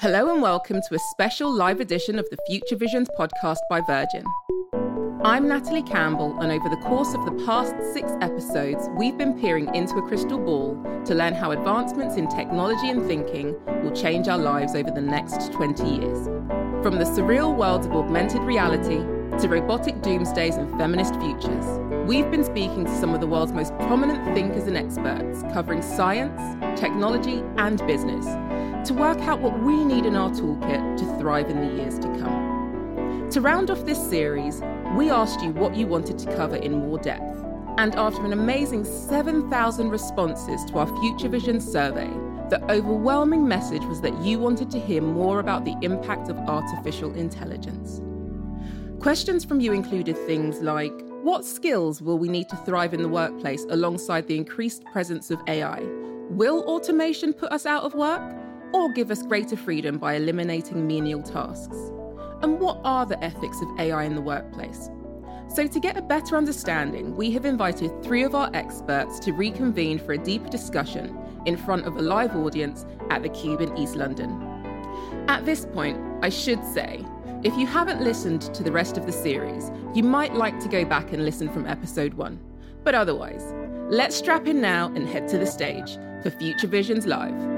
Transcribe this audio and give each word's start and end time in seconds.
Hello 0.00 0.30
and 0.30 0.42
welcome 0.42 0.82
to 0.86 0.94
a 0.94 0.98
special 0.98 1.50
live 1.50 1.80
edition 1.80 2.18
of 2.18 2.28
the 2.28 2.36
Future 2.46 2.76
Visions 2.76 3.08
podcast 3.18 3.56
by 3.70 3.80
Virgin. 3.80 4.26
I'm 5.24 5.48
Natalie 5.48 5.82
Campbell, 5.82 6.38
and 6.42 6.52
over 6.52 6.68
the 6.68 6.76
course 6.82 7.14
of 7.14 7.24
the 7.24 7.46
past 7.46 7.74
six 7.94 8.12
episodes, 8.20 8.90
we've 8.98 9.16
been 9.16 9.40
peering 9.40 9.74
into 9.74 9.96
a 9.96 10.06
crystal 10.06 10.38
ball 10.38 10.76
to 11.06 11.14
learn 11.14 11.32
how 11.32 11.52
advancements 11.52 12.16
in 12.16 12.28
technology 12.28 12.90
and 12.90 13.06
thinking 13.06 13.56
will 13.82 13.90
change 13.90 14.28
our 14.28 14.36
lives 14.36 14.74
over 14.74 14.90
the 14.90 15.00
next 15.00 15.50
20 15.54 15.82
years. 15.88 16.26
From 16.82 16.98
the 16.98 17.06
surreal 17.06 17.56
worlds 17.56 17.86
of 17.86 17.92
augmented 17.92 18.42
reality 18.42 18.98
to 19.38 19.48
robotic 19.48 20.02
doomsdays 20.02 20.58
and 20.58 20.70
feminist 20.78 21.14
futures, 21.14 21.80
we've 22.06 22.30
been 22.30 22.44
speaking 22.44 22.84
to 22.84 22.94
some 23.00 23.14
of 23.14 23.22
the 23.22 23.26
world's 23.26 23.52
most 23.52 23.74
prominent 23.78 24.22
thinkers 24.34 24.64
and 24.64 24.76
experts 24.76 25.42
covering 25.54 25.80
science, 25.80 26.38
technology, 26.78 27.42
and 27.56 27.78
business 27.86 28.26
to 28.86 28.94
work 28.94 29.18
out 29.22 29.40
what 29.40 29.60
we 29.64 29.84
need 29.84 30.06
in 30.06 30.14
our 30.14 30.30
toolkit 30.30 30.96
to 30.96 31.18
thrive 31.18 31.50
in 31.50 31.60
the 31.60 31.82
years 31.82 31.98
to 31.98 32.06
come. 32.20 33.28
To 33.32 33.40
round 33.40 33.68
off 33.68 33.84
this 33.84 33.98
series, 33.98 34.62
we 34.94 35.10
asked 35.10 35.42
you 35.42 35.50
what 35.50 35.74
you 35.74 35.88
wanted 35.88 36.20
to 36.20 36.36
cover 36.36 36.54
in 36.54 36.72
more 36.72 36.96
depth. 36.96 37.44
And 37.78 37.96
after 37.96 38.24
an 38.24 38.32
amazing 38.32 38.84
7,000 38.84 39.90
responses 39.90 40.64
to 40.66 40.78
our 40.78 40.86
Future 41.00 41.28
Vision 41.28 41.60
survey, 41.60 42.08
the 42.48 42.62
overwhelming 42.70 43.48
message 43.48 43.82
was 43.82 44.00
that 44.02 44.16
you 44.20 44.38
wanted 44.38 44.70
to 44.70 44.78
hear 44.78 45.02
more 45.02 45.40
about 45.40 45.64
the 45.64 45.74
impact 45.82 46.28
of 46.28 46.38
artificial 46.38 47.12
intelligence. 47.14 48.00
Questions 49.00 49.44
from 49.44 49.58
you 49.58 49.72
included 49.72 50.16
things 50.16 50.60
like 50.60 50.92
What 51.24 51.44
skills 51.44 52.00
will 52.00 52.18
we 52.18 52.28
need 52.28 52.48
to 52.50 52.56
thrive 52.58 52.94
in 52.94 53.02
the 53.02 53.08
workplace 53.08 53.64
alongside 53.68 54.28
the 54.28 54.36
increased 54.36 54.84
presence 54.84 55.32
of 55.32 55.40
AI? 55.48 55.80
Will 56.30 56.62
automation 56.68 57.32
put 57.32 57.50
us 57.50 57.66
out 57.66 57.82
of 57.82 57.94
work? 57.94 58.45
Or 58.76 58.90
give 58.90 59.10
us 59.10 59.22
greater 59.22 59.56
freedom 59.56 59.96
by 59.96 60.16
eliminating 60.16 60.86
menial 60.86 61.22
tasks? 61.22 61.78
And 62.42 62.60
what 62.60 62.78
are 62.84 63.06
the 63.06 63.18
ethics 63.24 63.62
of 63.62 63.80
AI 63.80 64.04
in 64.04 64.14
the 64.14 64.20
workplace? 64.20 64.90
So, 65.48 65.66
to 65.66 65.80
get 65.80 65.96
a 65.96 66.02
better 66.02 66.36
understanding, 66.36 67.16
we 67.16 67.30
have 67.30 67.46
invited 67.46 68.02
three 68.02 68.22
of 68.22 68.34
our 68.34 68.50
experts 68.52 69.18
to 69.20 69.32
reconvene 69.32 69.98
for 69.98 70.12
a 70.12 70.18
deeper 70.18 70.50
discussion 70.50 71.18
in 71.46 71.56
front 71.56 71.86
of 71.86 71.96
a 71.96 72.02
live 72.02 72.36
audience 72.36 72.84
at 73.08 73.22
the 73.22 73.30
Cube 73.30 73.62
in 73.62 73.74
East 73.78 73.96
London. 73.96 74.30
At 75.26 75.46
this 75.46 75.64
point, 75.64 75.98
I 76.22 76.28
should 76.28 76.62
say, 76.62 77.02
if 77.44 77.56
you 77.56 77.66
haven't 77.66 78.02
listened 78.02 78.42
to 78.54 78.62
the 78.62 78.72
rest 78.72 78.98
of 78.98 79.06
the 79.06 79.12
series, 79.12 79.70
you 79.94 80.02
might 80.02 80.34
like 80.34 80.60
to 80.60 80.68
go 80.68 80.84
back 80.84 81.14
and 81.14 81.24
listen 81.24 81.48
from 81.48 81.66
episode 81.66 82.12
one. 82.12 82.38
But 82.84 82.94
otherwise, 82.94 83.54
let's 83.88 84.16
strap 84.16 84.46
in 84.46 84.60
now 84.60 84.92
and 84.94 85.08
head 85.08 85.28
to 85.28 85.38
the 85.38 85.46
stage 85.46 85.96
for 86.22 86.28
Future 86.28 86.66
Visions 86.66 87.06
Live. 87.06 87.55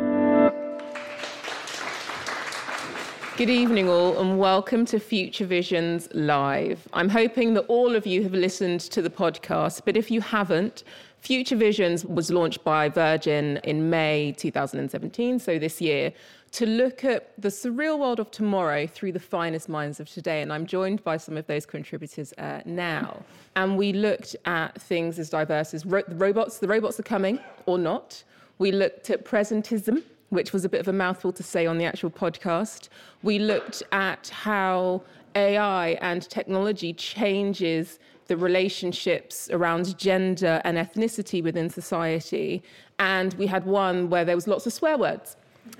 Good 3.38 3.50
evening, 3.50 3.88
all, 3.88 4.18
and 4.18 4.36
welcome 4.36 4.84
to 4.86 4.98
Future 4.98 5.46
Visions 5.46 6.08
Live. 6.12 6.88
I'm 6.92 7.08
hoping 7.08 7.54
that 7.54 7.66
all 7.68 7.94
of 7.94 8.04
you 8.04 8.24
have 8.24 8.32
listened 8.32 8.80
to 8.80 9.00
the 9.00 9.10
podcast, 9.10 9.82
but 9.84 9.96
if 9.96 10.10
you 10.10 10.20
haven't, 10.20 10.82
Future 11.18 11.54
Visions 11.54 12.04
was 12.04 12.32
launched 12.32 12.64
by 12.64 12.88
Virgin 12.88 13.58
in 13.58 13.90
May 13.90 14.32
2017, 14.36 15.38
so 15.38 15.56
this 15.56 15.80
year, 15.80 16.12
to 16.50 16.66
look 16.66 17.04
at 17.04 17.30
the 17.40 17.46
surreal 17.46 18.00
world 18.00 18.18
of 18.18 18.28
tomorrow 18.32 18.88
through 18.88 19.12
the 19.12 19.20
finest 19.20 19.68
minds 19.68 20.00
of 20.00 20.10
today. 20.10 20.42
And 20.42 20.52
I'm 20.52 20.66
joined 20.66 21.04
by 21.04 21.16
some 21.16 21.36
of 21.36 21.46
those 21.46 21.64
contributors 21.64 22.32
uh, 22.38 22.62
now. 22.64 23.22
And 23.54 23.78
we 23.78 23.92
looked 23.92 24.34
at 24.46 24.82
things 24.82 25.16
as 25.16 25.30
diverse 25.30 25.74
as 25.74 25.86
ro- 25.86 26.02
the 26.08 26.16
robots, 26.16 26.58
the 26.58 26.66
robots 26.66 26.98
are 26.98 27.04
coming 27.04 27.38
or 27.66 27.78
not. 27.78 28.24
We 28.58 28.72
looked 28.72 29.10
at 29.10 29.24
presentism, 29.24 30.02
which 30.30 30.52
was 30.52 30.64
a 30.64 30.68
bit 30.68 30.80
of 30.80 30.88
a 30.88 30.92
mouthful 30.92 31.32
to 31.32 31.42
say 31.42 31.66
on 31.66 31.78
the 31.78 31.84
actual 31.84 32.10
podcast. 32.10 32.88
We 33.22 33.38
looked 33.38 33.82
at 33.92 34.28
how 34.28 35.02
AI 35.34 35.90
and 36.00 36.28
technology 36.28 36.92
changes 36.92 37.98
the 38.26 38.36
relationships 38.36 39.48
around 39.50 39.96
gender 39.98 40.60
and 40.64 40.76
ethnicity 40.76 41.42
within 41.42 41.70
society. 41.70 42.62
And 42.98 43.32
we 43.34 43.46
had 43.46 43.64
one 43.64 44.10
where 44.10 44.24
there 44.24 44.36
was 44.36 44.46
lots 44.46 44.66
of 44.66 44.72
swear 44.72 44.98
words 44.98 45.36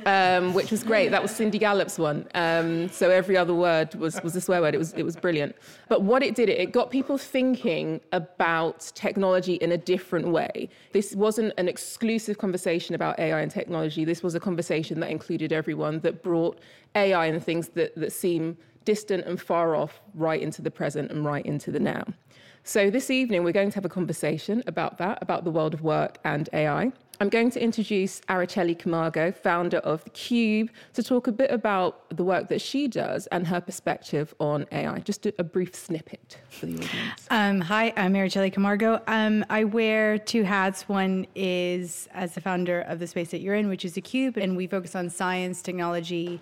um, 0.07 0.55
which 0.55 0.71
was 0.71 0.83
great. 0.83 1.11
That 1.11 1.23
was 1.23 1.31
Cindy 1.31 1.59
Gallop's 1.59 1.99
one. 1.99 2.27
Um, 2.35 2.89
so 2.89 3.11
every 3.11 3.37
other 3.37 3.55
word 3.55 3.95
was, 3.95 4.21
was 4.23 4.35
a 4.37 4.41
swear 4.41 4.61
word. 4.61 4.75
It 4.75 4.79
was, 4.79 4.93
it 4.95 5.03
was 5.03 5.17
brilliant. 5.17 5.57
But 5.89 6.03
what 6.03 6.23
it 6.23 6.35
did, 6.35 6.49
it 6.49 6.73
got 6.73 6.91
people 6.91 7.19
thinking 7.19 8.01
about 8.13 8.91
technology 8.95 9.55
in 9.55 9.73
a 9.73 9.79
different 9.79 10.29
way. 10.29 10.69
This 10.93 11.15
wasn't 11.15 11.53
an 11.59 11.69
exclusive 11.69 12.39
conversation 12.39 12.95
about 12.95 13.19
AI 13.19 13.41
and 13.41 13.51
technology. 13.51 14.05
This 14.05 14.23
was 14.23 14.35
a 14.35 14.41
conversation 14.41 15.01
that 15.01 15.11
included 15.11 15.53
everyone, 15.53 16.01
that 16.01 16.23
brought 16.23 16.59
AI 16.95 17.27
and 17.27 17.43
things 17.43 17.69
that, 17.71 17.95
that 17.97 18.13
seem 18.13 18.57
distant 18.85 19.27
and 19.27 19.41
far 19.41 19.77
off 19.77 20.01
right 20.15 20.41
into 20.41 20.63
the 20.63 20.71
present 20.71 21.11
and 21.11 21.25
right 21.25 21.45
into 21.45 21.71
the 21.71 21.81
now. 21.81 22.05
So 22.65 22.91
this 22.91 23.11
evening, 23.11 23.45
we're 23.45 23.53
going 23.53 23.71
to 23.71 23.75
have 23.77 23.85
a 23.85 23.89
conversation 23.89 24.63
about 24.67 24.99
that, 24.99 25.19
about 25.23 25.45
the 25.45 25.51
world 25.51 25.75
of 25.75 25.83
work 25.83 26.19
and 26.25 26.49
AI. 26.53 26.93
I'm 27.21 27.31
going 27.31 27.51
to 27.51 27.61
introduce 27.61 28.21
Araceli 28.29 28.79
Camargo, 28.79 29.33
founder 29.33 29.79
of 29.79 30.05
The 30.05 30.11
Cube, 30.11 30.71
to 30.95 31.03
talk 31.03 31.27
a 31.27 31.33
bit 31.33 31.51
about 31.51 32.09
the 32.17 32.23
work 32.23 32.47
that 32.47 32.61
she 32.61 32.87
does 32.87 33.27
and 33.29 33.49
her 33.49 33.61
perspective 33.61 34.33
on 34.39 34.67
AI. 34.71 35.01
Just 35.01 35.27
a, 35.27 35.35
a 35.37 35.43
brief 35.43 35.75
snippet 35.75 36.39
for 36.49 36.67
the 36.67 36.75
audience. 36.75 37.27
Um, 37.29 37.61
hi, 37.61 37.93
I'm 37.97 38.15
Araceli 38.15 38.53
Camargo. 38.53 39.03
Um, 39.09 39.45
I 39.51 39.65
wear 39.65 40.17
two 40.19 40.45
hats. 40.45 40.89
One 40.89 41.27
is 41.35 42.09
as 42.15 42.35
the 42.35 42.41
founder 42.41 42.83
of 42.83 43.01
the 43.01 43.09
space 43.09 43.33
that 43.33 43.41
you're 43.41 43.57
in, 43.57 43.69
which 43.69 43.85
is 43.85 43.95
The 43.95 44.01
Cube, 44.01 44.37
and 44.37 44.57
we 44.57 44.69
focus 44.69 44.95
on 44.95 45.11
science, 45.11 45.61
technology, 45.61 46.41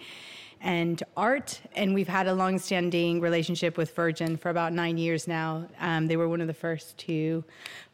and 0.61 1.03
art. 1.17 1.61
And 1.75 1.95
we've 1.95 2.09
had 2.09 2.27
a 2.27 2.35
long-standing 2.35 3.21
relationship 3.21 3.77
with 3.77 3.95
Virgin 3.95 4.37
for 4.37 4.51
about 4.51 4.73
nine 4.73 4.99
years 4.99 5.29
now. 5.29 5.67
Um, 5.81 6.07
they 6.07 6.17
were 6.17 6.29
one 6.29 6.41
of 6.41 6.47
the 6.47 6.55
first 6.55 6.99
to 6.99 7.45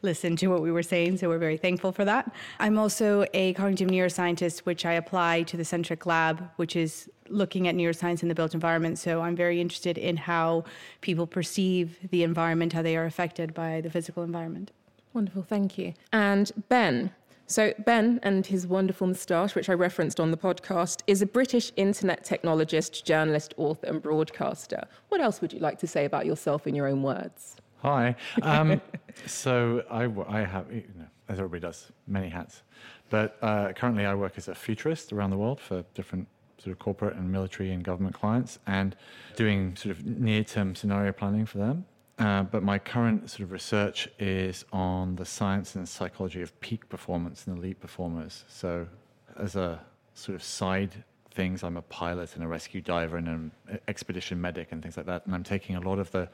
listen 0.01 0.35
to 0.37 0.47
what 0.47 0.61
we 0.61 0.71
were 0.71 0.83
saying, 0.83 1.17
so 1.17 1.29
we're 1.29 1.37
very 1.37 1.57
thankful 1.57 1.91
for 1.91 2.05
that. 2.05 2.33
I'm 2.59 2.77
also 2.77 3.25
a 3.33 3.53
cognitive 3.53 3.89
neuroscientist, 3.89 4.59
which 4.59 4.85
I 4.85 4.93
apply 4.93 5.43
to 5.43 5.57
the 5.57 5.65
Centric 5.65 6.05
Lab, 6.05 6.49
which 6.57 6.75
is 6.75 7.09
looking 7.29 7.67
at 7.67 7.75
neuroscience 7.75 8.21
in 8.21 8.29
the 8.29 8.35
built 8.35 8.53
environment. 8.53 8.99
So 8.99 9.21
I'm 9.21 9.35
very 9.35 9.61
interested 9.61 9.97
in 9.97 10.17
how 10.17 10.65
people 11.01 11.25
perceive 11.25 11.97
the 12.11 12.23
environment, 12.23 12.73
how 12.73 12.81
they 12.81 12.97
are 12.97 13.05
affected 13.05 13.53
by 13.53 13.81
the 13.81 13.89
physical 13.89 14.23
environment. 14.23 14.71
Wonderful, 15.13 15.43
thank 15.43 15.77
you. 15.77 15.93
And 16.11 16.51
Ben, 16.69 17.11
so, 17.47 17.73
Ben 17.85 18.19
and 18.23 18.45
his 18.45 18.65
wonderful 18.65 19.07
moustache, 19.07 19.53
which 19.53 19.69
I 19.69 19.73
referenced 19.73 20.19
on 20.19 20.31
the 20.31 20.37
podcast, 20.37 21.01
is 21.07 21.21
a 21.21 21.25
British 21.25 21.71
internet 21.75 22.25
technologist, 22.25 23.03
journalist, 23.03 23.53
author, 23.57 23.87
and 23.87 24.01
broadcaster. 24.01 24.87
What 25.09 25.21
else 25.21 25.41
would 25.41 25.53
you 25.53 25.59
like 25.59 25.77
to 25.79 25.87
say 25.87 26.05
about 26.05 26.25
yourself 26.25 26.67
in 26.67 26.73
your 26.73 26.87
own 26.87 27.03
words? 27.03 27.57
Hi. 27.81 28.15
Um, 28.41 28.81
so, 29.25 29.83
I, 29.91 30.05
I 30.27 30.45
have, 30.45 30.71
you 30.71 30.83
know, 30.97 31.05
as 31.27 31.37
everybody 31.39 31.59
does, 31.59 31.91
many 32.07 32.29
hats. 32.29 32.63
But 33.09 33.37
uh, 33.41 33.73
currently, 33.73 34.05
I 34.05 34.15
work 34.15 34.33
as 34.37 34.47
a 34.47 34.55
futurist 34.55 35.11
around 35.11 35.31
the 35.31 35.37
world 35.37 35.59
for 35.59 35.83
different 35.93 36.27
sort 36.57 36.71
of 36.71 36.79
corporate 36.79 37.15
and 37.15 37.29
military 37.29 37.71
and 37.71 37.83
government 37.83 38.15
clients 38.15 38.57
and 38.67 38.95
doing 39.35 39.75
sort 39.75 39.91
of 39.91 40.05
near 40.05 40.43
term 40.43 40.75
scenario 40.75 41.11
planning 41.11 41.45
for 41.45 41.57
them. 41.57 41.85
Uh, 42.19 42.43
but 42.43 42.61
my 42.61 42.77
current 42.77 43.29
sort 43.29 43.41
of 43.41 43.51
research 43.51 44.07
is 44.19 44.65
on 44.71 45.15
the 45.15 45.25
science 45.25 45.75
and 45.75 45.89
psychology 45.89 46.41
of 46.41 46.57
peak 46.59 46.87
performance 46.87 47.47
and 47.47 47.57
elite 47.57 47.79
performers. 47.79 48.45
So, 48.47 48.87
as 49.37 49.55
a 49.55 49.81
sort 50.13 50.35
of 50.35 50.43
side 50.43 51.03
things, 51.31 51.63
I'm 51.63 51.77
a 51.77 51.81
pilot 51.81 52.35
and 52.35 52.43
a 52.43 52.47
rescue 52.47 52.81
diver 52.81 53.17
and 53.17 53.27
an 53.27 53.51
expedition 53.87 54.39
medic 54.39 54.71
and 54.71 54.81
things 54.81 54.95
like 54.95 55.07
that. 55.07 55.25
And 55.25 55.33
I'm 55.33 55.43
taking 55.43 55.75
a 55.75 55.81
lot 55.81 55.97
of 55.97 56.11
the 56.11 56.29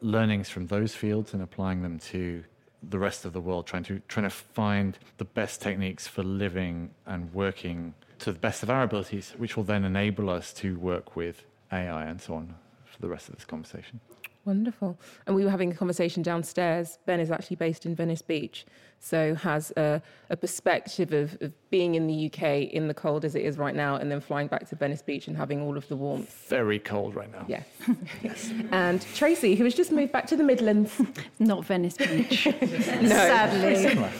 learnings 0.00 0.48
from 0.48 0.68
those 0.68 0.94
fields 0.94 1.34
and 1.34 1.42
applying 1.42 1.82
them 1.82 1.98
to 1.98 2.42
the 2.82 2.98
rest 2.98 3.26
of 3.26 3.34
the 3.34 3.40
world, 3.42 3.66
trying 3.66 3.84
to 3.84 4.00
trying 4.08 4.24
to 4.24 4.30
find 4.30 4.98
the 5.18 5.24
best 5.24 5.60
techniques 5.60 6.06
for 6.06 6.22
living 6.22 6.90
and 7.06 7.32
working 7.34 7.92
to 8.20 8.32
the 8.32 8.38
best 8.38 8.62
of 8.62 8.70
our 8.70 8.82
abilities, 8.82 9.34
which 9.36 9.56
will 9.56 9.64
then 9.64 9.84
enable 9.84 10.30
us 10.30 10.52
to 10.54 10.78
work 10.78 11.14
with 11.14 11.44
AI 11.72 12.04
and 12.04 12.20
so 12.20 12.34
on 12.34 12.54
for 12.84 13.00
the 13.00 13.08
rest 13.08 13.28
of 13.28 13.34
this 13.34 13.44
conversation. 13.44 14.00
Wonderful. 14.44 14.98
And 15.26 15.36
we 15.36 15.44
were 15.44 15.50
having 15.50 15.70
a 15.70 15.74
conversation 15.74 16.22
downstairs. 16.22 16.98
Ben 17.06 17.20
is 17.20 17.30
actually 17.30 17.56
based 17.56 17.84
in 17.84 17.94
Venice 17.94 18.22
Beach, 18.22 18.64
so 19.02 19.34
has 19.34 19.72
a, 19.78 20.02
a 20.28 20.36
perspective 20.36 21.12
of, 21.12 21.36
of, 21.40 21.54
being 21.70 21.94
in 21.94 22.08
the 22.08 22.26
UK 22.26 22.72
in 22.72 22.88
the 22.88 22.94
cold 22.94 23.24
as 23.24 23.36
it 23.36 23.42
is 23.42 23.56
right 23.56 23.76
now, 23.76 23.94
and 23.94 24.10
then 24.10 24.20
flying 24.20 24.48
back 24.48 24.68
to 24.68 24.74
Venice 24.74 25.02
Beach 25.02 25.28
and 25.28 25.36
having 25.36 25.62
all 25.62 25.76
of 25.76 25.86
the 25.88 25.96
warmth. 25.96 26.48
Very 26.48 26.80
cold 26.80 27.14
right 27.14 27.30
now. 27.30 27.44
Yeah. 27.48 27.62
yes. 28.22 28.52
And 28.72 29.00
Tracy, 29.14 29.54
who 29.54 29.64
has 29.64 29.74
just 29.74 29.92
moved 29.92 30.10
back 30.12 30.26
to 30.26 30.36
the 30.36 30.42
Midlands. 30.42 31.00
Not 31.38 31.64
Venice 31.64 31.96
Beach. 31.96 32.46
no. 32.62 33.08
Sadly. 33.08 34.10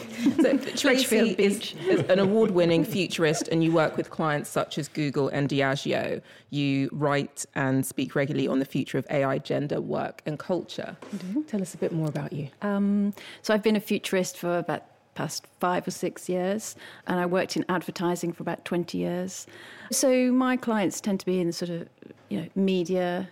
So 0.41 0.57
Tracy 0.75 1.35
is, 1.37 1.73
is, 1.87 1.99
an 2.09 2.19
award-winning 2.19 2.85
futurist, 2.85 3.49
and 3.49 3.63
you 3.63 3.73
work 3.73 3.97
with 3.97 4.09
clients 4.09 4.49
such 4.49 4.77
as 4.77 4.87
Google 4.87 5.27
and 5.27 5.49
Diageo. 5.49 6.21
You 6.51 6.89
write 6.93 7.45
and 7.53 7.85
speak 7.85 8.15
regularly 8.15 8.47
on 8.47 8.59
the 8.59 8.65
future 8.65 8.97
of 8.97 9.05
AI, 9.09 9.39
gender, 9.39 9.81
work, 9.81 10.21
and 10.25 10.39
culture. 10.39 10.95
Mm-hmm. 11.13 11.41
Tell 11.41 11.61
us 11.61 11.73
a 11.73 11.77
bit 11.77 11.91
more 11.91 12.07
about 12.07 12.31
you. 12.31 12.47
Um, 12.61 13.13
so 13.41 13.53
I've 13.53 13.63
been 13.63 13.75
a 13.75 13.81
futurist 13.81 14.37
for 14.37 14.57
about 14.57 14.70
past 15.15 15.45
five 15.59 15.87
or 15.87 15.91
six 15.91 16.29
years, 16.29 16.75
and 17.07 17.19
I 17.19 17.25
worked 17.25 17.57
in 17.57 17.65
advertising 17.69 18.33
for 18.33 18.43
about 18.43 18.65
20 18.65 18.97
years. 18.97 19.47
So 19.91 20.31
my 20.31 20.57
clients 20.57 21.01
tend 21.01 21.19
to 21.21 21.25
be 21.25 21.39
in 21.39 21.47
the 21.47 21.53
sort 21.53 21.71
of 21.71 21.87
you 22.29 22.41
know 22.41 22.47
media, 22.55 23.29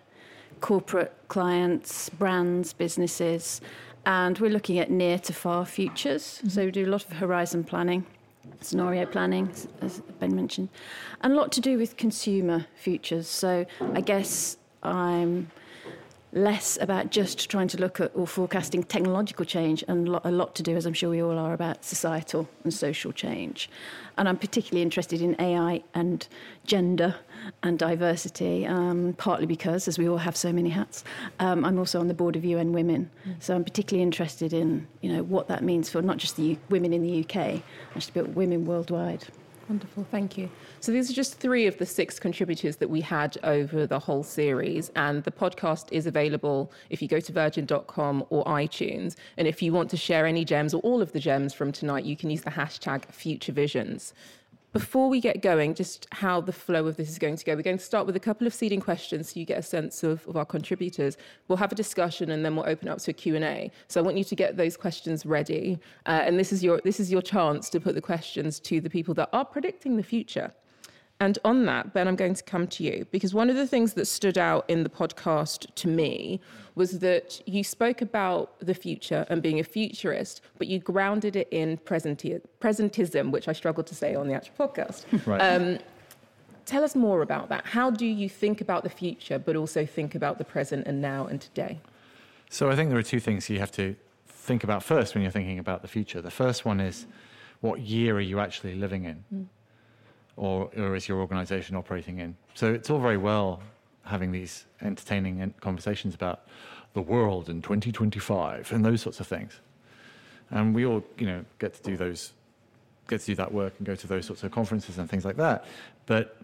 corporate 0.61 1.13
clients, 1.27 2.09
brands, 2.09 2.73
businesses, 2.73 3.61
and 4.05 4.37
we're 4.39 4.51
looking 4.51 4.79
at 4.79 4.89
near 4.89 5.19
to 5.19 5.33
far 5.33 5.65
futures. 5.65 6.23
Mm-hmm. 6.23 6.49
So 6.49 6.65
we 6.65 6.71
do 6.71 6.85
a 6.85 6.91
lot 6.91 7.05
of 7.05 7.13
horizon 7.13 7.63
planning. 7.63 8.05
Scenario 8.61 9.05
planning, 9.05 9.49
as 9.81 10.01
Ben 10.19 10.35
mentioned, 10.35 10.67
and 11.21 11.31
a 11.31 11.35
lot 11.35 11.51
to 11.53 11.61
do 11.61 11.77
with 11.77 11.95
consumer 11.95 12.65
futures. 12.75 13.27
So, 13.27 13.65
I 13.93 14.01
guess 14.01 14.57
I'm 14.83 15.49
less 16.31 16.77
about 16.79 17.09
just 17.09 17.49
trying 17.49 17.67
to 17.67 17.77
look 17.77 17.99
at 17.99 18.11
or 18.15 18.27
forecasting 18.27 18.83
technological 18.83 19.45
change 19.45 19.83
and 19.87 20.07
a 20.07 20.31
lot 20.31 20.55
to 20.55 20.63
do, 20.63 20.75
as 20.75 20.85
I'm 20.85 20.93
sure 20.93 21.09
we 21.09 21.21
all 21.21 21.37
are, 21.37 21.53
about 21.53 21.83
societal 21.83 22.47
and 22.63 22.73
social 22.73 23.11
change. 23.11 23.69
And 24.17 24.29
I'm 24.29 24.37
particularly 24.37 24.81
interested 24.81 25.21
in 25.21 25.35
AI 25.39 25.81
and 25.93 26.27
gender 26.65 27.15
and 27.63 27.79
diversity, 27.79 28.67
um, 28.67 29.15
partly 29.17 29.45
because, 29.45 29.87
as 29.87 29.97
we 29.97 30.07
all 30.07 30.17
have 30.17 30.35
so 30.35 30.53
many 30.53 30.69
hats, 30.69 31.03
um, 31.39 31.65
I'm 31.65 31.79
also 31.79 31.99
on 31.99 32.07
the 32.07 32.13
board 32.13 32.35
of 32.35 32.45
UN 32.45 32.73
Women. 32.73 33.09
Mm. 33.27 33.41
So 33.41 33.55
I'm 33.55 33.63
particularly 33.63 34.03
interested 34.03 34.53
in 34.53 34.87
you 35.01 35.11
know, 35.11 35.23
what 35.23 35.47
that 35.47 35.63
means 35.63 35.89
for 35.89 36.01
not 36.01 36.17
just 36.17 36.35
the 36.35 36.43
U- 36.43 36.57
women 36.69 36.93
in 36.93 37.01
the 37.01 37.21
UK, 37.21 37.61
actually, 37.95 38.21
but 38.21 38.29
women 38.29 38.65
worldwide. 38.65 39.25
Wonderful, 39.69 40.07
thank 40.09 40.35
you. 40.35 40.49
So 40.79 40.91
these 40.91 41.11
are 41.11 41.13
just 41.13 41.35
three 41.35 41.67
of 41.67 41.77
the 41.77 41.85
six 41.85 42.19
contributors 42.19 42.77
that 42.77 42.89
we 42.89 43.01
had 43.01 43.37
over 43.43 43.85
the 43.85 43.99
whole 43.99 44.23
series, 44.23 44.89
and 44.95 45.23
the 45.23 45.31
podcast 45.31 45.91
is 45.91 46.07
available 46.07 46.71
if 46.89 47.03
you 47.03 47.07
go 47.07 47.19
to 47.19 47.31
virgin.com 47.31 48.25
or 48.31 48.43
iTunes. 48.45 49.15
And 49.37 49.47
if 49.47 49.61
you 49.61 49.71
want 49.71 49.91
to 49.91 49.97
share 49.97 50.25
any 50.25 50.43
gems 50.43 50.73
or 50.73 50.81
all 50.81 51.03
of 51.03 51.11
the 51.11 51.19
gems 51.19 51.53
from 51.53 51.71
tonight, 51.71 52.03
you 52.03 52.17
can 52.17 52.31
use 52.31 52.41
the 52.41 52.49
hashtag 52.49 53.05
Future 53.11 53.51
Visions. 53.51 54.15
Before 54.71 55.09
we 55.09 55.19
get 55.19 55.41
going, 55.41 55.73
just 55.73 56.07
how 56.11 56.41
the 56.41 56.53
flow 56.53 56.85
of 56.85 56.95
this 56.95 57.09
is 57.09 57.17
going 57.17 57.37
to 57.37 57.45
go, 57.45 57.55
we're 57.55 57.63
going 57.63 57.79
to 57.79 57.83
start 57.83 58.05
with 58.05 58.15
a 58.15 58.19
couple 58.19 58.45
of 58.45 58.53
seeding 58.53 58.79
questions 58.79 59.33
so 59.33 59.39
you 59.39 59.45
get 59.45 59.57
a 59.57 59.63
sense 59.63 60.03
of, 60.03 60.27
of 60.27 60.37
our 60.37 60.45
contributors. 60.45 61.17
We'll 61.47 61.57
have 61.57 61.71
a 61.71 61.75
discussion 61.75 62.29
and 62.29 62.45
then 62.45 62.55
we'll 62.55 62.69
open 62.69 62.87
up 62.87 62.99
to 62.99 63.11
a 63.11 63.13
Q&A. 63.15 63.71
So 63.87 63.99
I 63.99 64.03
want 64.03 64.17
you 64.17 64.23
to 64.23 64.35
get 64.35 64.57
those 64.57 64.77
questions 64.77 65.25
ready. 65.25 65.79
Uh, 66.05 66.21
and 66.23 66.37
this 66.37 66.53
is, 66.53 66.63
your, 66.63 66.81
this 66.83 66.99
is 66.99 67.11
your 67.11 67.23
chance 67.23 67.67
to 67.71 67.79
put 67.79 67.95
the 67.95 68.01
questions 68.01 68.59
to 68.59 68.79
the 68.79 68.91
people 68.91 69.15
that 69.15 69.29
are 69.33 69.43
predicting 69.43 69.97
the 69.97 70.03
future. 70.03 70.53
And 71.21 71.37
on 71.43 71.65
that, 71.65 71.93
Ben, 71.93 72.07
I'm 72.07 72.15
going 72.15 72.33
to 72.33 72.43
come 72.43 72.65
to 72.67 72.83
you 72.83 73.05
because 73.11 73.33
one 73.33 73.49
of 73.49 73.57
the 73.57 73.67
things 73.67 73.93
that 73.95 74.05
stood 74.05 74.37
out 74.37 74.63
in 74.69 74.83
the 74.83 74.89
podcast 74.89 75.67
to 75.75 75.87
me 75.89 76.39
was 76.75 76.99
that 76.99 77.41
you 77.45 77.61
spoke 77.61 78.01
about 78.01 78.57
the 78.59 78.73
future 78.73 79.25
and 79.29 79.41
being 79.41 79.59
a 79.59 79.63
futurist, 79.63 80.41
but 80.57 80.67
you 80.67 80.79
grounded 80.79 81.35
it 81.35 81.49
in 81.51 81.77
presenti- 81.79 82.41
presentism, 82.61 83.31
which 83.31 83.49
I 83.49 83.53
struggled 83.53 83.85
to 83.87 83.95
say 83.95 84.15
on 84.15 84.29
the 84.29 84.33
actual 84.33 84.67
podcast. 84.67 85.05
Right. 85.25 85.41
Um, 85.41 85.79
tell 86.65 86.83
us 86.83 86.95
more 86.95 87.21
about 87.21 87.49
that. 87.49 87.65
How 87.65 87.91
do 87.91 88.05
you 88.05 88.29
think 88.29 88.61
about 88.61 88.83
the 88.83 88.89
future, 88.89 89.37
but 89.37 89.57
also 89.57 89.85
think 89.85 90.15
about 90.15 90.37
the 90.37 90.45
present 90.45 90.87
and 90.87 91.01
now 91.01 91.27
and 91.27 91.41
today? 91.41 91.79
So 92.49 92.71
I 92.71 92.75
think 92.75 92.89
there 92.89 92.97
are 92.97 93.03
two 93.03 93.19
things 93.19 93.49
you 93.49 93.59
have 93.59 93.71
to 93.73 93.95
think 94.27 94.63
about 94.63 94.81
first 94.83 95.13
when 95.13 95.21
you're 95.21 95.31
thinking 95.31 95.59
about 95.59 95.81
the 95.81 95.89
future. 95.89 96.21
The 96.21 96.31
first 96.31 96.63
one 96.63 96.79
is 96.79 97.05
what 97.59 97.81
year 97.81 98.15
are 98.15 98.21
you 98.21 98.39
actually 98.39 98.75
living 98.75 99.03
in? 99.03 99.25
Mm 99.33 99.47
or, 100.39 100.69
or 100.77 100.95
is 100.95 101.07
your 101.07 101.19
organization 101.19 101.75
operating 101.75 102.19
in? 102.19 102.35
So 102.53 102.73
it's 102.73 102.89
all 102.89 102.99
very 102.99 103.17
well 103.17 103.61
having 104.03 104.31
these 104.31 104.65
entertaining 104.81 105.53
conversations 105.59 106.15
about 106.15 106.47
the 106.93 107.01
world 107.01 107.49
in 107.49 107.61
2025 107.61 108.71
and 108.71 108.83
those 108.83 109.01
sorts 109.01 109.19
of 109.19 109.27
things. 109.27 109.59
And 110.49 110.73
we 110.73 110.85
all, 110.85 111.03
you 111.17 111.27
know, 111.27 111.45
get 111.59 111.73
to 111.75 111.83
do 111.83 111.97
those, 111.97 112.31
get 113.07 113.19
to 113.19 113.25
do 113.27 113.35
that 113.35 113.51
work 113.51 113.73
and 113.77 113.85
go 113.85 113.95
to 113.95 114.07
those 114.07 114.25
sorts 114.25 114.41
of 114.43 114.51
conferences 114.51 114.97
and 114.97 115.09
things 115.09 115.25
like 115.25 115.35
that. 115.35 115.65
But 116.05 116.37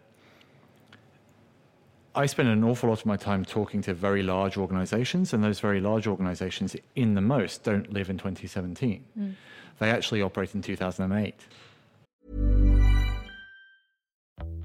I 2.13 2.25
spend 2.25 2.49
an 2.49 2.63
awful 2.63 2.89
lot 2.89 2.99
of 2.99 3.05
my 3.05 3.17
time 3.17 3.45
talking 3.45 3.81
to 3.83 3.93
very 3.93 4.23
large 4.23 4.57
organizations, 4.57 5.33
and 5.33 5.43
those 5.43 5.59
very 5.59 5.81
large 5.81 6.05
organizations, 6.05 6.75
in 6.95 7.15
the 7.15 7.21
most, 7.21 7.63
don't 7.63 7.91
live 7.91 8.09
in 8.09 8.17
2017. 8.17 9.03
Mm. 9.17 9.33
They 9.79 9.89
actually 9.89 10.21
operate 10.21 10.53
in 10.53 10.61
2008. 10.61 11.33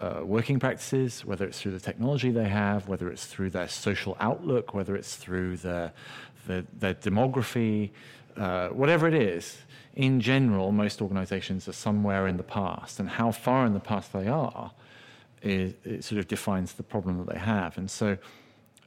uh, 0.00 0.20
working 0.22 0.58
practices, 0.60 1.24
whether 1.24 1.44
it's 1.44 1.60
through 1.60 1.72
the 1.72 1.80
technology 1.80 2.30
they 2.30 2.48
have, 2.48 2.88
whether 2.88 3.10
it's 3.10 3.26
through 3.26 3.50
their 3.50 3.68
social 3.68 4.16
outlook, 4.20 4.74
whether 4.74 4.94
it's 4.94 5.16
through 5.16 5.56
their, 5.56 5.92
their, 6.46 6.64
their 6.78 6.94
demography, 6.94 7.90
uh, 8.36 8.68
whatever 8.68 9.08
it 9.08 9.14
is, 9.14 9.58
in 9.94 10.20
general, 10.20 10.70
most 10.70 11.02
organizations 11.02 11.66
are 11.66 11.72
somewhere 11.72 12.28
in 12.28 12.36
the 12.36 12.44
past. 12.44 13.00
And 13.00 13.08
how 13.08 13.32
far 13.32 13.66
in 13.66 13.74
the 13.74 13.80
past 13.80 14.12
they 14.12 14.28
are 14.28 14.70
is, 15.42 15.74
it 15.84 16.04
sort 16.04 16.20
of 16.20 16.28
defines 16.28 16.74
the 16.74 16.84
problem 16.84 17.18
that 17.18 17.32
they 17.32 17.38
have. 17.38 17.76
And 17.76 17.90
so 17.90 18.16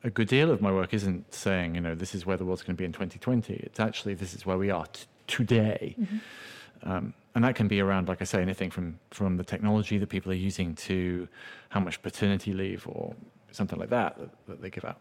a 0.03 0.09
good 0.09 0.29
deal 0.29 0.49
of 0.49 0.61
my 0.61 0.71
work 0.71 0.93
isn't 0.93 1.33
saying, 1.33 1.75
you 1.75 1.81
know, 1.81 1.95
this 1.95 2.15
is 2.15 2.25
where 2.25 2.37
the 2.37 2.45
world's 2.45 2.63
going 2.63 2.75
to 2.75 2.81
be 2.81 2.85
in 2.85 2.93
2020. 2.93 3.53
It's 3.55 3.79
actually, 3.79 4.13
this 4.13 4.33
is 4.33 4.45
where 4.45 4.57
we 4.57 4.69
are 4.69 4.85
t- 4.87 5.03
today. 5.27 5.95
Mm-hmm. 5.99 6.91
Um, 6.91 7.13
and 7.33 7.43
that 7.43 7.55
can 7.55 7.67
be 7.67 7.79
around, 7.79 8.07
like 8.07 8.21
I 8.21 8.25
say, 8.25 8.41
anything 8.41 8.69
from, 8.69 8.99
from 9.11 9.37
the 9.37 9.43
technology 9.43 9.97
that 9.97 10.07
people 10.07 10.31
are 10.31 10.35
using 10.35 10.75
to 10.75 11.27
how 11.69 11.79
much 11.79 12.01
paternity 12.01 12.53
leave 12.53 12.85
or 12.87 13.15
something 13.51 13.79
like 13.79 13.89
that 13.89 14.17
that, 14.17 14.29
that 14.47 14.61
they 14.61 14.69
give 14.69 14.85
out. 14.85 14.99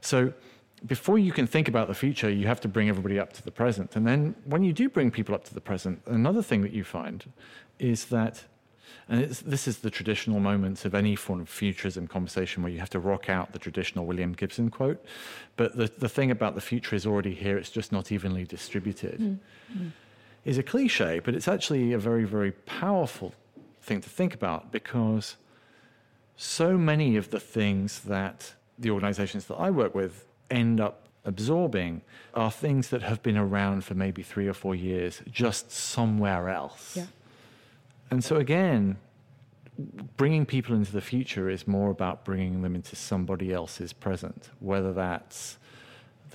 So 0.00 0.32
before 0.84 1.18
you 1.18 1.32
can 1.32 1.46
think 1.46 1.68
about 1.68 1.88
the 1.88 1.94
future, 1.94 2.30
you 2.30 2.46
have 2.46 2.60
to 2.60 2.68
bring 2.68 2.88
everybody 2.88 3.18
up 3.18 3.32
to 3.34 3.42
the 3.42 3.50
present. 3.50 3.96
And 3.96 4.06
then 4.06 4.34
when 4.44 4.62
you 4.62 4.72
do 4.72 4.88
bring 4.88 5.10
people 5.10 5.34
up 5.34 5.44
to 5.44 5.54
the 5.54 5.60
present, 5.60 6.02
another 6.06 6.42
thing 6.42 6.60
that 6.62 6.72
you 6.72 6.84
find 6.84 7.32
is 7.78 8.06
that, 8.06 8.44
and 9.08 9.24
this 9.24 9.66
is 9.66 9.78
the 9.78 9.90
traditional 9.90 10.40
moments 10.40 10.84
of 10.84 10.94
any 10.94 11.16
form 11.16 11.40
of 11.40 11.48
futurism 11.48 12.06
conversation 12.06 12.62
where 12.62 12.72
you 12.72 12.78
have 12.80 12.90
to 12.90 12.98
rock 12.98 13.30
out 13.30 13.52
the 13.52 13.58
traditional 13.58 14.04
William 14.04 14.32
Gibson 14.32 14.70
quote. 14.70 15.02
But 15.56 15.76
the, 15.76 15.90
the 15.98 16.08
thing 16.08 16.30
about 16.30 16.54
the 16.54 16.60
future 16.60 16.94
is 16.94 17.06
already 17.06 17.34
here, 17.34 17.56
it's 17.56 17.70
just 17.70 17.92
not 17.92 18.12
evenly 18.12 18.44
distributed. 18.44 19.20
Mm-hmm. 19.20 19.86
Is 20.46 20.58
a 20.58 20.62
cliche, 20.62 21.20
but 21.22 21.34
it's 21.34 21.48
actually 21.48 21.92
a 21.92 21.98
very, 21.98 22.24
very 22.24 22.52
powerful 22.52 23.34
thing 23.82 24.00
to 24.00 24.08
think 24.08 24.32
about 24.32 24.70
because 24.70 25.36
so 26.36 26.78
many 26.78 27.16
of 27.16 27.30
the 27.30 27.40
things 27.40 28.00
that 28.00 28.54
the 28.78 28.90
organizations 28.90 29.46
that 29.46 29.56
I 29.56 29.70
work 29.70 29.92
with 29.92 30.24
end 30.48 30.80
up 30.80 31.08
absorbing 31.24 32.02
are 32.32 32.52
things 32.52 32.90
that 32.90 33.02
have 33.02 33.24
been 33.24 33.36
around 33.36 33.84
for 33.84 33.94
maybe 33.94 34.22
three 34.22 34.46
or 34.46 34.54
four 34.54 34.76
years, 34.76 35.20
just 35.28 35.72
somewhere 35.72 36.48
else. 36.48 36.96
Yeah. 36.96 37.06
And 38.12 38.22
so, 38.22 38.36
again, 38.36 38.98
bringing 40.16 40.46
people 40.46 40.76
into 40.76 40.92
the 40.92 41.00
future 41.00 41.50
is 41.50 41.66
more 41.66 41.90
about 41.90 42.24
bringing 42.24 42.62
them 42.62 42.76
into 42.76 42.94
somebody 42.94 43.52
else's 43.52 43.92
present, 43.92 44.50
whether 44.60 44.92
that's 44.92 45.58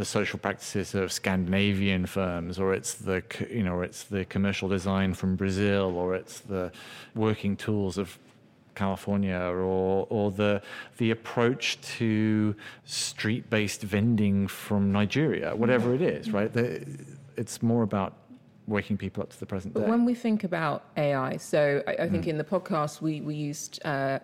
the 0.01 0.05
social 0.05 0.39
practices 0.39 0.95
of 0.95 1.11
Scandinavian 1.11 2.07
firms, 2.07 2.57
or 2.57 2.73
it's 2.73 2.95
the 2.95 3.21
you 3.51 3.63
know, 3.63 3.73
or 3.73 3.83
it's 3.83 4.03
the 4.05 4.25
commercial 4.25 4.67
design 4.67 5.13
from 5.13 5.35
Brazil, 5.35 5.95
or 5.95 6.15
it's 6.15 6.39
the 6.39 6.71
working 7.13 7.55
tools 7.55 7.99
of 7.99 8.17
California 8.73 9.37
or, 9.37 10.07
or 10.09 10.31
the, 10.31 10.61
the 10.97 11.11
approach 11.11 11.79
to 11.81 12.55
street 12.85 13.47
based 13.49 13.81
vending 13.81 14.47
from 14.47 14.91
Nigeria, 14.91 15.55
whatever 15.55 15.93
it 15.93 16.01
is, 16.01 16.31
right? 16.31 16.51
The, 16.51 16.83
it's 17.37 17.61
more 17.61 17.83
about 17.83 18.13
waking 18.65 18.97
people 18.97 19.21
up 19.21 19.29
to 19.29 19.39
the 19.39 19.45
present 19.45 19.73
day. 19.75 19.81
but 19.81 19.89
when 19.89 20.03
we 20.03 20.15
think 20.15 20.43
about 20.43 20.85
AI, 20.97 21.37
so 21.37 21.83
I, 21.85 21.91
I 22.05 22.09
think 22.09 22.25
mm. 22.25 22.29
in 22.29 22.37
the 22.39 22.43
podcast 22.43 23.01
we, 23.01 23.21
we 23.21 23.35
used 23.35 23.85
uh, 23.85 24.19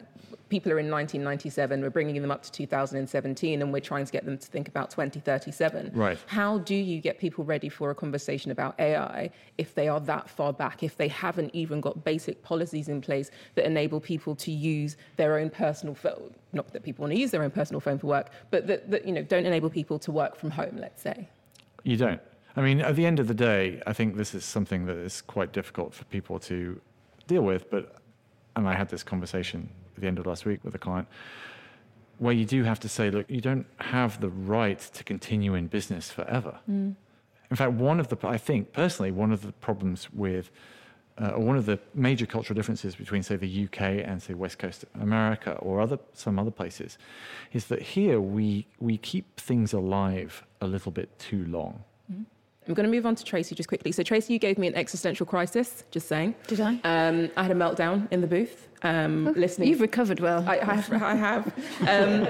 people 0.50 0.72
are 0.72 0.80
in 0.80 0.90
1997, 0.90 1.82
we're 1.82 1.90
bringing 1.90 2.22
them 2.22 2.32
up 2.32 2.44
to 2.44 2.52
2017, 2.52 3.62
and 3.62 3.74
we're 3.74 3.80
trying 3.80 4.06
to 4.06 4.12
get 4.12 4.26
them 4.26 4.38
to 4.38 4.48
think 4.48 4.68
about 4.68 4.90
2037. 4.90 5.92
Right. 5.94 6.18
How 6.28 6.60
do 6.60 6.76
you 6.76 7.02
get 7.02 7.20
people 7.20 7.44
ready 7.44 7.70
for 7.70 7.90
a 7.92 7.96
conversation 7.96 8.52
about 8.52 8.80
AI 8.80 9.30
if 9.58 9.76
they 9.76 9.88
are 9.88 10.00
that 10.02 10.30
far 10.30 10.54
back, 10.54 10.84
if 10.84 10.98
they 10.98 11.08
haven't 11.08 11.52
even 11.54 11.82
got 11.82 12.04
basic 12.04 12.42
policies 12.44 12.88
in 12.88 13.02
place 13.02 13.32
that 13.56 13.66
enable 13.66 14.00
people 14.00 14.36
to 14.36 14.52
use 14.52 14.98
their 15.16 15.38
own 15.38 15.50
personal 15.50 15.96
phone? 15.96 16.34
Not 16.54 16.72
that 16.74 16.84
people 16.84 17.04
want 17.04 17.14
to 17.14 17.20
use 17.20 17.32
their 17.32 17.44
own 17.44 17.52
personal 17.52 17.80
phone 17.80 18.00
for 18.00 18.08
work, 18.08 18.30
but 18.52 18.68
that, 18.68 18.90
that 18.92 19.06
you 19.06 19.14
know 19.14 19.24
don't 19.24 19.46
enable 19.46 19.70
people 19.70 20.00
to 20.00 20.12
work 20.12 20.36
from 20.36 20.52
home. 20.52 20.78
Let's 20.78 21.02
say. 21.02 21.28
You 21.84 21.98
don't. 21.98 22.22
I 22.56 22.62
mean, 22.62 22.82
at 22.82 22.96
the 22.96 23.06
end 23.06 23.20
of 23.20 23.28
the 23.28 23.36
day, 23.36 23.82
I 23.86 23.94
think 23.94 24.18
this 24.18 24.34
is 24.34 24.44
something 24.44 24.88
that 24.88 24.98
is 24.98 25.22
quite 25.22 25.52
difficult 25.54 25.94
for 25.94 26.06
people 26.06 26.40
to 26.40 26.82
deal 27.28 27.44
with. 27.44 27.70
But, 27.70 27.98
and 28.56 28.68
I 28.68 28.74
had 28.74 28.90
this 28.90 29.04
conversation 29.04 29.70
at 29.98 30.02
the 30.02 30.08
end 30.08 30.20
of 30.20 30.26
last 30.26 30.46
week 30.46 30.64
with 30.64 30.76
a 30.76 30.80
client, 30.80 31.08
where 32.20 32.34
you 32.34 32.46
do 32.46 32.64
have 32.64 32.80
to 32.80 32.90
say, 32.90 33.10
look, 33.12 33.30
you 33.30 33.42
don't 33.42 33.66
have 33.78 34.22
the 34.22 34.30
right 34.30 34.80
to 34.80 35.04
continue 35.04 35.54
in 35.56 35.68
business 35.68 36.10
forever. 36.10 36.60
Mm. 36.70 36.96
In 37.50 37.56
fact, 37.56 37.74
one 37.74 38.00
of 38.00 38.08
the, 38.08 38.18
I 38.28 38.38
think 38.38 38.74
personally, 38.74 39.12
one 39.12 39.32
of 39.32 39.42
the 39.42 39.52
problems 39.54 40.12
with, 40.12 40.52
uh, 41.20 41.30
or 41.30 41.40
one 41.40 41.58
of 41.58 41.66
the 41.66 41.80
major 41.94 42.26
cultural 42.26 42.56
differences 42.56 42.96
between, 42.96 43.24
say, 43.24 43.36
the 43.36 43.66
UK 43.66 43.82
and, 44.06 44.22
say, 44.22 44.34
West 44.34 44.60
Coast 44.60 44.86
America 45.00 45.54
or 45.54 45.80
other 45.80 45.98
some 46.14 46.38
other 46.38 46.52
places, 46.52 46.98
is 47.54 47.66
that 47.68 47.82
here 47.82 48.20
we 48.20 48.68
we 48.80 48.98
keep 48.98 49.40
things 49.40 49.74
alive 49.74 50.44
a 50.62 50.68
little 50.68 50.92
bit 50.92 51.18
too 51.18 51.46
long. 51.46 51.84
I'm 52.68 52.74
going 52.74 52.86
to 52.86 52.92
move 52.92 53.06
on 53.06 53.16
to 53.16 53.24
Tracy 53.24 53.56
just 53.56 53.70
quickly. 53.70 53.92
So, 53.92 54.04
Tracy, 54.04 54.34
you 54.34 54.40
gave 54.40 54.58
me 54.58 54.68
an 54.68 54.76
existential 54.76 55.26
crisis, 55.26 55.84
just 55.92 56.08
saying. 56.08 56.36
Did 56.48 56.60
I? 56.60 56.80
Um, 56.84 57.30
I 57.38 57.44
had 57.44 57.52
a 57.52 57.56
meltdown 57.56 58.12
in 58.12 58.22
the 58.22 58.28
booth. 58.28 58.68
Um, 58.84 59.30
oh, 59.30 59.32
listening. 59.32 59.70
You've 59.70 59.82
recovered 59.82 60.20
well. 60.20 60.44
I, 60.48 60.60
I 60.60 60.76
have. 60.76 61.04
I 61.04 61.16
have. 61.16 61.48
Um, 61.88 62.28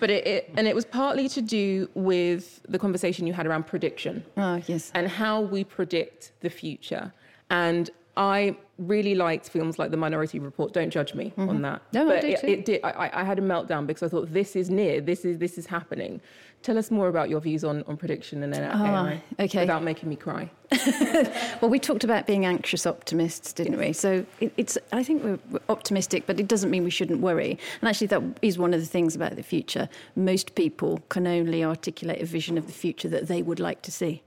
but 0.00 0.10
it, 0.10 0.26
it, 0.26 0.50
and 0.56 0.66
it 0.66 0.74
was 0.74 0.84
partly 0.84 1.28
to 1.30 1.40
do 1.40 1.88
with 1.94 2.60
the 2.68 2.78
conversation 2.78 3.26
you 3.26 3.32
had 3.32 3.46
around 3.46 3.66
prediction. 3.66 4.24
Oh, 4.36 4.60
yes. 4.66 4.90
And 4.94 5.08
how 5.08 5.40
we 5.40 5.64
predict 5.64 6.32
the 6.40 6.50
future. 6.50 7.12
And 7.48 7.90
I 8.16 8.56
really 8.78 9.14
liked 9.14 9.48
films 9.48 9.78
like 9.78 9.90
The 9.90 9.96
Minority 9.96 10.38
Report. 10.38 10.72
Don't 10.72 10.90
judge 10.90 11.14
me 11.14 11.32
mm-hmm. 11.36 11.48
on 11.48 11.62
that. 11.62 11.82
No, 11.92 12.06
but 12.06 12.18
I 12.18 12.20
did 12.20 12.30
it, 12.30 12.40
too. 12.40 12.46
it 12.46 12.64
did. 12.64 12.80
I, 12.84 13.10
I, 13.12 13.24
had 13.24 13.38
a 13.38 13.42
meltdown 13.42 13.86
because 13.86 14.02
I 14.02 14.08
thought 14.08 14.32
this 14.32 14.54
is 14.54 14.68
near. 14.68 15.00
This 15.00 15.24
is 15.24 15.38
this 15.38 15.56
is 15.56 15.66
happening. 15.66 16.20
Tell 16.62 16.78
us 16.78 16.90
more 16.90 17.08
about 17.08 17.28
your 17.28 17.40
views 17.40 17.64
on, 17.64 17.82
on 17.88 17.96
prediction 17.96 18.42
and 18.42 18.52
then 18.54 18.62
AI 18.62 19.20
oh, 19.38 19.44
okay. 19.44 19.60
without 19.60 19.82
making 19.82 20.08
me 20.08 20.14
cry. 20.14 20.48
well, 21.60 21.68
we 21.68 21.80
talked 21.80 22.04
about 22.04 22.26
being 22.26 22.46
anxious 22.46 22.86
optimists, 22.86 23.52
didn't 23.52 23.78
we? 23.78 23.92
So 23.92 24.24
it, 24.40 24.52
it's 24.56 24.78
I 24.92 25.02
think 25.02 25.24
we're, 25.24 25.38
we're 25.50 25.60
optimistic, 25.68 26.24
but 26.26 26.38
it 26.38 26.46
doesn't 26.46 26.70
mean 26.70 26.84
we 26.84 26.90
shouldn't 26.90 27.20
worry. 27.20 27.58
And 27.80 27.88
actually, 27.88 28.08
that 28.08 28.22
is 28.42 28.58
one 28.58 28.74
of 28.74 28.80
the 28.80 28.86
things 28.86 29.16
about 29.16 29.36
the 29.36 29.42
future. 29.42 29.88
Most 30.14 30.54
people 30.54 31.00
can 31.08 31.26
only 31.26 31.64
articulate 31.64 32.20
a 32.20 32.26
vision 32.26 32.58
of 32.58 32.66
the 32.66 32.72
future 32.72 33.08
that 33.08 33.26
they 33.26 33.42
would 33.42 33.58
like 33.58 33.82
to 33.82 33.90
see. 33.90 34.22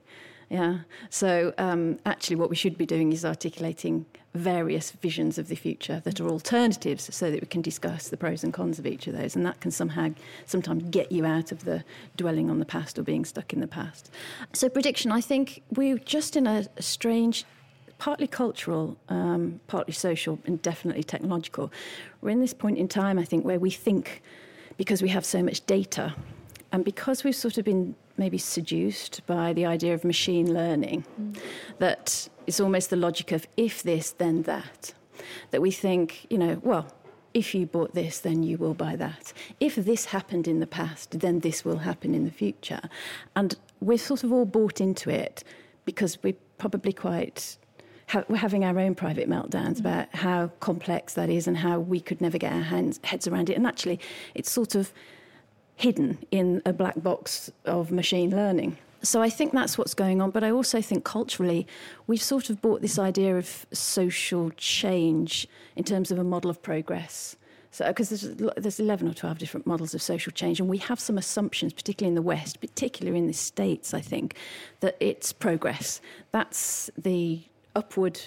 Yeah. 0.50 0.80
So 1.10 1.54
um, 1.58 2.00
actually, 2.06 2.36
what 2.36 2.50
we 2.50 2.56
should 2.56 2.78
be 2.78 2.86
doing 2.86 3.12
is 3.12 3.26
articulating 3.26 4.06
various 4.34 4.92
visions 4.92 5.38
of 5.38 5.48
the 5.48 5.56
future 5.56 6.02
that 6.04 6.20
are 6.20 6.28
alternatives, 6.28 7.14
so 7.16 7.32
that 7.32 7.42
we 7.42 7.48
can 7.48 7.62
discuss 7.62 8.10
the 8.10 8.18
pros 8.18 8.44
and 8.44 8.54
cons 8.54 8.78
of 8.78 8.86
each 8.86 9.08
of 9.08 9.18
those, 9.18 9.36
and 9.36 9.46
that 9.46 9.60
can 9.62 9.72
somehow 9.72 10.10
sometimes 10.46 10.84
get 10.90 11.12
you 11.12 11.26
out 11.26 11.52
of 11.52 11.64
the 11.64 11.84
dwelling 12.18 12.50
on 12.50 12.60
the 12.60 12.66
past 12.66 13.00
or 13.00 13.04
being 13.04 13.26
stuck 13.26 13.54
in 13.54 13.62
the 13.62 13.68
past. 13.68 14.12
So 14.54 14.70
prediction, 14.70 15.12
I 15.12 15.22
think 15.22 15.64
we're 15.76 15.98
just 15.98 16.36
in 16.36 16.48
a, 16.48 16.66
strange. 16.80 17.46
Partly 17.98 18.28
cultural, 18.28 18.98
um, 19.08 19.62
partly 19.68 19.94
social, 19.94 20.38
and 20.46 20.62
definitely 20.62 21.02
technological. 21.02 21.72
We're 22.20 22.32
in 22.32 22.42
this 22.42 22.54
point 22.54 22.78
in 22.78 22.90
time, 22.90 23.18
I 23.18 23.24
think, 23.24 23.46
where 23.46 23.58
we 23.58 23.72
think 23.72 24.22
because 24.76 25.02
we 25.02 25.08
have 25.08 25.24
so 25.24 25.42
much 25.42 25.66
data 25.66 26.14
and 26.74 26.84
because 26.84 27.24
we've 27.24 27.36
sort 27.36 27.58
of 27.58 27.64
been 27.64 27.96
maybe 28.18 28.38
seduced 28.38 29.26
by 29.26 29.54
the 29.54 29.66
idea 29.66 29.94
of 29.94 30.04
machine 30.04 30.54
learning, 30.54 31.06
mm. 31.20 31.38
that 31.80 32.30
it's 32.48 32.60
almost 32.60 32.90
the 32.90 32.96
logic 32.96 33.32
of 33.32 33.48
if 33.58 33.84
this, 33.84 34.12
then 34.12 34.44
that. 34.44 34.94
That 35.52 35.62
we 35.62 35.72
think, 35.72 36.28
you 36.30 36.38
know, 36.38 36.60
well, 36.64 36.88
if 37.34 37.54
you 37.54 37.66
bought 37.66 37.94
this, 37.94 38.20
then 38.20 38.44
you 38.44 38.58
will 38.58 38.74
buy 38.74 38.96
that. 38.96 39.34
If 39.60 39.76
this 39.76 40.06
happened 40.06 40.48
in 40.48 40.62
the 40.62 40.68
past, 40.68 41.20
then 41.20 41.42
this 41.42 41.66
will 41.66 41.80
happen 41.80 42.16
in 42.16 42.24
the 42.24 42.32
future. 42.32 42.82
And 43.36 43.56
we're 43.82 43.98
sort 43.98 44.24
of 44.24 44.32
all 44.32 44.46
bought 44.46 44.80
into 44.80 45.10
it 45.10 45.44
because 45.84 46.18
we're 46.24 46.38
probably 46.58 46.94
quite. 46.94 47.58
we're 48.30 48.38
having 48.38 48.64
our 48.64 48.80
own 48.80 48.96
private 48.96 49.30
meltdowns 49.30 49.76
mm. 49.76 49.82
about 49.82 50.16
how 50.16 50.48
complex 50.62 51.14
that 51.16 51.30
is 51.30 51.46
and 51.48 51.58
how 51.58 51.80
we 51.80 52.00
could 52.00 52.22
never 52.22 52.38
get 52.38 52.54
our 52.54 52.62
hands, 52.62 53.02
heads 53.04 53.28
around 53.28 53.50
it. 53.50 53.58
And 53.58 53.68
actually, 53.68 54.00
it's 54.34 54.50
sort 54.50 54.74
of 54.74 54.94
hidden 55.76 56.18
in 56.32 56.62
a 56.66 56.74
black 56.74 57.02
box 57.02 57.52
of 57.66 57.92
machine 57.92 58.32
learning. 58.32 58.78
so 59.02 59.22
I 59.22 59.30
think 59.30 59.52
that's 59.52 59.78
what's 59.78 59.94
going 59.94 60.22
on. 60.22 60.32
But 60.32 60.44
I 60.44 60.52
also 60.52 60.82
think 60.82 61.04
culturally, 61.04 61.68
we've 62.08 62.24
sort 62.24 62.50
of 62.50 62.62
bought 62.62 62.82
this 62.82 62.98
idea 62.98 63.38
of 63.38 63.66
social 63.72 64.52
change 64.52 65.48
in 65.76 65.84
terms 65.84 66.12
of 66.12 66.18
a 66.18 66.24
model 66.24 66.50
of 66.50 66.62
progress. 66.62 67.36
So, 67.72 67.86
because 67.88 68.08
there's, 68.08 68.54
there's 68.56 68.80
11 68.80 69.06
or 69.10 69.14
12 69.14 69.38
different 69.38 69.68
models 69.68 69.94
of 69.94 70.02
social 70.02 70.32
change, 70.32 70.62
and 70.62 70.70
we 70.70 70.78
have 70.78 70.98
some 70.98 71.18
assumptions, 71.18 71.74
particularly 71.74 72.12
in 72.12 72.16
the 72.16 72.22
West, 72.22 72.62
particularly 72.62 73.20
in 73.20 73.28
the 73.28 73.34
States, 73.34 73.94
I 73.94 74.00
think, 74.00 74.38
that 74.80 74.96
it's 75.02 75.34
progress. 75.34 76.00
That's 76.32 76.90
the 76.98 77.42
upward 77.76 78.22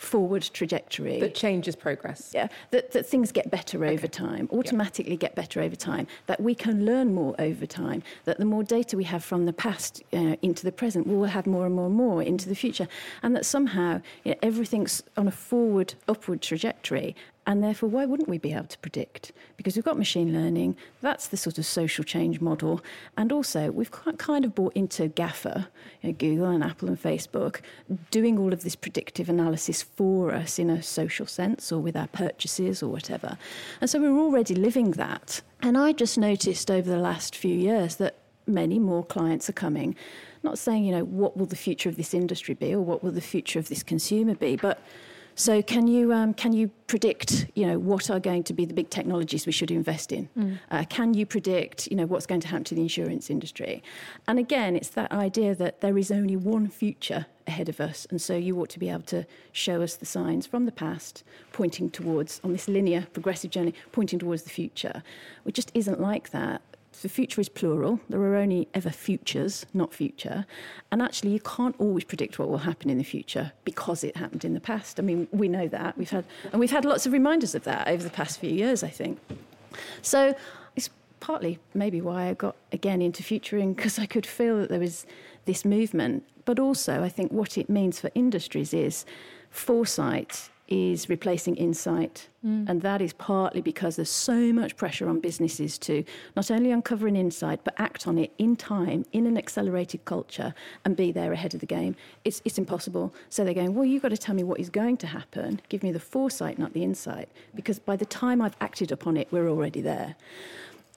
forward 0.00 0.48
trajectory. 0.54 1.20
That 1.20 1.34
changes 1.34 1.76
progress. 1.76 2.32
Yeah, 2.34 2.48
that, 2.70 2.92
that 2.92 3.04
things 3.04 3.32
get 3.32 3.50
better 3.50 3.84
okay. 3.84 3.92
over 3.92 4.06
time, 4.06 4.48
automatically 4.50 5.16
get 5.16 5.34
better 5.34 5.60
over 5.60 5.76
time, 5.76 6.06
that 6.26 6.40
we 6.40 6.54
can 6.54 6.86
learn 6.86 7.12
more 7.12 7.34
over 7.38 7.66
time, 7.66 8.02
that 8.24 8.38
the 8.38 8.46
more 8.46 8.62
data 8.62 8.96
we 8.96 9.04
have 9.04 9.22
from 9.22 9.44
the 9.44 9.52
past 9.52 10.02
uh, 10.14 10.36
into 10.40 10.64
the 10.64 10.72
present, 10.72 11.06
we'll 11.06 11.24
have 11.24 11.46
more 11.46 11.66
and 11.66 11.74
more 11.74 11.86
and 11.86 11.94
more 11.94 12.22
into 12.22 12.48
the 12.48 12.54
future. 12.54 12.88
And 13.22 13.36
that 13.36 13.44
somehow 13.44 14.00
you 14.24 14.32
know, 14.32 14.38
everything's 14.42 15.02
on 15.18 15.28
a 15.28 15.30
forward, 15.30 15.94
upward 16.08 16.40
trajectory. 16.40 17.14
And 17.46 17.64
therefore, 17.64 17.88
why 17.88 18.04
wouldn't 18.04 18.28
we 18.28 18.38
be 18.38 18.52
able 18.52 18.66
to 18.66 18.78
predict? 18.78 19.32
Because 19.56 19.74
we've 19.74 19.84
got 19.84 19.96
machine 19.96 20.32
learning, 20.32 20.76
that's 21.00 21.28
the 21.28 21.36
sort 21.36 21.58
of 21.58 21.64
social 21.64 22.04
change 22.04 22.40
model. 22.40 22.82
And 23.16 23.32
also, 23.32 23.70
we've 23.70 23.90
kind 23.90 24.44
of 24.44 24.54
bought 24.54 24.74
into 24.74 25.08
GAFA, 25.08 25.66
you 26.02 26.10
know, 26.10 26.16
Google 26.16 26.50
and 26.50 26.62
Apple 26.62 26.88
and 26.88 27.02
Facebook, 27.02 27.60
doing 28.10 28.38
all 28.38 28.52
of 28.52 28.62
this 28.62 28.76
predictive 28.76 29.28
analysis 29.28 29.82
for 29.82 30.32
us 30.32 30.58
in 30.58 30.68
a 30.68 30.82
social 30.82 31.26
sense 31.26 31.72
or 31.72 31.80
with 31.80 31.96
our 31.96 32.08
purchases 32.08 32.82
or 32.82 32.88
whatever. 32.88 33.38
And 33.80 33.88
so 33.88 34.00
we're 34.00 34.20
already 34.20 34.54
living 34.54 34.92
that. 34.92 35.40
And 35.62 35.78
I 35.78 35.92
just 35.92 36.18
noticed 36.18 36.70
over 36.70 36.88
the 36.88 36.98
last 36.98 37.34
few 37.34 37.54
years 37.54 37.96
that 37.96 38.16
many 38.46 38.78
more 38.78 39.04
clients 39.04 39.48
are 39.48 39.54
coming. 39.54 39.96
Not 40.42 40.58
saying, 40.58 40.84
you 40.84 40.92
know, 40.92 41.04
what 41.04 41.36
will 41.36 41.46
the 41.46 41.56
future 41.56 41.88
of 41.88 41.96
this 41.96 42.14
industry 42.14 42.54
be 42.54 42.74
or 42.74 42.80
what 42.80 43.02
will 43.02 43.12
the 43.12 43.20
future 43.20 43.58
of 43.58 43.68
this 43.68 43.82
consumer 43.82 44.34
be, 44.34 44.56
but 44.56 44.82
so 45.40 45.62
can 45.62 45.86
you 45.86 46.12
um, 46.12 46.34
can 46.34 46.52
you 46.52 46.68
predict 46.86 47.46
you 47.54 47.66
know 47.66 47.78
what 47.78 48.10
are 48.10 48.20
going 48.20 48.42
to 48.44 48.52
be 48.52 48.66
the 48.66 48.74
big 48.74 48.90
technologies 48.90 49.46
we 49.46 49.52
should 49.52 49.70
invest 49.70 50.12
in? 50.12 50.28
Mm. 50.36 50.58
Uh, 50.70 50.84
can 50.88 51.14
you 51.14 51.24
predict 51.24 51.86
you 51.86 51.96
know 51.96 52.04
what's 52.04 52.26
going 52.26 52.42
to 52.42 52.48
happen 52.48 52.64
to 52.64 52.74
the 52.74 52.82
insurance 52.82 53.30
industry? 53.30 53.82
And 54.28 54.38
again, 54.38 54.76
it's 54.76 54.90
that 54.90 55.10
idea 55.10 55.54
that 55.54 55.80
there 55.80 55.96
is 55.96 56.10
only 56.10 56.36
one 56.36 56.68
future 56.68 57.24
ahead 57.46 57.70
of 57.70 57.80
us, 57.80 58.06
and 58.10 58.20
so 58.20 58.36
you 58.36 58.60
ought 58.60 58.68
to 58.70 58.78
be 58.78 58.90
able 58.90 59.02
to 59.02 59.26
show 59.50 59.80
us 59.80 59.96
the 59.96 60.06
signs 60.06 60.46
from 60.46 60.66
the 60.66 60.72
past, 60.72 61.24
pointing 61.52 61.88
towards 61.90 62.40
on 62.44 62.52
this 62.52 62.68
linear 62.68 63.06
progressive 63.14 63.50
journey, 63.50 63.72
pointing 63.92 64.18
towards 64.18 64.42
the 64.42 64.50
future. 64.50 65.02
It 65.46 65.54
just 65.54 65.70
isn't 65.74 66.00
like 66.00 66.30
that 66.30 66.60
the 67.02 67.08
future 67.08 67.40
is 67.40 67.48
plural. 67.48 68.00
There 68.08 68.20
are 68.20 68.36
only 68.36 68.68
ever 68.74 68.90
futures, 68.90 69.66
not 69.72 69.94
future. 69.94 70.46
And 70.92 71.00
actually, 71.00 71.30
you 71.32 71.40
can't 71.40 71.74
always 71.78 72.04
predict 72.04 72.38
what 72.38 72.48
will 72.48 72.58
happen 72.58 72.90
in 72.90 72.98
the 72.98 73.04
future 73.04 73.52
because 73.64 74.04
it 74.04 74.16
happened 74.16 74.44
in 74.44 74.54
the 74.54 74.60
past. 74.60 74.98
I 74.98 75.02
mean, 75.02 75.28
we 75.32 75.48
know 75.48 75.68
that. 75.68 75.96
We've 75.96 76.10
had, 76.10 76.24
and 76.52 76.60
we've 76.60 76.70
had 76.70 76.84
lots 76.84 77.06
of 77.06 77.12
reminders 77.12 77.54
of 77.54 77.64
that 77.64 77.88
over 77.88 78.02
the 78.02 78.10
past 78.10 78.38
few 78.38 78.50
years, 78.50 78.82
I 78.82 78.88
think. 78.88 79.18
So 80.02 80.34
it's 80.76 80.90
partly 81.20 81.58
maybe 81.74 82.00
why 82.00 82.28
I 82.28 82.34
got 82.34 82.56
again 82.72 83.00
into 83.00 83.22
futuring 83.22 83.74
because 83.74 83.98
I 83.98 84.06
could 84.06 84.26
feel 84.26 84.58
that 84.58 84.68
there 84.68 84.80
was 84.80 85.06
this 85.44 85.64
movement. 85.64 86.24
But 86.44 86.58
also, 86.58 87.02
I 87.02 87.08
think 87.08 87.32
what 87.32 87.56
it 87.56 87.70
means 87.70 88.00
for 88.00 88.10
industries 88.14 88.74
is 88.74 89.04
foresight 89.50 90.50
is 90.70 91.08
replacing 91.08 91.56
insight. 91.56 92.28
Mm. 92.46 92.68
And 92.68 92.82
that 92.82 93.02
is 93.02 93.12
partly 93.12 93.60
because 93.60 93.96
there's 93.96 94.10
so 94.10 94.52
much 94.52 94.76
pressure 94.76 95.08
on 95.08 95.18
businesses 95.18 95.76
to 95.78 96.04
not 96.36 96.50
only 96.50 96.70
uncover 96.70 97.08
an 97.08 97.16
insight, 97.16 97.64
but 97.64 97.74
act 97.76 98.06
on 98.06 98.16
it 98.16 98.32
in 98.38 98.56
time, 98.56 99.04
in 99.12 99.26
an 99.26 99.36
accelerated 99.36 100.04
culture, 100.04 100.54
and 100.84 100.96
be 100.96 101.10
there 101.10 101.32
ahead 101.32 101.54
of 101.54 101.60
the 101.60 101.66
game. 101.66 101.96
It's, 102.24 102.40
it's 102.44 102.56
impossible. 102.56 103.12
So 103.28 103.44
they're 103.44 103.52
going, 103.52 103.74
well, 103.74 103.84
you've 103.84 104.02
got 104.02 104.10
to 104.10 104.16
tell 104.16 104.34
me 104.34 104.44
what 104.44 104.60
is 104.60 104.70
going 104.70 104.96
to 104.98 105.08
happen. 105.08 105.60
Give 105.68 105.82
me 105.82 105.90
the 105.90 106.00
foresight, 106.00 106.58
not 106.58 106.72
the 106.72 106.84
insight. 106.84 107.28
Because 107.54 107.80
by 107.80 107.96
the 107.96 108.06
time 108.06 108.40
I've 108.40 108.56
acted 108.60 108.92
upon 108.92 109.16
it, 109.16 109.26
we're 109.32 109.48
already 109.48 109.80
there. 109.80 110.14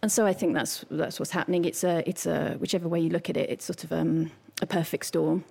And 0.03 0.11
so 0.11 0.25
I 0.25 0.33
think 0.33 0.53
that's, 0.53 0.85
that's 0.91 1.19
what's 1.19 1.31
happening. 1.31 1.65
It's 1.65 1.83
a, 1.83 2.07
it's 2.07 2.25
a, 2.27 2.57
whichever 2.59 2.87
way 2.87 2.99
you 2.99 3.09
look 3.09 3.29
at 3.29 3.37
it, 3.37 3.49
it's 3.49 3.65
sort 3.65 3.83
of 3.83 3.91
um, 3.91 4.31
a 4.61 4.67
perfect 4.67 5.05
storm 5.07 5.45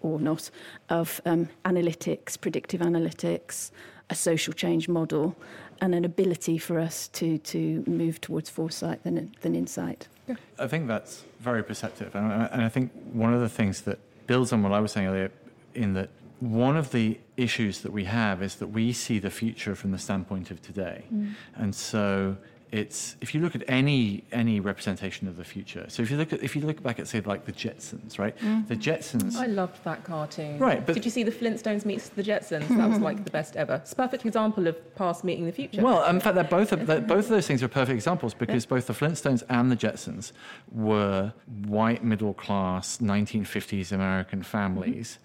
or 0.00 0.20
not 0.20 0.50
of 0.88 1.20
um, 1.24 1.48
analytics, 1.64 2.40
predictive 2.40 2.80
analytics, 2.80 3.70
a 4.10 4.14
social 4.14 4.52
change 4.52 4.88
model, 4.88 5.36
and 5.80 5.94
an 5.94 6.04
ability 6.04 6.58
for 6.58 6.78
us 6.78 7.08
to, 7.08 7.38
to 7.38 7.84
move 7.86 8.20
towards 8.20 8.48
foresight 8.48 9.02
than, 9.04 9.34
than 9.42 9.54
insight. 9.54 10.08
Yeah. 10.28 10.36
I 10.58 10.66
think 10.66 10.86
that's 10.88 11.24
very 11.40 11.62
perceptive. 11.62 12.14
And, 12.14 12.32
and 12.52 12.62
I 12.62 12.68
think 12.68 12.92
one 13.12 13.34
of 13.34 13.40
the 13.40 13.48
things 13.48 13.82
that 13.82 13.98
builds 14.26 14.52
on 14.52 14.62
what 14.62 14.72
I 14.72 14.80
was 14.80 14.92
saying 14.92 15.06
earlier, 15.06 15.30
in 15.74 15.94
that 15.94 16.10
one 16.40 16.76
of 16.76 16.92
the 16.92 17.18
issues 17.36 17.80
that 17.80 17.92
we 17.92 18.04
have 18.04 18.42
is 18.42 18.56
that 18.56 18.68
we 18.68 18.92
see 18.92 19.18
the 19.18 19.30
future 19.30 19.74
from 19.74 19.92
the 19.92 19.98
standpoint 19.98 20.50
of 20.50 20.60
today. 20.62 21.04
Mm. 21.12 21.34
And 21.54 21.74
so 21.74 22.36
it's 22.76 23.16
if 23.22 23.34
you 23.34 23.40
look 23.40 23.54
at 23.54 23.64
any 23.68 24.24
any 24.32 24.60
representation 24.60 25.26
of 25.28 25.38
the 25.38 25.44
future. 25.44 25.86
So 25.88 26.02
if 26.02 26.10
you 26.10 26.18
look 26.18 26.32
at 26.34 26.42
if 26.42 26.54
you 26.54 26.60
look 26.60 26.82
back 26.82 26.98
at 26.98 27.08
say 27.08 27.20
like 27.20 27.46
the 27.46 27.52
Jetsons, 27.52 28.18
right? 28.18 28.36
Mm. 28.38 28.68
The 28.68 28.76
Jetsons. 28.76 29.36
I 29.36 29.46
loved 29.46 29.82
that 29.84 30.04
cartoon. 30.04 30.58
Right, 30.58 30.84
but 30.84 30.94
did 30.94 31.04
you 31.04 31.10
see 31.10 31.22
the 31.22 31.32
Flintstones 31.32 31.86
meets 31.86 32.10
the 32.10 32.22
Jetsons? 32.22 32.68
That 32.68 32.90
was 32.90 32.98
like 32.98 33.24
the 33.24 33.30
best 33.30 33.56
ever. 33.56 33.76
It's 33.76 33.92
a 33.92 33.96
perfect 33.96 34.26
example 34.26 34.66
of 34.66 34.94
past 34.94 35.24
meeting 35.24 35.46
the 35.46 35.52
future. 35.52 35.80
Well, 35.80 36.04
in 36.04 36.20
fact, 36.20 36.34
they're 36.34 36.44
both 36.44 36.68
they're, 36.70 37.00
both 37.16 37.24
of 37.24 37.30
those 37.30 37.46
things 37.46 37.62
are 37.62 37.68
perfect 37.68 37.94
examples 37.94 38.34
because 38.34 38.64
yeah. 38.64 38.70
both 38.70 38.86
the 38.86 38.92
Flintstones 38.92 39.42
and 39.48 39.70
the 39.70 39.76
Jetsons 39.76 40.32
were 40.70 41.32
white 41.66 42.04
middle 42.04 42.34
class 42.34 42.98
1950s 42.98 43.90
American 43.90 44.42
families. 44.42 45.12
Mm-hmm. 45.12 45.22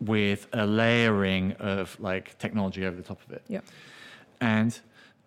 With 0.00 0.48
a 0.52 0.66
layering 0.66 1.52
of 1.52 1.98
like 1.98 2.36
technology 2.38 2.84
over 2.84 2.94
the 2.94 3.02
top 3.02 3.22
of 3.26 3.32
it. 3.32 3.42
Yeah. 3.48 3.60
And 4.40 4.78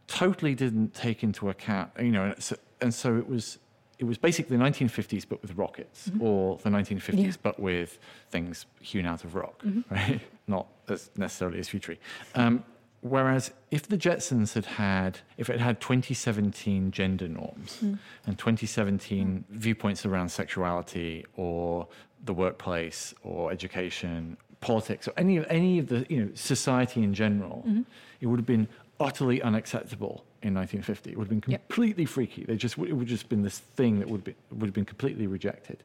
totally 0.08 0.56
didn't 0.56 0.94
take 0.94 1.24
into 1.24 1.50
account, 1.50 1.92
you 2.00 2.12
know, 2.12 2.26
and 2.26 2.44
so, 2.44 2.56
and 2.82 2.94
so 2.94 3.18
it 3.18 3.28
was 3.28 3.60
it 4.00 4.06
was 4.06 4.18
basically 4.18 4.56
the 4.56 4.64
1950s 4.64 5.26
but 5.28 5.42
with 5.42 5.56
rockets 5.56 6.10
mm-hmm. 6.10 6.22
or 6.22 6.58
the 6.60 6.70
1950s 6.70 7.18
yeah. 7.18 7.32
but 7.42 7.60
with 7.60 7.98
things 8.30 8.66
hewn 8.82 9.06
out 9.06 9.24
of 9.24 9.36
rock 9.36 9.62
mm-hmm. 9.64 9.82
right 9.94 10.22
not 10.48 10.68
as 10.88 11.10
necessarily 11.18 11.60
as 11.60 11.68
future 11.68 11.98
um, 12.36 12.64
whereas 13.02 13.52
if 13.72 13.88
the 13.88 13.98
jetsons 13.98 14.54
had 14.54 14.66
had 14.66 15.20
if 15.38 15.50
it 15.50 15.60
had 15.60 15.80
2017 15.82 16.92
gender 16.92 17.28
norms 17.28 17.80
mm. 17.84 17.98
and 18.26 18.38
2017 18.38 19.44
mm. 19.52 19.56
viewpoints 19.56 20.06
around 20.06 20.30
sexuality 20.30 21.26
or 21.36 21.88
the 22.26 22.34
workplace 22.34 23.14
or 23.24 23.52
education 23.52 24.38
politics 24.60 25.08
or 25.08 25.14
any 25.18 25.38
of 25.38 25.46
any 25.50 25.80
of 25.80 25.88
the 25.88 26.06
you 26.10 26.24
know 26.24 26.30
society 26.34 27.04
in 27.04 27.14
general 27.14 27.64
mm-hmm. 27.68 27.82
it 28.22 28.28
would 28.28 28.40
have 28.40 28.46
been 28.46 28.68
utterly 29.00 29.42
unacceptable 29.42 30.26
in 30.42 30.54
1950. 30.54 31.12
It 31.12 31.18
would 31.18 31.26
have 31.26 31.30
been 31.30 31.42
completely 31.42 32.04
yep. 32.04 32.10
freaky. 32.10 32.44
They 32.44 32.56
just 32.56 32.78
it 32.78 32.94
would 32.94 33.02
have 33.02 33.08
just 33.08 33.30
been 33.30 33.44
this 33.44 33.60
thing 33.60 34.00
that 34.00 34.10
would 34.10 34.24
be 34.24 34.36
would 34.52 34.66
have 34.66 34.74
been 34.74 34.86
completely 34.86 35.28
rejected. 35.28 35.84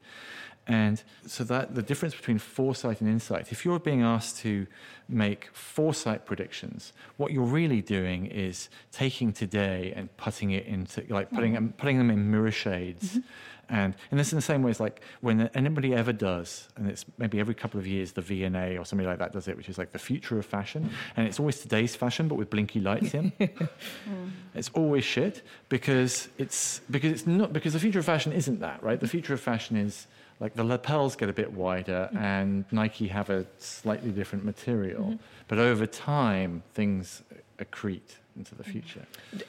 And 0.69 1.03
so 1.27 1.43
that 1.45 1.75
the 1.75 1.83
difference 1.83 2.15
between 2.15 2.39
foresight 2.39 3.01
and 3.01 3.11
insight, 3.11 3.51
if 3.51 3.65
you're 3.65 3.81
being 3.81 4.03
asked 4.03 4.39
to 4.39 4.69
make 5.09 5.49
foresight 5.53 6.25
predictions, 6.25 6.93
what 7.17 7.33
you're 7.33 7.43
really 7.43 7.83
doing 7.83 8.27
is 8.27 8.69
taking 8.93 9.33
today 9.33 9.93
and 9.97 10.17
putting 10.17 10.53
it 10.53 10.67
into 10.67 11.05
like 11.09 11.31
putting 11.31 11.55
mm-hmm. 11.55 11.67
putting 11.71 11.99
them 11.99 12.11
in 12.11 12.31
mirror 12.31 12.53
shades. 12.53 13.11
Mm-hmm 13.11 13.21
and, 13.69 13.95
and 14.11 14.21
this 14.21 14.33
in 14.33 14.37
the 14.37 14.43
same 14.43 14.63
way 14.63 14.71
as 14.71 14.81
like 14.81 15.01
when 15.21 15.49
anybody 15.55 15.95
ever 15.95 16.13
does, 16.13 16.69
and 16.77 16.89
it's 16.91 17.05
maybe 17.19 17.41
every 17.41 17.55
couple 17.55 17.81
of 17.81 17.87
years 17.87 18.13
the 18.13 18.21
V&A 18.21 18.77
or 18.77 18.85
somebody 18.85 19.09
like 19.09 19.19
that 19.19 19.33
does 19.33 19.49
it, 19.49 19.57
which 19.57 19.69
is 19.69 19.79
like 19.79 19.93
the 19.93 19.99
future 19.99 20.39
of 20.39 20.47
fashion. 20.47 20.91
And 21.17 21.27
it's 21.27 21.41
always 21.41 21.61
today's 21.61 21.97
fashion, 21.97 22.29
but 22.29 22.35
with 22.35 22.51
blinky 22.51 22.81
lights 22.81 23.15
in. 23.15 23.33
mm. 23.41 24.31
It's 24.55 24.71
always 24.75 25.05
shit 25.05 25.43
because 25.69 26.29
it's, 26.39 26.81
because 26.91 27.13
it's 27.13 27.27
not, 27.27 27.53
because 27.53 27.73
the 27.73 27.81
future 27.81 28.01
of 28.01 28.05
fashion 28.05 28.33
isn't 28.33 28.61
that, 28.61 28.83
right? 28.83 29.01
The 29.01 29.09
future 29.09 29.35
of 29.35 29.41
fashion 29.41 29.77
is 29.77 30.07
like 30.41 30.55
the 30.55 30.65
lapels 30.65 31.15
get 31.17 31.29
a 31.29 31.33
bit 31.33 31.53
wider 31.53 32.11
mm. 32.13 32.21
and 32.21 32.65
Nike 32.73 33.09
have 33.09 33.31
a 33.31 33.47
slightly 33.59 34.11
different 34.11 34.45
material. 34.45 35.05
Mm-hmm. 35.05 35.17
But 35.49 35.59
over 35.59 35.87
time, 35.87 36.63
things 36.75 37.23
accrete 37.65 38.17
into 38.37 38.55
the 38.55 38.65
future. 38.65 39.07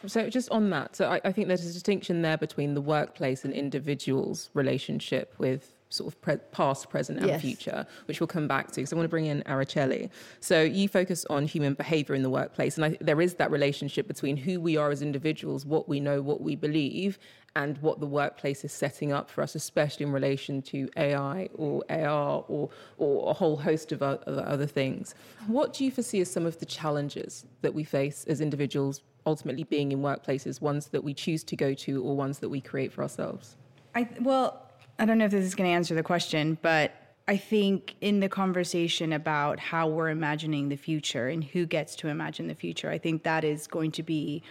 So, 0.08 0.30
just 0.30 0.50
on 0.50 0.70
that, 0.72 0.96
so 0.96 1.10
I, 1.10 1.22
I, 1.24 1.32
think 1.32 1.48
there's 1.48 1.66
a 1.66 1.72
distinction 1.72 2.22
there 2.22 2.38
between 2.38 2.74
the 2.74 2.82
workplace 2.82 3.46
and 3.46 3.54
individuals' 3.54 4.50
relationship 4.54 5.34
with 5.38 5.74
sort 5.90 6.12
of 6.12 6.20
pre- 6.22 6.38
past, 6.52 6.90
present, 6.90 7.20
and 7.20 7.28
yes. 7.28 7.42
future, 7.42 7.86
which 8.06 8.20
we'll 8.20 8.28
come 8.28 8.48
back 8.48 8.72
to. 8.72 8.86
So, 8.86 8.96
I 8.96 8.98
want 8.98 9.06
to 9.06 9.10
bring 9.10 9.26
in 9.26 9.42
Araceli. 9.44 10.10
So, 10.42 10.62
you 10.62 10.88
focus 10.90 11.26
on 11.30 11.46
human 11.46 11.76
behavior 11.76 12.16
in 12.16 12.24
the 12.24 12.30
workplace, 12.30 12.78
and 12.78 12.86
I, 12.86 12.98
there 13.00 13.22
is 13.22 13.36
that 13.36 13.52
relationship 13.52 14.08
between 14.08 14.36
who 14.38 14.60
we 14.60 14.76
are 14.76 14.92
as 14.92 15.02
individuals, 15.02 15.66
what 15.66 15.88
we 15.88 16.00
know, 16.00 16.22
what 16.22 16.42
we 16.42 16.56
believe, 16.56 17.20
and 17.56 17.78
what 17.80 18.00
the 18.00 18.08
workplace 18.08 18.66
is 18.66 18.72
setting 18.72 19.12
up 19.12 19.30
for 19.30 19.42
us, 19.42 19.54
especially 19.56 20.06
in 20.06 20.12
relation 20.12 20.62
to 20.62 20.90
AI 20.98 21.50
or 21.54 21.84
AR 21.90 22.44
or, 22.48 22.70
or 22.98 23.30
a 23.30 23.34
whole 23.34 23.58
host 23.58 23.92
of 23.92 24.02
other 24.02 24.66
things. 24.66 25.14
What 25.48 25.74
do 25.74 25.86
you 25.86 25.92
foresee 25.92 26.22
as 26.22 26.32
some 26.32 26.46
of 26.46 26.58
the 26.60 26.66
challenges 26.66 27.46
that 27.62 27.74
we 27.74 27.84
face 27.84 28.26
as 28.26 28.42
individuals, 28.42 29.02
ultimately 29.26 29.64
being 29.64 29.92
in 29.92 30.00
workplaces, 30.00 30.62
ones 30.62 30.88
that 30.88 31.04
we 31.04 31.14
choose 31.14 31.44
to 31.44 31.56
go 31.56 31.74
to 31.76 32.04
or 32.04 32.16
ones 32.16 32.40
that 32.40 32.50
we 32.50 32.60
create 32.60 32.92
for 32.92 33.04
ourselves? 33.04 33.56
I, 33.94 34.10
well, 34.22 34.72
I 34.98 35.06
don't 35.06 35.20
know 35.20 35.26
if 35.26 35.32
this 35.32 35.46
is 35.46 35.54
going 35.54 35.70
to 35.70 35.76
answer 35.76 35.94
the 35.94 36.04
question, 36.04 36.58
but 36.64 36.92
I 37.28 37.38
think 37.38 37.96
in 38.02 38.20
the 38.20 38.30
conversation 38.30 39.14
about 39.14 39.60
how 39.60 39.88
we're 39.88 40.10
imagining 40.10 40.70
the 40.70 40.76
future 40.76 41.28
and 41.28 41.44
who 41.44 41.66
gets 41.66 41.96
to 41.98 42.10
imagine 42.10 42.48
the 42.48 42.56
future, 42.56 42.90
I 42.90 42.98
think 42.98 43.24
that 43.24 43.44
is 43.44 43.68
going 43.68 43.92
to 43.92 44.04
be 44.04 44.44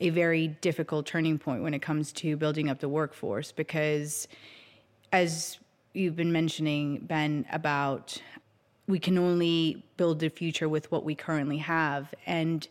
a 0.00 0.10
very 0.10 0.48
difficult 0.48 1.06
turning 1.06 1.38
point 1.38 1.62
when 1.62 1.74
it 1.74 1.82
comes 1.82 2.12
to 2.12 2.36
building 2.36 2.70
up 2.70 2.80
the 2.80 2.88
workforce 2.88 3.52
because 3.52 4.26
as 5.12 5.58
you've 5.92 6.16
been 6.16 6.32
mentioning 6.32 6.98
Ben 7.00 7.44
about 7.52 8.20
we 8.90 8.98
can 8.98 9.16
only 9.16 9.82
build 9.96 10.18
the 10.18 10.28
future 10.28 10.68
with 10.68 10.90
what 10.90 11.04
we 11.04 11.14
currently 11.14 11.58
have. 11.58 12.12
And 12.26 12.66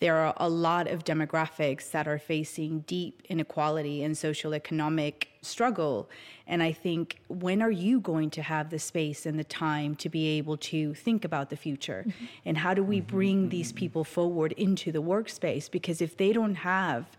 there 0.00 0.16
are 0.16 0.34
a 0.36 0.48
lot 0.48 0.86
of 0.86 1.04
demographics 1.04 1.90
that 1.90 2.06
are 2.06 2.18
facing 2.18 2.80
deep 2.80 3.22
inequality 3.28 4.04
and 4.04 4.16
social 4.16 4.54
economic 4.54 5.28
struggle. 5.42 6.08
And 6.46 6.62
I 6.62 6.72
think, 6.72 7.18
when 7.28 7.60
are 7.60 7.70
you 7.70 7.98
going 8.00 8.30
to 8.30 8.42
have 8.42 8.70
the 8.70 8.78
space 8.78 9.26
and 9.26 9.38
the 9.38 9.44
time 9.44 9.96
to 9.96 10.08
be 10.08 10.38
able 10.38 10.56
to 10.58 10.94
think 10.94 11.24
about 11.24 11.50
the 11.50 11.56
future? 11.56 12.04
Mm-hmm. 12.06 12.24
And 12.44 12.58
how 12.58 12.74
do 12.74 12.84
we 12.84 12.98
mm-hmm. 12.98 13.16
bring 13.16 13.48
these 13.48 13.72
people 13.72 14.04
forward 14.04 14.52
into 14.52 14.92
the 14.92 15.02
workspace? 15.02 15.68
Because 15.70 16.00
if 16.00 16.16
they 16.16 16.32
don't 16.32 16.56
have 16.56 17.16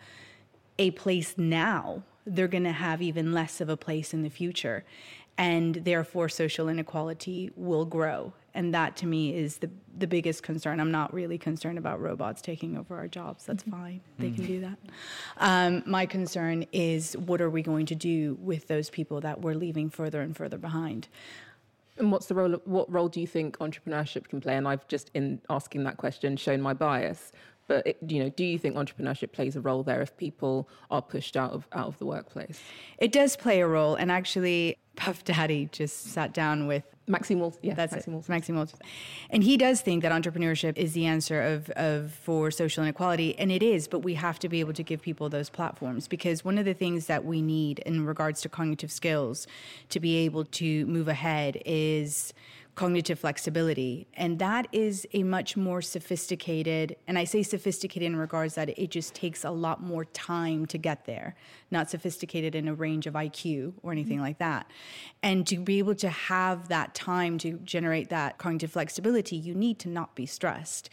a 0.77 0.91
place 0.91 1.37
now, 1.37 2.03
they're 2.25 2.47
going 2.47 2.63
to 2.63 2.71
have 2.71 3.01
even 3.01 3.33
less 3.33 3.59
of 3.59 3.69
a 3.69 3.77
place 3.77 4.13
in 4.13 4.23
the 4.23 4.29
future. 4.29 4.85
And 5.39 5.75
therefore, 5.75 6.29
social 6.29 6.69
inequality 6.69 7.49
will 7.55 7.85
grow 7.85 8.33
and 8.53 8.73
that 8.73 8.95
to 8.97 9.05
me 9.05 9.33
is 9.33 9.57
the 9.57 9.69
the 9.97 10.07
biggest 10.07 10.43
concern. 10.43 10.79
I'm 10.79 10.91
not 10.91 11.13
really 11.13 11.37
concerned 11.37 11.77
about 11.77 11.99
robots 11.99 12.41
taking 12.41 12.77
over 12.77 12.95
our 12.95 13.07
jobs. 13.07 13.45
That's 13.45 13.63
mm-hmm. 13.63 13.81
fine; 13.81 14.01
they 14.17 14.27
mm-hmm. 14.27 14.35
can 14.35 14.45
do 14.45 14.61
that. 14.61 14.77
Um, 15.37 15.83
my 15.85 16.05
concern 16.05 16.65
is 16.71 17.17
what 17.17 17.41
are 17.41 17.49
we 17.49 17.61
going 17.61 17.85
to 17.87 17.95
do 17.95 18.37
with 18.41 18.67
those 18.67 18.89
people 18.89 19.21
that 19.21 19.41
we're 19.41 19.55
leaving 19.55 19.89
further 19.89 20.21
and 20.21 20.35
further 20.35 20.57
behind. 20.57 21.07
And 21.97 22.11
what's 22.13 22.27
the 22.27 22.35
role? 22.35 22.53
Of, 22.53 22.61
what 22.65 22.91
role 22.91 23.09
do 23.09 23.19
you 23.19 23.27
think 23.27 23.57
entrepreneurship 23.59 24.29
can 24.29 24.39
play? 24.39 24.55
And 24.55 24.67
I've 24.67 24.87
just, 24.87 25.11
in 25.13 25.41
asking 25.49 25.83
that 25.83 25.97
question, 25.97 26.37
shown 26.37 26.61
my 26.61 26.73
bias. 26.73 27.33
But 27.69 27.85
it, 27.85 27.97
you 28.07 28.23
know, 28.23 28.29
do 28.29 28.43
you 28.43 28.57
think 28.57 28.75
entrepreneurship 28.75 29.31
plays 29.31 29.55
a 29.55 29.61
role 29.61 29.83
there 29.83 30.01
if 30.01 30.17
people 30.17 30.67
are 30.89 31.03
pushed 31.03 31.37
out 31.37 31.51
of 31.51 31.67
out 31.71 31.87
of 31.87 31.99
the 31.99 32.05
workplace? 32.05 32.59
It 32.97 33.11
does 33.11 33.37
play 33.37 33.61
a 33.61 33.67
role, 33.67 33.93
and 33.93 34.11
actually, 34.11 34.79
Puff 34.95 35.23
Daddy 35.23 35.69
just 35.71 36.05
sat 36.05 36.33
down 36.33 36.65
with 36.65 36.83
Maxime 37.07 37.39
Walters. 37.39 37.59
Yeah, 37.61 37.75
that's 37.75 37.93
Maxime 37.93 38.13
Walters. 38.15 38.29
Maxime 38.29 38.55
Walters. 38.55 38.79
And 39.29 39.43
he 39.43 39.55
does 39.55 39.81
think 39.81 40.01
that 40.01 40.11
entrepreneurship 40.11 40.77
is 40.77 40.93
the 40.93 41.05
answer 41.05 41.41
of, 41.41 41.69
of 41.71 42.11
for 42.11 42.49
social 42.49 42.83
inequality, 42.83 43.37
and 43.37 43.51
it 43.51 43.61
is. 43.61 43.87
But 43.87 43.99
we 43.99 44.15
have 44.15 44.39
to 44.39 44.49
be 44.49 44.59
able 44.61 44.73
to 44.73 44.83
give 44.83 45.03
people 45.03 45.29
those 45.29 45.51
platforms 45.51 46.07
because 46.07 46.43
one 46.43 46.57
of 46.57 46.65
the 46.65 46.73
things 46.73 47.05
that 47.05 47.23
we 47.23 47.39
need 47.39 47.79
in 47.85 48.03
regards 48.03 48.41
to 48.41 48.49
cognitive 48.49 48.91
skills 48.91 49.45
to 49.89 49.99
be 49.99 50.17
able 50.17 50.43
to 50.45 50.87
move 50.87 51.07
ahead 51.07 51.61
is 51.67 52.33
cognitive 52.79 53.19
flexibility. 53.19 54.07
And 54.13 54.39
that 54.39 54.69
is 54.71 55.05
a 55.11 55.23
much 55.23 55.57
more 55.57 55.81
sophisticated, 55.81 56.95
and 57.09 57.19
I 57.19 57.25
say 57.25 57.43
sophisticated 57.43 58.05
in 58.05 58.15
regards 58.15 58.55
that 58.55 58.69
it 58.79 58.89
just 58.89 59.13
takes 59.13 59.43
a 59.43 59.51
lot 59.51 59.83
more 59.83 60.05
time 60.05 60.65
to 60.67 60.77
get 60.77 61.03
there, 61.03 61.35
not 61.71 61.89
sophisticated 61.89 62.55
in 62.55 62.69
a 62.69 62.73
range 62.73 63.05
of 63.05 63.15
IQ 63.15 63.73
or 63.83 63.91
anything 63.91 64.19
mm-hmm. 64.19 64.27
like 64.27 64.37
that. 64.37 64.71
And 65.21 65.45
to 65.47 65.57
be 65.57 65.79
able 65.79 65.95
to 65.95 66.07
have 66.07 66.69
that 66.69 66.95
time 66.95 67.37
to 67.39 67.59
generate 67.65 68.07
that 68.11 68.37
cognitive 68.37 68.71
flexibility, 68.71 69.35
you 69.35 69.53
need 69.53 69.77
to 69.79 69.89
not 69.89 70.15
be 70.15 70.25
stressed 70.25 70.89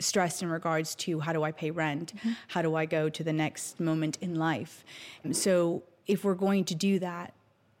stressed 0.00 0.44
in 0.44 0.48
regards 0.48 0.94
to 0.94 1.18
how 1.18 1.32
do 1.32 1.42
I 1.42 1.50
pay 1.50 1.72
rent? 1.72 2.14
Mm-hmm. 2.16 2.32
How 2.48 2.62
do 2.62 2.76
I 2.76 2.86
go 2.86 3.08
to 3.08 3.24
the 3.24 3.32
next 3.32 3.80
moment 3.80 4.16
in 4.20 4.36
life? 4.36 4.84
So 5.32 5.82
if 6.06 6.24
we're 6.24 6.36
going 6.36 6.64
to 6.66 6.76
do 6.76 7.00
that 7.00 7.34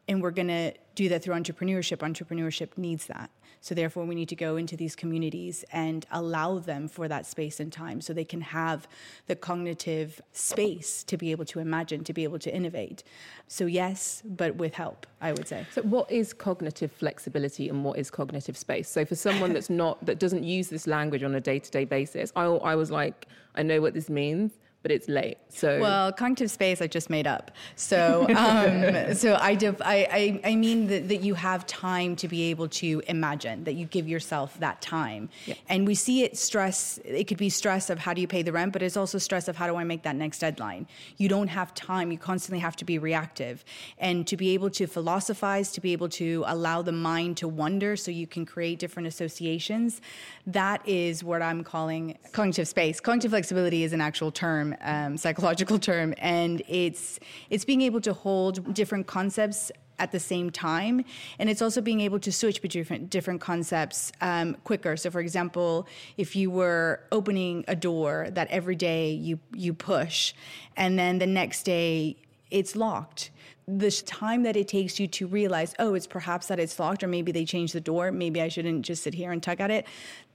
and 0.08 0.20
we're 0.20 0.32
going 0.32 0.48
to 0.48 0.72
do 0.96 1.08
that 1.10 1.22
through 1.22 1.36
entrepreneurship, 1.36 1.98
entrepreneurship 1.98 2.76
needs 2.76 3.06
that. 3.06 3.30
So 3.60 3.74
therefore, 3.74 4.04
we 4.04 4.14
need 4.14 4.28
to 4.28 4.36
go 4.36 4.56
into 4.56 4.76
these 4.76 4.94
communities 4.94 5.64
and 5.72 6.06
allow 6.10 6.58
them 6.58 6.88
for 6.88 7.08
that 7.08 7.26
space 7.26 7.60
and 7.60 7.72
time 7.72 8.00
so 8.00 8.12
they 8.12 8.24
can 8.24 8.40
have 8.40 8.88
the 9.26 9.36
cognitive 9.36 10.20
space 10.32 11.02
to 11.04 11.16
be 11.16 11.30
able 11.30 11.44
to 11.46 11.58
imagine, 11.58 12.04
to 12.04 12.12
be 12.12 12.24
able 12.24 12.38
to 12.38 12.54
innovate. 12.54 13.02
So 13.46 13.66
yes, 13.66 14.22
but 14.24 14.56
with 14.56 14.74
help, 14.74 15.06
I 15.20 15.32
would 15.32 15.48
say. 15.48 15.66
So 15.72 15.82
what 15.82 16.10
is 16.10 16.32
cognitive 16.32 16.92
flexibility 16.92 17.68
and 17.68 17.84
what 17.84 17.98
is 17.98 18.10
cognitive 18.10 18.56
space? 18.56 18.88
So 18.88 19.04
for 19.04 19.14
someone 19.14 19.52
that's 19.52 19.70
not, 19.70 20.04
that 20.06 20.18
doesn't 20.18 20.44
use 20.44 20.68
this 20.68 20.86
language 20.86 21.22
on 21.22 21.34
a 21.34 21.40
day-to-day 21.40 21.86
basis, 21.86 22.32
I, 22.36 22.44
I 22.44 22.74
was 22.74 22.90
like, 22.90 23.26
I 23.54 23.62
know 23.62 23.80
what 23.80 23.94
this 23.94 24.08
means 24.08 24.52
but 24.82 24.92
it's 24.92 25.08
late. 25.08 25.38
So 25.48 25.80
well, 25.80 26.12
cognitive 26.12 26.50
space 26.50 26.80
I 26.80 26.86
just 26.86 27.10
made 27.10 27.26
up. 27.26 27.50
So 27.74 28.26
um, 28.36 29.14
so 29.14 29.36
I, 29.40 29.54
def- 29.54 29.82
I, 29.82 30.40
I 30.44 30.50
I 30.52 30.56
mean 30.56 30.86
that, 30.86 31.08
that 31.08 31.20
you 31.22 31.34
have 31.34 31.66
time 31.66 32.14
to 32.16 32.28
be 32.28 32.50
able 32.50 32.68
to 32.68 33.02
imagine 33.08 33.64
that 33.64 33.72
you 33.72 33.86
give 33.86 34.08
yourself 34.08 34.58
that 34.60 34.80
time, 34.80 35.30
yeah. 35.46 35.54
and 35.68 35.86
we 35.86 35.94
see 35.94 36.22
it 36.22 36.36
stress. 36.36 37.00
It 37.04 37.24
could 37.24 37.38
be 37.38 37.50
stress 37.50 37.90
of 37.90 37.98
how 37.98 38.14
do 38.14 38.20
you 38.20 38.28
pay 38.28 38.42
the 38.42 38.52
rent, 38.52 38.72
but 38.72 38.82
it's 38.82 38.96
also 38.96 39.18
stress 39.18 39.48
of 39.48 39.56
how 39.56 39.66
do 39.66 39.74
I 39.74 39.84
make 39.84 40.04
that 40.04 40.14
next 40.14 40.38
deadline. 40.38 40.86
You 41.16 41.28
don't 41.28 41.48
have 41.48 41.74
time. 41.74 42.12
You 42.12 42.18
constantly 42.18 42.60
have 42.60 42.76
to 42.76 42.84
be 42.84 42.98
reactive, 42.98 43.64
and 43.98 44.26
to 44.28 44.36
be 44.36 44.50
able 44.50 44.70
to 44.70 44.86
philosophize, 44.86 45.72
to 45.72 45.80
be 45.80 45.92
able 45.92 46.08
to 46.10 46.44
allow 46.46 46.82
the 46.82 46.92
mind 46.92 47.36
to 47.38 47.48
wonder, 47.48 47.96
so 47.96 48.12
you 48.12 48.28
can 48.28 48.46
create 48.46 48.78
different 48.78 49.08
associations. 49.08 50.00
That 50.46 50.86
is 50.86 51.24
what 51.24 51.42
I'm 51.42 51.64
calling 51.64 52.16
cognitive 52.32 52.68
space. 52.68 53.00
Cognitive 53.00 53.32
flexibility 53.32 53.82
is 53.82 53.92
an 53.92 54.00
actual 54.00 54.30
term 54.30 54.68
term, 54.70 54.77
um, 54.80 55.16
psychological 55.16 55.78
term, 55.78 56.14
and 56.18 56.62
it's 56.68 57.18
it's 57.50 57.64
being 57.64 57.82
able 57.82 58.00
to 58.02 58.12
hold 58.12 58.74
different 58.74 59.06
concepts 59.06 59.70
at 59.98 60.12
the 60.12 60.20
same 60.20 60.50
time, 60.50 61.04
and 61.38 61.50
it's 61.50 61.60
also 61.60 61.80
being 61.80 62.00
able 62.00 62.20
to 62.20 62.30
switch 62.30 62.62
between 62.62 63.06
different 63.06 63.40
concepts 63.40 64.12
um, 64.20 64.56
quicker. 64.64 64.96
So, 64.96 65.10
for 65.10 65.20
example, 65.20 65.88
if 66.16 66.36
you 66.36 66.50
were 66.50 67.00
opening 67.10 67.64
a 67.66 67.74
door 67.74 68.28
that 68.32 68.48
every 68.48 68.76
day 68.76 69.10
you 69.10 69.38
you 69.54 69.74
push, 69.74 70.34
and 70.76 70.98
then 70.98 71.18
the 71.18 71.26
next 71.26 71.64
day 71.64 72.16
it's 72.50 72.76
locked 72.76 73.30
the 73.68 73.90
time 73.90 74.44
that 74.44 74.56
it 74.56 74.66
takes 74.66 74.98
you 74.98 75.06
to 75.06 75.26
realize, 75.26 75.74
oh, 75.78 75.92
it's 75.92 76.06
perhaps 76.06 76.46
that 76.46 76.58
it's 76.58 76.78
locked, 76.78 77.04
or 77.04 77.06
maybe 77.06 77.32
they 77.32 77.44
changed 77.44 77.74
the 77.74 77.80
door. 77.82 78.10
Maybe 78.10 78.40
I 78.40 78.48
shouldn't 78.48 78.82
just 78.86 79.02
sit 79.02 79.12
here 79.12 79.30
and 79.30 79.42
tug 79.42 79.60
at 79.60 79.70
it 79.70 79.86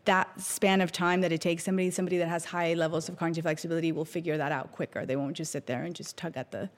that 0.06 0.40
span 0.42 0.82
of 0.82 0.92
time 0.92 1.22
that 1.22 1.32
it 1.32 1.42
takes 1.42 1.64
somebody 1.64 1.90
somebody 1.92 2.18
that 2.18 2.28
has 2.28 2.46
high 2.46 2.74
levels 2.74 3.10
of 3.10 3.18
cognitive 3.18 3.44
flexibility 3.44 3.92
will 3.92 4.06
figure 4.06 4.38
that 4.38 4.52
out 4.52 4.72
quicker. 4.72 5.06
They 5.06 5.16
won't 5.16 5.36
just 5.36 5.52
sit 5.52 5.66
there 5.68 5.84
and 5.84 5.96
just 5.96 6.18
tug 6.18 6.36
at 6.36 6.52
the 6.52 6.70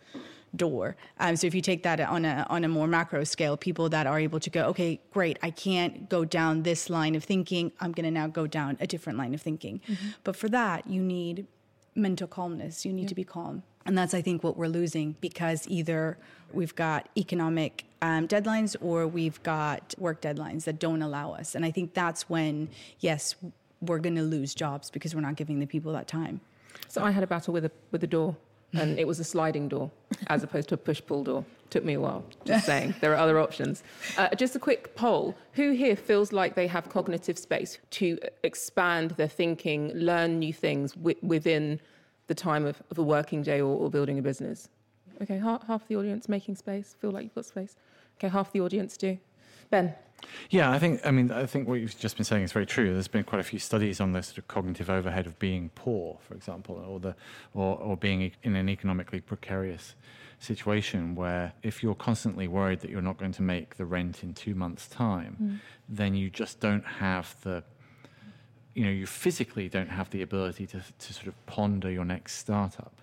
door. 0.55 0.95
Um, 1.19 1.35
so 1.35 1.47
if 1.47 1.55
you 1.55 1.61
take 1.61 1.83
that 1.83 1.99
on 1.99 2.23
a 2.23 2.45
on 2.49 2.63
a 2.63 2.67
more 2.67 2.87
macro 2.87 3.23
scale 3.23 3.57
people 3.57 3.89
that 3.89 4.07
are 4.07 4.19
able 4.19 4.39
to 4.39 4.49
go 4.49 4.65
okay 4.67 5.01
great 5.11 5.37
i 5.41 5.49
can't 5.49 6.07
go 6.07 6.23
down 6.23 6.63
this 6.63 6.89
line 6.89 7.15
of 7.15 7.23
thinking. 7.23 7.71
I'm 7.81 7.91
going 7.91 8.05
to 8.05 8.11
now 8.11 8.27
go 8.27 8.47
down 8.47 8.77
a 8.79 8.87
different 8.87 9.17
line 9.17 9.33
of 9.33 9.41
thinking. 9.41 9.81
Mm-hmm. 9.87 10.07
but 10.23 10.35
for 10.35 10.49
that 10.49 10.87
you 10.87 11.01
need 11.01 11.47
mental 11.95 12.27
calmness. 12.27 12.85
You 12.85 12.93
need 12.93 13.07
to 13.07 13.15
be 13.15 13.23
calm. 13.23 13.63
And 13.85 13.97
that's, 13.97 14.13
I 14.13 14.21
think, 14.21 14.43
what 14.43 14.57
we're 14.57 14.67
losing 14.67 15.15
because 15.21 15.67
either 15.67 16.17
we've 16.55 16.75
got 16.75 17.09
economic 17.17 17.85
um, 18.01 18.27
deadlines 18.27 18.75
or 18.81 19.07
we've 19.07 19.41
got 19.43 19.93
work 19.97 20.21
deadlines 20.21 20.63
that 20.65 20.79
don't 20.79 21.01
allow 21.01 21.33
us. 21.33 21.55
And 21.55 21.65
I 21.65 21.71
think 21.71 21.93
that's 21.93 22.29
when, 22.29 22.69
yes, 22.99 23.35
we're 23.81 23.99
going 23.99 24.15
to 24.15 24.23
lose 24.23 24.55
jobs 24.55 24.89
because 24.89 25.13
we're 25.13 25.21
not 25.21 25.35
giving 25.35 25.59
the 25.59 25.67
people 25.67 25.93
that 25.93 26.07
time. 26.07 26.41
So 26.87 27.03
I 27.03 27.11
had 27.11 27.23
a 27.23 27.27
battle 27.27 27.53
with 27.53 27.65
a 27.65 27.71
with 27.91 28.03
a 28.03 28.07
door, 28.07 28.35
and 28.73 28.99
it 28.99 29.07
was 29.07 29.19
a 29.19 29.23
sliding 29.23 29.67
door 29.67 29.89
as 30.27 30.43
opposed 30.43 30.69
to 30.69 30.75
a 30.75 30.77
push 30.77 31.01
pull 31.05 31.23
door. 31.23 31.45
Took 31.69 31.83
me 31.83 31.93
a 31.93 31.99
while. 31.99 32.23
Just 32.45 32.65
saying, 32.71 32.95
there 33.01 33.11
are 33.13 33.17
other 33.17 33.39
options. 33.39 33.83
Uh, 34.17 34.29
just 34.35 34.55
a 34.55 34.59
quick 34.59 34.95
poll: 34.95 35.35
Who 35.53 35.71
here 35.71 35.95
feels 35.95 36.31
like 36.31 36.55
they 36.55 36.67
have 36.67 36.89
cognitive 36.89 37.37
space 37.37 37.79
to 37.91 38.19
expand 38.43 39.11
their 39.11 39.27
thinking, 39.27 39.91
learn 39.93 40.39
new 40.39 40.53
things 40.53 40.95
within? 40.97 41.79
the 42.27 42.35
time 42.35 42.65
of, 42.65 42.81
of 42.89 42.97
a 42.97 43.03
working 43.03 43.41
day 43.43 43.61
or, 43.61 43.77
or 43.77 43.89
building 43.89 44.19
a 44.19 44.21
business. 44.21 44.69
Okay, 45.21 45.37
half, 45.37 45.65
half 45.67 45.87
the 45.87 45.95
audience 45.95 46.27
making 46.27 46.55
space, 46.55 46.95
feel 46.99 47.11
like 47.11 47.23
you've 47.23 47.35
got 47.35 47.45
space. 47.45 47.75
Okay, 48.17 48.29
half 48.29 48.51
the 48.51 48.61
audience 48.61 48.97
do. 48.97 49.17
Ben. 49.69 49.93
Yeah, 50.49 50.71
I 50.71 50.79
think 50.79 51.01
I 51.05 51.11
mean 51.11 51.31
I 51.31 51.45
think 51.45 51.67
what 51.67 51.75
you've 51.75 51.97
just 51.97 52.17
been 52.17 52.25
saying 52.25 52.43
is 52.43 52.51
very 52.51 52.65
true. 52.65 52.93
There's 52.93 53.07
been 53.07 53.23
quite 53.23 53.41
a 53.41 53.43
few 53.43 53.59
studies 53.59 53.99
on 53.99 54.13
the 54.13 54.23
sort 54.23 54.37
of 54.37 54.47
cognitive 54.47 54.89
overhead 54.89 55.25
of 55.25 55.37
being 55.39 55.69
poor, 55.75 56.17
for 56.21 56.33
example, 56.33 56.83
or 56.87 56.99
the 56.99 57.15
or, 57.53 57.77
or 57.77 57.97
being 57.97 58.31
in 58.43 58.55
an 58.55 58.69
economically 58.69 59.21
precarious 59.21 59.95
situation 60.39 61.15
where 61.15 61.53
if 61.63 61.81
you're 61.81 61.95
constantly 61.95 62.47
worried 62.47 62.81
that 62.81 62.89
you're 62.89 63.01
not 63.01 63.17
going 63.17 63.31
to 63.31 63.41
make 63.41 63.77
the 63.77 63.85
rent 63.85 64.23
in 64.23 64.33
two 64.33 64.55
months' 64.55 64.87
time, 64.87 65.37
mm. 65.41 65.59
then 65.87 66.13
you 66.15 66.29
just 66.29 66.59
don't 66.59 66.85
have 66.85 67.35
the 67.41 67.63
you 68.73 68.83
know 68.83 68.91
you 68.91 69.05
physically 69.05 69.69
don't 69.69 69.89
have 69.89 70.09
the 70.09 70.21
ability 70.21 70.65
to, 70.67 70.81
to 70.99 71.13
sort 71.13 71.27
of 71.27 71.45
ponder 71.45 71.89
your 71.89 72.05
next 72.05 72.37
startup 72.37 72.93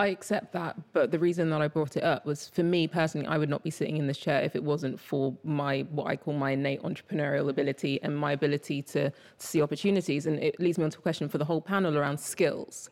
I 0.00 0.08
accept 0.08 0.52
that, 0.52 0.76
but 0.92 1.10
the 1.10 1.18
reason 1.18 1.50
that 1.50 1.60
I 1.60 1.66
brought 1.66 1.96
it 1.96 2.04
up 2.04 2.24
was 2.24 2.48
for 2.48 2.62
me 2.62 2.86
personally, 2.86 3.26
I 3.26 3.36
would 3.36 3.48
not 3.48 3.64
be 3.64 3.70
sitting 3.70 3.96
in 3.96 4.06
this 4.06 4.18
chair 4.18 4.42
if 4.42 4.54
it 4.54 4.62
wasn't 4.62 5.00
for 5.00 5.36
my 5.42 5.80
what 5.90 6.06
I 6.06 6.14
call 6.14 6.34
my 6.34 6.52
innate 6.52 6.82
entrepreneurial 6.82 7.48
ability 7.48 8.00
and 8.02 8.16
my 8.16 8.30
ability 8.30 8.82
to, 8.82 9.10
to 9.10 9.12
see 9.38 9.60
opportunities. 9.60 10.26
And 10.26 10.38
it 10.40 10.60
leads 10.60 10.78
me 10.78 10.84
on 10.84 10.90
to 10.90 10.98
a 10.98 11.02
question 11.02 11.28
for 11.28 11.38
the 11.38 11.44
whole 11.44 11.60
panel 11.60 11.98
around 11.98 12.18
skills. 12.18 12.90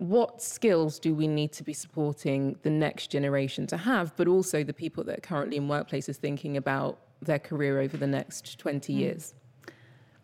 what 0.00 0.42
skills 0.42 0.98
do 0.98 1.14
we 1.14 1.28
need 1.28 1.52
to 1.52 1.62
be 1.62 1.74
supporting 1.74 2.56
the 2.62 2.70
next 2.70 3.10
generation 3.10 3.66
to 3.66 3.76
have, 3.76 4.16
but 4.16 4.26
also 4.28 4.64
the 4.64 4.72
people 4.72 5.04
that 5.04 5.18
are 5.18 5.20
currently 5.20 5.58
in 5.58 5.68
workplaces 5.68 6.16
thinking 6.16 6.56
about 6.56 6.98
their 7.20 7.38
career 7.38 7.80
over 7.80 7.98
the 7.98 8.06
next 8.06 8.58
20 8.58 8.92
mm. 8.92 8.96
years? 8.96 9.34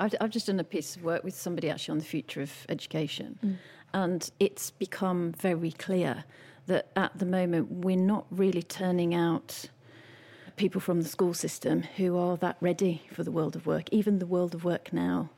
I've, 0.01 0.15
I've, 0.21 0.31
just 0.31 0.47
done 0.47 0.61
a 0.61 0.65
piece 0.65 0.97
of 0.97 1.05
work 1.05 1.25
with 1.25 1.35
somebody 1.35 1.71
actually 1.71 1.93
on 1.93 1.99
the 1.99 2.05
future 2.05 2.43
of 2.43 2.53
education, 2.69 3.39
mm. 3.45 3.57
And 3.97 4.31
it's 4.39 4.71
become 4.71 5.33
very 5.33 5.73
clear 5.73 6.25
that 6.67 6.89
at 6.97 7.19
the 7.19 7.25
moment 7.25 7.71
we're 7.71 7.97
not 7.97 8.27
really 8.31 8.63
turning 8.63 9.15
out 9.15 9.71
people 10.57 10.83
from 10.83 11.01
the 11.01 11.09
school 11.09 11.33
system 11.33 11.83
who 11.97 12.19
are 12.19 12.37
that 12.37 12.59
ready 12.61 13.01
for 13.11 13.25
the 13.25 13.31
world 13.31 13.57
of 13.57 13.65
work, 13.65 13.89
even 13.91 14.19
the 14.19 14.27
world 14.27 14.55
of 14.55 14.65
work 14.65 14.93
now. 14.93 15.31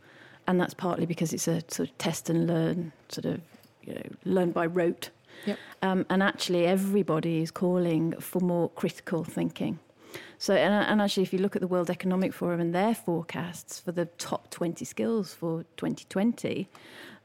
And 0.48 0.60
that's 0.60 0.74
partly 0.74 1.06
because 1.06 1.32
it's 1.32 1.46
a 1.46 1.62
sort 1.68 1.88
of 1.88 1.98
test 1.98 2.28
and 2.28 2.48
learn 2.48 2.90
sort 3.08 3.26
of 3.26 3.40
you 3.84 3.94
know, 3.94 4.02
learn 4.24 4.50
by 4.50 4.66
rote. 4.66 5.10
Yep. 5.46 5.58
Um, 5.82 6.04
and 6.10 6.20
actually, 6.20 6.66
everybody 6.66 7.42
is 7.42 7.52
calling 7.52 8.14
for 8.18 8.40
more 8.40 8.70
critical 8.70 9.22
thinking. 9.22 9.78
So, 10.38 10.54
and, 10.54 10.72
and, 10.72 11.00
actually, 11.00 11.22
if 11.22 11.32
you 11.32 11.38
look 11.38 11.54
at 11.54 11.60
the 11.60 11.68
World 11.68 11.90
Economic 11.90 12.32
Forum 12.32 12.60
and 12.60 12.74
their 12.74 12.94
forecasts 12.94 13.78
for 13.78 13.92
the 13.92 14.06
top 14.06 14.50
20 14.50 14.84
skills 14.84 15.32
for 15.34 15.64
2020, 15.76 16.68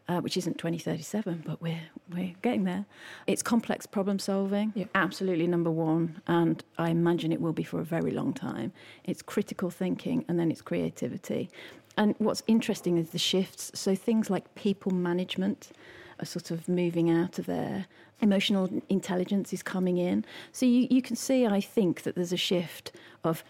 uh, 0.08 0.20
which 0.20 0.38
isn't 0.38 0.58
2037, 0.58 1.44
but 1.46 1.62
we're, 1.62 1.82
we're 2.14 2.34
getting 2.42 2.64
there, 2.64 2.86
it's 3.28 3.42
complex 3.42 3.86
problem 3.86 4.20
solving, 4.20 4.74
yep. 4.76 4.90
absolutely 4.96 5.48
number 5.48 5.72
one, 5.72 6.22
and 6.28 6.64
I 6.78 6.90
imagine 6.90 7.32
it 7.32 7.42
will 7.42 7.54
be 7.54 7.64
for 7.64 7.80
a 7.80 7.86
very 7.86 8.12
long 8.12 8.34
time. 8.34 8.74
It's 9.04 9.22
critical 9.22 9.70
thinking, 9.70 10.26
and 10.28 10.40
then 10.40 10.52
it's 10.52 10.62
creativity. 10.62 11.50
And 11.98 12.16
what's 12.18 12.44
interesting 12.48 12.98
is 12.98 13.12
the 13.12 13.20
shifts. 13.20 13.72
So, 13.76 13.96
things 13.96 14.30
like 14.30 14.56
people 14.56 14.92
management 14.92 15.72
are 16.20 16.26
sort 16.26 16.52
of 16.52 16.68
moving 16.68 17.10
out 17.10 17.40
of 17.40 17.46
there. 17.46 17.86
Emotional 18.22 18.70
intelligence 18.90 19.54
is 19.54 19.62
coming 19.62 19.98
in. 19.98 20.24
So 20.52 20.66
you, 20.66 20.88
you 20.90 21.02
can 21.02 21.16
see, 21.16 21.46
I 21.46 21.60
think, 21.60 22.04
that 22.04 22.16
there's 22.16 22.32
a 22.32 22.38
shift 22.38 22.94
of 23.24 23.44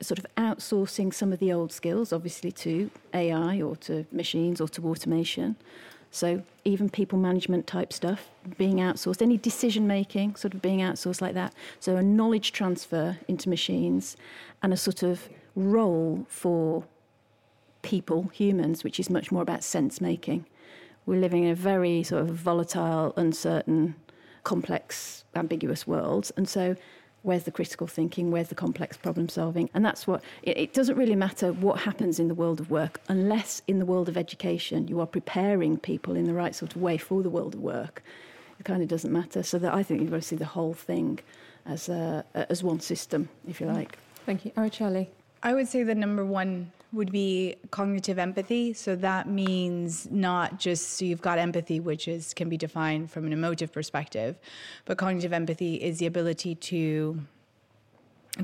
sort 0.00 0.18
of 0.18 0.26
outsourcing 0.36 1.14
some 1.14 1.32
of 1.32 1.38
the 1.38 1.52
old 1.52 1.72
skills, 1.72 2.12
obviously, 2.12 2.52
to 2.52 2.90
AI 3.14 3.62
or 3.62 3.76
to 3.76 4.06
machines 4.10 4.60
or 4.60 4.68
to 4.68 4.86
automation. 4.88 5.56
So 6.10 6.42
even 6.64 6.88
people 6.88 7.18
management 7.18 7.66
type 7.66 7.92
stuff 7.92 8.30
being 8.56 8.76
outsourced, 8.76 9.20
any 9.20 9.36
decision 9.36 9.86
making 9.86 10.36
sort 10.36 10.54
of 10.54 10.62
being 10.62 10.80
outsourced 10.80 11.20
like 11.20 11.34
that. 11.34 11.52
So 11.80 11.96
a 11.96 12.02
knowledge 12.02 12.52
transfer 12.52 13.18
into 13.28 13.48
machines 13.48 14.16
and 14.62 14.72
a 14.72 14.76
sort 14.76 15.02
of 15.02 15.28
role 15.54 16.26
for 16.28 16.84
people, 17.82 18.30
humans, 18.32 18.82
which 18.82 18.98
is 18.98 19.10
much 19.10 19.30
more 19.30 19.42
about 19.42 19.62
sense 19.62 20.00
making 20.00 20.46
we're 21.06 21.20
living 21.20 21.44
in 21.44 21.50
a 21.50 21.54
very 21.54 22.02
sort 22.02 22.22
of 22.22 22.28
volatile, 22.28 23.14
uncertain, 23.16 23.94
complex, 24.42 25.24
ambiguous 25.34 25.86
world. 25.86 26.30
And 26.36 26.48
so, 26.48 26.76
where's 27.26 27.42
the 27.42 27.50
critical 27.50 27.88
thinking? 27.88 28.30
Where's 28.30 28.48
the 28.48 28.54
complex 28.54 28.96
problem 28.96 29.28
solving? 29.28 29.68
And 29.74 29.84
that's 29.84 30.06
what 30.06 30.22
it, 30.44 30.56
it, 30.56 30.72
doesn't 30.72 30.96
really 30.96 31.16
matter 31.16 31.52
what 31.52 31.80
happens 31.80 32.20
in 32.20 32.28
the 32.28 32.34
world 32.34 32.60
of 32.60 32.70
work, 32.70 33.00
unless 33.08 33.62
in 33.66 33.80
the 33.80 33.84
world 33.84 34.08
of 34.08 34.16
education 34.16 34.86
you 34.86 35.00
are 35.00 35.06
preparing 35.06 35.76
people 35.76 36.14
in 36.14 36.24
the 36.24 36.32
right 36.34 36.54
sort 36.54 36.76
of 36.76 36.80
way 36.80 36.96
for 36.96 37.24
the 37.24 37.30
world 37.30 37.54
of 37.54 37.60
work. 37.60 38.04
It 38.60 38.64
kind 38.64 38.80
of 38.80 38.88
doesn't 38.88 39.12
matter. 39.12 39.42
So 39.42 39.58
that 39.58 39.74
I 39.74 39.82
think 39.82 40.00
you've 40.00 40.10
got 40.10 40.22
to 40.22 40.22
see 40.22 40.36
the 40.36 40.44
whole 40.44 40.72
thing 40.72 41.18
as 41.66 41.88
a, 41.88 42.24
as 42.34 42.62
one 42.62 42.78
system, 42.78 43.28
if 43.48 43.60
you 43.60 43.66
like. 43.66 43.98
Thank 44.24 44.44
you, 44.44 44.52
Araceli. 44.52 45.08
I 45.42 45.52
would 45.52 45.66
say 45.66 45.82
the 45.82 45.96
number 45.96 46.24
one 46.24 46.70
would 46.92 47.12
be 47.12 47.56
cognitive 47.70 48.18
empathy. 48.18 48.72
So 48.72 48.96
that 48.96 49.28
means 49.28 50.10
not 50.10 50.58
just 50.58 50.92
so 50.92 51.04
you've 51.04 51.20
got 51.20 51.38
empathy, 51.38 51.80
which 51.80 52.08
is 52.08 52.32
can 52.34 52.48
be 52.48 52.56
defined 52.56 53.10
from 53.10 53.26
an 53.26 53.32
emotive 53.32 53.72
perspective, 53.72 54.38
but 54.84 54.98
cognitive 54.98 55.32
empathy 55.32 55.76
is 55.76 55.98
the 55.98 56.06
ability 56.06 56.54
to 56.54 57.20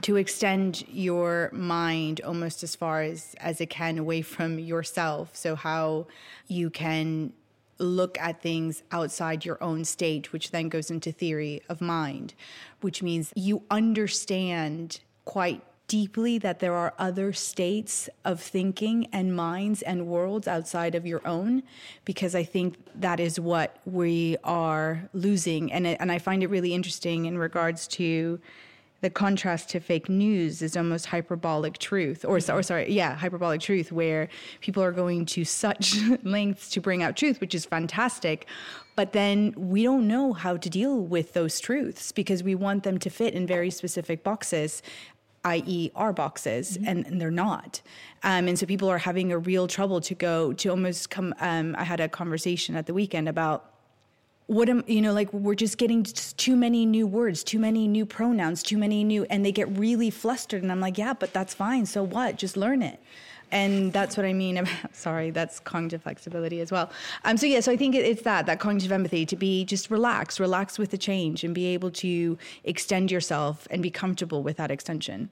to 0.01 0.17
extend 0.17 0.89
your 0.89 1.51
mind 1.53 2.23
almost 2.25 2.63
as 2.63 2.75
far 2.75 3.03
as 3.03 3.35
as 3.39 3.61
it 3.61 3.71
can 3.71 3.99
away 3.99 4.23
from 4.23 4.59
yourself. 4.59 5.37
So 5.37 5.55
how 5.55 6.07
you 6.49 6.71
can 6.71 7.33
look 7.79 8.19
at 8.21 8.41
things 8.41 8.83
outside 8.93 9.45
your 9.45 9.63
own 9.63 9.85
state, 9.85 10.33
which 10.33 10.51
then 10.51 10.69
goes 10.69 10.91
into 10.91 11.13
theory 11.13 11.63
of 11.69 11.81
mind, 11.81 12.35
which 12.81 13.03
means 13.03 13.33
you 13.35 13.63
understand 13.71 15.01
quite 15.25 15.63
deeply 15.93 16.39
that 16.39 16.59
there 16.59 16.73
are 16.73 16.95
other 16.99 17.35
states 17.35 18.09
of 18.25 18.41
thinking 18.41 19.07
and 19.13 19.37
minds 19.37 19.83
and 19.83 20.07
worlds 20.07 20.49
outside 20.49 20.95
of 20.95 21.07
your 21.07 21.21
own 21.29 21.63
because 22.07 22.35
I 22.35 22.45
think 22.45 22.79
that 22.95 23.21
is 23.21 23.39
what 23.39 23.77
we 23.85 24.39
are 24.43 25.07
losing. 25.13 25.71
And 25.71 25.87
and 25.87 26.11
I 26.11 26.19
find 26.19 26.43
it 26.43 26.47
really 26.49 26.73
interesting 26.73 27.27
in 27.27 27.37
regards 27.37 27.87
to 27.89 28.41
the 29.03 29.11
contrast 29.11 29.69
to 29.71 29.81
fake 29.81 30.09
news 30.09 30.63
is 30.63 30.77
almost 30.77 31.07
hyperbolic 31.07 31.77
truth 31.77 32.25
or, 32.25 32.37
or 32.37 32.63
sorry 32.63 32.91
yeah 32.91 33.17
hyperbolic 33.17 33.61
truth 33.61 33.91
where 33.91 34.29
people 34.61 34.81
are 34.83 34.93
going 34.93 35.27
to 35.27 35.45
such 35.45 35.97
lengths 36.23 36.71
to 36.71 36.81
bring 36.81 37.03
out 37.03 37.17
truth 37.19 37.39
which 37.43 37.55
is 37.55 37.67
fantastic. 37.67 38.47
But 38.95 39.13
then 39.15 39.55
we 39.57 39.83
don't 39.83 40.07
know 40.07 40.35
how 40.35 40.59
to 40.59 40.69
deal 40.69 40.99
with 41.01 41.33
those 41.33 41.59
truths 41.61 42.13
because 42.13 42.43
we 42.43 42.55
want 42.55 42.83
them 42.83 42.99
to 42.99 43.09
fit 43.09 43.33
in 43.33 43.47
very 43.47 43.71
specific 43.71 44.23
boxes 44.23 44.83
i.e., 45.45 45.91
our 45.95 46.13
boxes, 46.13 46.77
mm-hmm. 46.77 46.89
and, 46.89 47.07
and, 47.07 47.21
they're 47.21 47.31
not. 47.31 47.81
Um, 48.23 48.47
and 48.49 48.59
so 48.59 48.67
people 48.67 48.89
are 48.89 48.99
having 48.99 49.33
a 49.33 49.39
real 49.39 49.67
trouble 49.67 50.01
to 50.03 50.15
go 50.15 50.53
to 50.53 50.69
almost 50.69 51.11
come. 51.11 51.35
Um, 51.41 51.75
I 51.77 51.85
had 51.85 52.01
a 52.01 52.09
conversation 52.09 52.77
at 52.77 52.87
the 52.87 52.95
weekend 52.95 53.29
about 53.29 53.73
what 54.47 54.69
am 54.69 54.85
you 54.87 55.01
know 55.01 55.13
like 55.13 55.33
we're 55.33 55.55
just 55.55 55.79
getting 55.79 56.03
just 56.03 56.37
too 56.37 56.57
many 56.57 56.85
new 56.85 57.07
words 57.07 57.45
too 57.45 57.59
many 57.59 57.87
new 57.87 58.05
pronouns 58.05 58.63
too 58.63 58.77
many 58.77 59.05
new 59.05 59.25
and 59.31 59.47
they 59.47 59.53
get 59.53 59.69
really 59.79 60.11
flustered 60.11 60.63
and 60.63 60.71
i'm 60.71 60.81
like 60.81 60.99
yeah 60.99 61.15
but 61.15 61.33
that's 61.33 61.55
fine 61.55 61.87
so 61.87 62.03
what 62.03 62.37
just 62.37 62.57
learn 62.57 62.83
it 62.83 63.01
and 63.53 63.93
that's 63.93 64.17
what 64.17 64.27
I 64.27 64.33
mean. 64.33 64.57
About, 64.57 64.73
sorry, 64.93 65.31
that's 65.31 65.61
cognitive 65.61 66.03
flexibility 66.03 66.61
as 66.61 66.73
well. 66.73 66.91
Um, 67.25 67.37
so 67.37 67.47
yeah, 67.47 67.61
so 67.61 67.71
I 67.71 67.77
think 67.77 67.95
it's 67.95 68.23
that 68.23 68.47
that 68.47 68.59
cognitive 68.59 68.91
empathy 68.91 69.25
to 69.27 69.37
be 69.37 69.65
just 69.65 69.91
relaxed, 69.91 70.41
relax 70.41 70.79
with 70.79 70.91
the 70.91 70.99
change, 70.99 71.45
and 71.45 71.55
be 71.55 71.67
able 71.67 71.91
to 71.93 72.37
extend 72.65 73.11
yourself 73.13 73.69
and 73.71 73.83
be 73.83 73.91
comfortable 73.91 74.43
with 74.43 74.57
that 74.57 74.71
extension. 74.71 75.31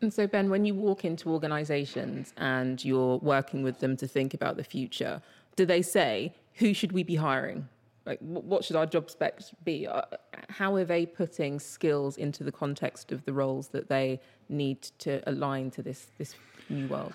And 0.00 0.12
so, 0.12 0.26
Ben, 0.26 0.48
when 0.48 0.64
you 0.64 0.74
walk 0.74 1.04
into 1.04 1.28
organizations 1.30 2.32
and 2.36 2.84
you're 2.84 3.18
working 3.18 3.62
with 3.62 3.80
them 3.80 3.96
to 3.96 4.06
think 4.06 4.32
about 4.32 4.56
the 4.56 4.64
future, 4.64 5.20
do 5.56 5.66
they 5.66 5.82
say, 5.82 6.34
who 6.54 6.72
should 6.72 6.92
we 6.92 7.02
be 7.02 7.16
hiring? 7.16 7.68
Like, 8.06 8.20
what 8.20 8.64
should 8.64 8.76
our 8.76 8.86
job 8.86 9.10
specs 9.10 9.50
be? 9.64 9.86
Uh, 9.86 10.02
how 10.48 10.74
are 10.76 10.84
they 10.84 11.04
putting 11.04 11.58
skills 11.58 12.16
into 12.16 12.42
the 12.42 12.52
context 12.52 13.12
of 13.12 13.24
the 13.26 13.32
roles 13.32 13.68
that 13.68 13.88
they 13.88 14.20
need 14.48 14.82
to 15.00 15.20
align 15.28 15.70
to 15.72 15.82
this, 15.82 16.06
this 16.16 16.34
new 16.70 16.86
world? 16.86 17.14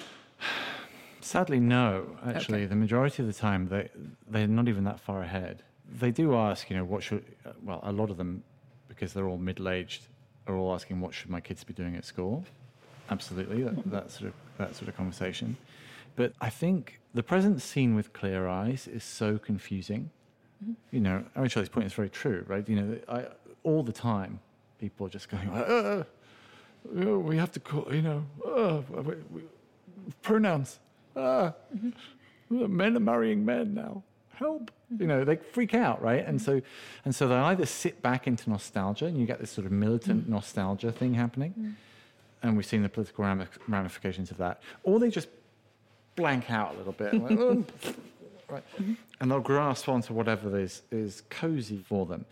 Sadly, 1.22 1.60
no. 1.60 2.06
Actually, 2.26 2.60
okay. 2.60 2.66
the 2.66 2.76
majority 2.76 3.24
of 3.24 3.28
the 3.28 3.34
time, 3.34 3.68
they 3.68 3.90
they're 4.30 4.48
not 4.48 4.68
even 4.68 4.84
that 4.84 5.00
far 5.00 5.22
ahead. 5.24 5.64
They 6.00 6.12
do 6.12 6.36
ask, 6.36 6.70
you 6.70 6.76
know, 6.76 6.86
what 6.86 7.04
should 7.04 7.24
well, 7.64 7.80
a 7.84 7.92
lot 7.92 8.10
of 8.10 8.18
them, 8.18 8.44
because 8.88 9.14
they're 9.14 9.28
all 9.28 9.38
middle-aged, 9.38 10.08
are 10.48 10.56
all 10.56 10.74
asking, 10.74 11.00
what 11.00 11.14
should 11.14 11.30
my 11.30 11.40
kids 11.40 11.64
be 11.64 11.74
doing 11.74 11.96
at 11.96 12.06
school? 12.06 12.44
Absolutely, 13.10 13.64
that, 13.64 13.92
that 13.92 14.12
sort 14.12 14.30
of 14.30 14.34
that 14.58 14.76
sort 14.76 14.88
of 14.88 14.98
conversation. 14.98 15.56
But 16.16 16.34
I 16.42 16.50
think 16.50 17.00
the 17.14 17.24
present 17.24 17.62
scene 17.62 17.96
with 17.96 18.14
clear 18.14 18.48
eyes 18.48 18.88
is 18.88 19.04
so 19.04 19.38
confusing. 19.38 20.10
Mm-hmm. 20.64 20.74
You 20.92 21.00
know, 21.00 21.24
Araceli's 21.36 21.70
point 21.70 21.88
is 21.88 21.94
very 21.94 22.10
true, 22.10 22.44
right? 22.48 22.68
You 22.68 22.76
know, 22.76 22.98
I, 23.10 23.26
all 23.64 23.84
the 23.84 23.92
time, 23.94 24.40
people 24.80 25.08
are 25.08 25.10
just 25.10 25.30
going, 25.30 25.50
uh, 25.50 26.04
we 26.94 27.38
have 27.38 27.52
to 27.54 27.60
call, 27.60 27.88
you 27.94 28.02
know, 28.02 28.26
uh, 28.46 28.82
we, 29.02 29.16
we, 29.32 29.42
pronouns. 30.22 30.80
Ah, 31.16 31.54
mm-hmm. 31.76 32.76
men 32.76 32.98
are 32.98 33.00
marrying 33.00 33.46
men 33.46 33.74
now. 33.74 34.04
Help. 34.36 34.72
Mm-hmm. 34.92 35.02
You 35.02 35.08
know, 35.08 35.24
they 35.24 35.36
freak 35.36 35.74
out, 35.74 36.02
right? 36.02 36.26
And 36.26 36.42
so, 36.42 36.62
and 37.06 37.14
so 37.14 37.28
they 37.28 37.36
either 37.36 37.66
sit 37.66 38.02
back 38.02 38.28
into 38.28 38.50
nostalgia, 38.50 39.06
and 39.06 39.18
you 39.18 39.26
get 39.26 39.40
this 39.40 39.52
sort 39.52 39.66
of 39.66 39.72
militant 39.72 40.24
mm-hmm. 40.24 40.34
nostalgia 40.34 40.92
thing 40.92 41.14
happening, 41.14 41.52
mm-hmm. 41.52 41.72
and 42.42 42.58
we've 42.58 42.66
seen 42.66 42.84
the 42.84 42.90
political 42.90 43.24
ramifications 43.68 44.32
of 44.32 44.38
that, 44.38 44.62
or 44.84 45.00
they 45.00 45.10
just 45.10 45.30
blank 46.16 46.52
out 46.52 46.76
a 46.76 46.78
little 46.78 46.94
bit, 46.94 47.14
like, 47.14 47.32
oh, 47.40 47.66
right? 48.54 48.64
Mm-hmm. 48.78 48.94
And 49.20 49.32
they'll 49.32 49.40
grasp 49.40 49.90
onto 49.90 50.14
whatever 50.14 50.60
is 50.60 50.84
is 50.92 51.24
cozy 51.30 51.84
for 51.90 52.06
them. 52.06 52.26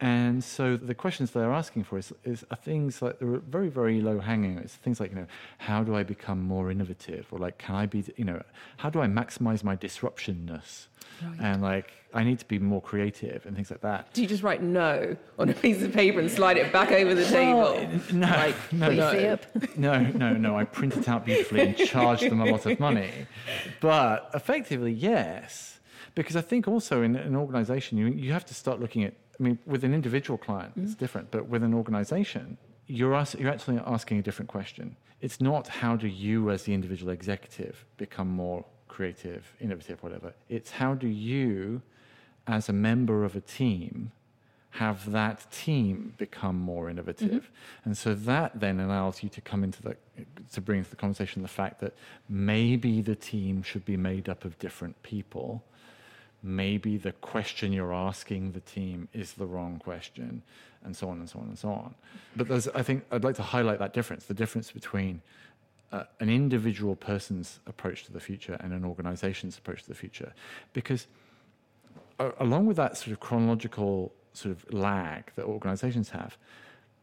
And 0.00 0.44
so 0.44 0.76
the 0.76 0.94
questions 0.94 1.32
they're 1.32 1.52
asking 1.52 1.84
for 1.84 1.98
is, 1.98 2.12
is 2.24 2.44
are 2.50 2.56
things 2.56 3.02
like 3.02 3.18
they're 3.18 3.38
very 3.38 3.68
very 3.68 4.00
low 4.00 4.18
hanging. 4.20 4.58
It's 4.58 4.74
things 4.74 5.00
like 5.00 5.10
you 5.10 5.16
know 5.16 5.26
how 5.58 5.82
do 5.82 5.94
I 5.94 6.02
become 6.02 6.40
more 6.42 6.70
innovative, 6.70 7.26
or 7.32 7.38
like 7.38 7.58
can 7.58 7.74
I 7.74 7.86
be 7.86 8.04
you 8.16 8.24
know 8.24 8.42
how 8.78 8.90
do 8.90 9.00
I 9.00 9.06
maximize 9.06 9.64
my 9.64 9.76
disruptionness, 9.76 10.86
right. 11.22 11.36
and 11.40 11.62
like 11.62 11.92
I 12.14 12.24
need 12.24 12.38
to 12.38 12.46
be 12.46 12.58
more 12.58 12.80
creative 12.80 13.44
and 13.44 13.54
things 13.54 13.70
like 13.70 13.82
that. 13.82 14.12
Do 14.14 14.22
you 14.22 14.28
just 14.28 14.42
write 14.42 14.62
no 14.62 15.16
on 15.38 15.48
a 15.50 15.54
piece 15.54 15.82
of 15.82 15.92
paper 15.92 16.20
and 16.20 16.30
slide 16.30 16.56
it 16.56 16.72
back 16.72 16.90
over 16.90 17.14
the 17.14 17.24
table? 17.24 17.86
No, 18.12 18.26
like, 18.26 18.72
no, 18.72 18.90
no, 18.90 19.38
no, 19.76 20.00
no, 20.00 20.32
no. 20.32 20.56
I 20.56 20.64
print 20.64 20.96
it 20.96 21.08
out 21.08 21.26
beautifully 21.26 21.60
and 21.60 21.76
charge 21.76 22.22
them 22.22 22.40
a 22.40 22.46
lot 22.46 22.64
of 22.64 22.80
money. 22.80 23.10
But 23.80 24.30
effectively, 24.34 24.92
yes 24.92 25.78
because 26.18 26.34
I 26.34 26.40
think 26.40 26.66
also 26.66 27.02
in 27.02 27.14
an 27.14 27.36
organization, 27.36 27.96
you, 27.96 28.08
you 28.08 28.32
have 28.32 28.44
to 28.46 28.54
start 28.54 28.80
looking 28.80 29.04
at, 29.04 29.14
I 29.38 29.42
mean, 29.42 29.56
with 29.66 29.84
an 29.84 29.94
individual 29.94 30.36
client, 30.36 30.72
it's 30.74 30.90
mm-hmm. 30.90 30.98
different, 30.98 31.30
but 31.30 31.46
with 31.46 31.62
an 31.62 31.74
organization, 31.74 32.58
you're, 32.88 33.14
ask, 33.14 33.38
you're 33.38 33.52
actually 33.52 33.78
asking 33.86 34.18
a 34.18 34.22
different 34.22 34.48
question. 34.48 34.96
It's 35.20 35.40
not 35.40 35.68
how 35.68 35.94
do 35.94 36.08
you, 36.08 36.50
as 36.50 36.64
the 36.64 36.74
individual 36.74 37.12
executive, 37.12 37.84
become 37.98 38.28
more 38.28 38.64
creative, 38.98 39.54
innovative, 39.60 40.02
whatever. 40.02 40.34
It's 40.48 40.72
how 40.72 40.92
do 40.94 41.06
you, 41.06 41.82
as 42.48 42.68
a 42.68 42.72
member 42.72 43.22
of 43.22 43.36
a 43.36 43.40
team, 43.40 44.10
have 44.70 45.12
that 45.12 45.38
team 45.52 46.14
become 46.18 46.56
more 46.58 46.90
innovative. 46.90 47.44
Mm-hmm. 47.44 47.84
And 47.84 47.96
so 47.96 48.12
that 48.14 48.58
then 48.58 48.80
allows 48.80 49.22
you 49.22 49.28
to 49.28 49.40
come 49.40 49.62
into 49.62 49.80
the, 49.82 49.96
to 50.52 50.60
bring 50.60 50.78
into 50.78 50.90
the 50.90 50.96
conversation 50.96 51.42
the 51.42 51.56
fact 51.62 51.78
that 51.78 51.94
maybe 52.28 53.00
the 53.00 53.14
team 53.14 53.62
should 53.62 53.84
be 53.84 53.96
made 53.96 54.28
up 54.28 54.44
of 54.44 54.58
different 54.58 55.00
people. 55.04 55.62
Maybe 56.42 56.96
the 56.96 57.12
question 57.12 57.72
you're 57.72 57.94
asking 57.94 58.50
the 58.50 58.64
team 58.76 59.06
is 59.12 59.34
the 59.34 59.46
wrong 59.46 59.78
question, 59.78 60.42
and 60.84 60.96
so 60.96 61.08
on 61.08 61.18
and 61.20 61.30
so 61.30 61.38
on 61.38 61.46
and 61.46 61.58
so 61.58 61.68
on. 61.68 61.94
But 62.34 62.48
there's, 62.48 62.66
I 62.80 62.82
think 62.82 63.04
I'd 63.12 63.22
like 63.22 63.36
to 63.36 63.42
highlight 63.42 63.78
that 63.78 63.92
difference 63.92 64.24
the 64.24 64.34
difference 64.42 64.72
between 64.72 65.22
uh, 65.92 66.04
an 66.20 66.28
individual 66.28 66.96
person's 66.96 67.60
approach 67.66 68.04
to 68.04 68.12
the 68.12 68.20
future 68.20 68.56
and 68.60 68.72
an 68.72 68.84
organization's 68.84 69.56
approach 69.56 69.82
to 69.82 69.88
the 69.88 69.94
future. 69.94 70.32
Because 70.72 71.06
uh, 72.18 72.30
along 72.40 72.66
with 72.66 72.76
that 72.76 72.96
sort 72.96 73.12
of 73.12 73.20
chronological 73.20 74.12
sort 74.32 74.54
of 74.54 74.72
lag 74.72 75.32
that 75.36 75.44
organizations 75.44 76.10
have, 76.10 76.36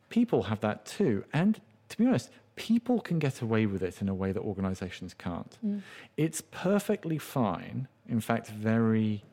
people 0.09 0.43
have 0.43 0.59
that 0.61 0.85
too. 0.85 1.23
And 1.33 1.59
to 1.89 1.97
be 1.97 2.05
honest, 2.05 2.29
people 2.55 3.01
can 3.01 3.19
get 3.19 3.41
away 3.41 3.65
with 3.65 3.81
it 3.81 4.01
in 4.01 4.09
a 4.09 4.13
way 4.13 4.31
that 4.31 4.41
organizations 4.41 5.13
can't. 5.13 5.57
It's 6.15 6.41
perfectly 6.51 7.17
fine, 7.17 7.87
in 8.07 8.21
fact, 8.21 8.47
very 8.47 9.23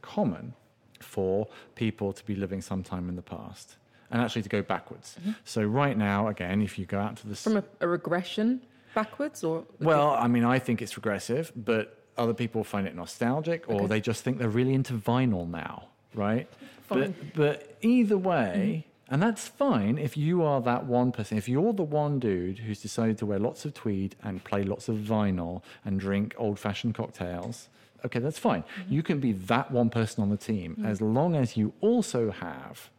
common 0.00 0.54
for 1.00 1.48
people 1.74 2.12
to 2.12 2.24
be 2.24 2.34
living 2.34 2.60
sometime 2.60 3.08
in 3.08 3.16
the 3.16 3.22
past 3.22 3.76
and 4.10 4.20
actually 4.20 4.42
to 4.42 4.48
go 4.48 4.62
backwards. 4.62 5.16
So, 5.44 5.62
right 5.62 5.96
now, 5.96 6.28
again, 6.28 6.62
if 6.62 6.78
you 6.78 6.86
go 6.86 6.98
out 6.98 7.16
to 7.18 7.28
the 7.28 7.34
From 7.34 7.56
a, 7.56 7.64
a 7.80 7.88
regression 7.88 8.62
backwards, 8.94 9.44
or 9.44 9.64
well, 9.80 10.10
I 10.10 10.28
mean, 10.28 10.44
I 10.44 10.58
think 10.58 10.82
it's 10.82 10.96
regressive, 10.96 11.52
but 11.54 11.98
other 12.16 12.34
people 12.34 12.64
find 12.64 12.86
it 12.86 12.94
nostalgic, 12.94 13.64
or 13.68 13.88
they 13.88 14.00
just 14.00 14.22
think 14.24 14.38
they're 14.38 14.48
really 14.48 14.74
into 14.74 14.94
vinyl 14.94 15.48
now, 15.48 15.88
right? 16.14 16.48
But, 16.88 17.34
but 17.34 17.76
either 17.80 18.18
way, 18.18 18.86
and 19.08 19.22
that's 19.22 19.48
fine 19.48 19.98
if 19.98 20.16
you 20.16 20.42
are 20.42 20.60
that 20.62 20.86
one 20.86 21.12
person. 21.12 21.38
If 21.38 21.48
you're 21.48 21.72
the 21.72 21.82
one 21.82 22.18
dude 22.18 22.60
who's 22.60 22.80
decided 22.80 23.18
to 23.18 23.26
wear 23.26 23.38
lots 23.38 23.64
of 23.64 23.74
tweed 23.74 24.16
and 24.22 24.42
play 24.42 24.62
lots 24.62 24.88
of 24.88 24.96
vinyl 24.96 25.62
and 25.84 25.98
drink 25.98 26.34
old 26.38 26.58
fashioned 26.58 26.94
cocktails, 26.94 27.68
okay, 28.04 28.18
that's 28.18 28.38
fine. 28.38 28.62
Mm-hmm. 28.62 28.92
You 28.92 29.02
can 29.02 29.20
be 29.20 29.32
that 29.32 29.70
one 29.70 29.90
person 29.90 30.22
on 30.22 30.30
the 30.30 30.36
team 30.36 30.72
mm-hmm. 30.72 30.86
as 30.86 31.00
long 31.00 31.34
as 31.34 31.56
you 31.56 31.72
also 31.80 32.30
have 32.30 32.90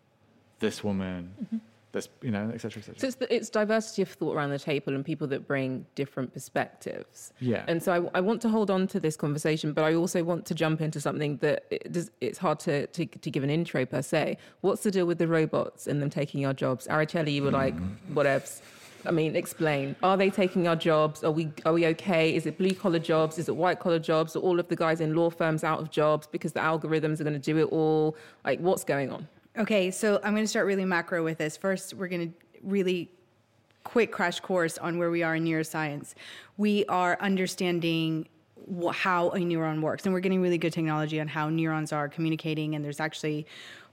this 0.59 0.83
woman, 0.83 1.33
mm-hmm. 1.43 1.57
This, 1.93 2.09
you 2.21 2.31
know, 2.31 2.51
et 2.53 2.59
cetera, 2.59 2.81
et 2.81 2.85
cetera. 2.85 2.99
So 2.99 3.07
it's, 3.07 3.15
the, 3.15 3.33
it's 3.33 3.49
diversity 3.49 4.01
of 4.01 4.09
thought 4.09 4.35
around 4.35 4.49
the 4.49 4.59
table 4.59 4.93
and 4.93 5.05
people 5.05 5.27
that 5.27 5.47
bring 5.47 5.85
different 5.95 6.33
perspectives. 6.33 7.31
Yeah. 7.39 7.63
And 7.67 7.81
so 7.81 8.09
I, 8.13 8.17
I 8.17 8.21
want 8.21 8.41
to 8.41 8.49
hold 8.49 8.69
on 8.69 8.87
to 8.87 8.99
this 8.99 9.15
conversation, 9.15 9.71
but 9.71 9.83
I 9.85 9.93
also 9.95 10.23
want 10.23 10.45
to 10.47 10.53
jump 10.53 10.81
into 10.81 10.99
something 10.99 11.37
that 11.37 11.65
it 11.71 11.91
does, 11.91 12.11
it's 12.19 12.39
hard 12.39 12.59
to, 12.61 12.87
to, 12.87 13.05
to 13.05 13.31
give 13.31 13.43
an 13.43 13.49
intro 13.49 13.85
per 13.85 14.01
se. 14.01 14.37
What's 14.61 14.83
the 14.83 14.91
deal 14.91 15.05
with 15.05 15.19
the 15.19 15.27
robots 15.27 15.87
and 15.87 16.01
them 16.01 16.09
taking 16.09 16.45
our 16.45 16.53
jobs? 16.53 16.87
Araceli, 16.87 17.31
you 17.31 17.43
were 17.43 17.49
hmm. 17.49 17.55
like, 17.55 17.75
whatevs. 18.13 18.61
I 19.05 19.11
mean, 19.11 19.35
explain. 19.35 19.95
Are 20.01 20.15
they 20.15 20.29
taking 20.29 20.67
our 20.67 20.77
jobs? 20.77 21.25
Are 21.25 21.31
we 21.31 21.51
are 21.65 21.73
we 21.73 21.85
okay? 21.87 22.33
Is 22.33 22.45
it 22.45 22.57
blue 22.57 22.73
collar 22.73 22.99
jobs? 22.99 23.37
Is 23.37 23.49
it 23.49 23.55
white 23.55 23.79
collar 23.79 23.99
jobs? 23.99 24.33
Are 24.37 24.39
all 24.39 24.61
of 24.61 24.69
the 24.69 24.77
guys 24.77 25.01
in 25.01 25.13
law 25.13 25.29
firms 25.29 25.65
out 25.65 25.79
of 25.81 25.91
jobs 25.91 26.25
because 26.25 26.53
the 26.53 26.61
algorithms 26.61 27.19
are 27.19 27.25
going 27.25 27.33
to 27.33 27.39
do 27.39 27.57
it 27.57 27.65
all? 27.65 28.15
Like, 28.45 28.59
what's 28.61 28.85
going 28.85 29.11
on? 29.11 29.27
Okay, 29.55 29.91
so 29.91 30.19
I'm 30.23 30.33
going 30.33 30.43
to 30.43 30.47
start 30.47 30.65
really 30.65 30.83
macro 30.83 31.23
with 31.23 31.37
this. 31.37 31.57
First, 31.57 31.93
we're 31.93 32.07
going 32.07 32.29
to 32.29 32.33
really 32.63 33.11
quick 33.83 34.11
crash 34.11 34.39
course 34.39 34.79
on 34.79 34.97
where 34.97 35.11
we 35.11 35.21
are 35.21 35.35
in 35.35 35.45
neuroscience. 35.45 36.15
We 36.57 36.85
are 36.85 37.19
understanding 37.21 38.27
how 38.91 39.29
a 39.29 39.37
neuron 39.37 39.81
works, 39.81 40.05
and 40.05 40.13
we're 40.13 40.21
getting 40.21 40.41
really 40.41 40.57
good 40.57 40.73
technology 40.73 41.21
on 41.21 41.27
how 41.27 41.49
neurons 41.49 41.93
are 41.93 42.09
communicating. 42.09 42.73
And 42.73 42.83
there's 42.83 42.99
actually 42.99 43.45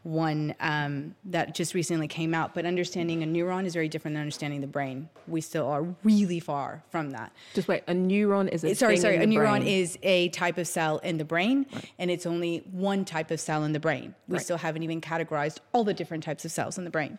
one 0.02 0.54
um, 0.60 1.14
that 1.26 1.54
just 1.54 1.74
recently 1.74 2.08
came 2.08 2.34
out. 2.34 2.54
But 2.54 2.64
understanding 2.64 3.22
a 3.22 3.26
neuron 3.26 3.66
is 3.66 3.74
very 3.74 3.88
different 3.88 4.14
than 4.14 4.22
understanding 4.22 4.60
the 4.60 4.66
brain. 4.66 5.08
We 5.28 5.40
still 5.40 5.66
are 5.66 5.82
really 6.02 6.40
far 6.40 6.82
from 6.90 7.10
that. 7.10 7.32
Just 7.54 7.68
wait. 7.68 7.82
A 7.86 7.92
neuron 7.92 8.48
is 8.48 8.64
a 8.64 8.74
sorry, 8.74 8.96
sorry. 8.96 9.16
A 9.16 9.26
neuron 9.26 9.60
brain. 9.60 9.66
is 9.66 9.98
a 10.02 10.30
type 10.30 10.58
of 10.58 10.66
cell 10.66 10.98
in 10.98 11.18
the 11.18 11.24
brain, 11.24 11.66
and 11.98 12.10
it's 12.10 12.24
only 12.26 12.64
one 12.70 13.04
type 13.04 13.30
of 13.30 13.40
cell 13.40 13.64
in 13.64 13.72
the 13.72 13.80
brain. 13.80 14.14
We 14.26 14.34
Right. 14.34 14.42
still 14.42 14.56
haven't 14.56 14.82
even 14.82 15.00
categorized 15.00 15.58
all 15.72 15.84
the 15.84 15.94
different 15.94 16.24
types 16.24 16.44
of 16.44 16.52
cells 16.52 16.78
in 16.78 16.84
the 16.84 16.90
brain. 16.90 17.18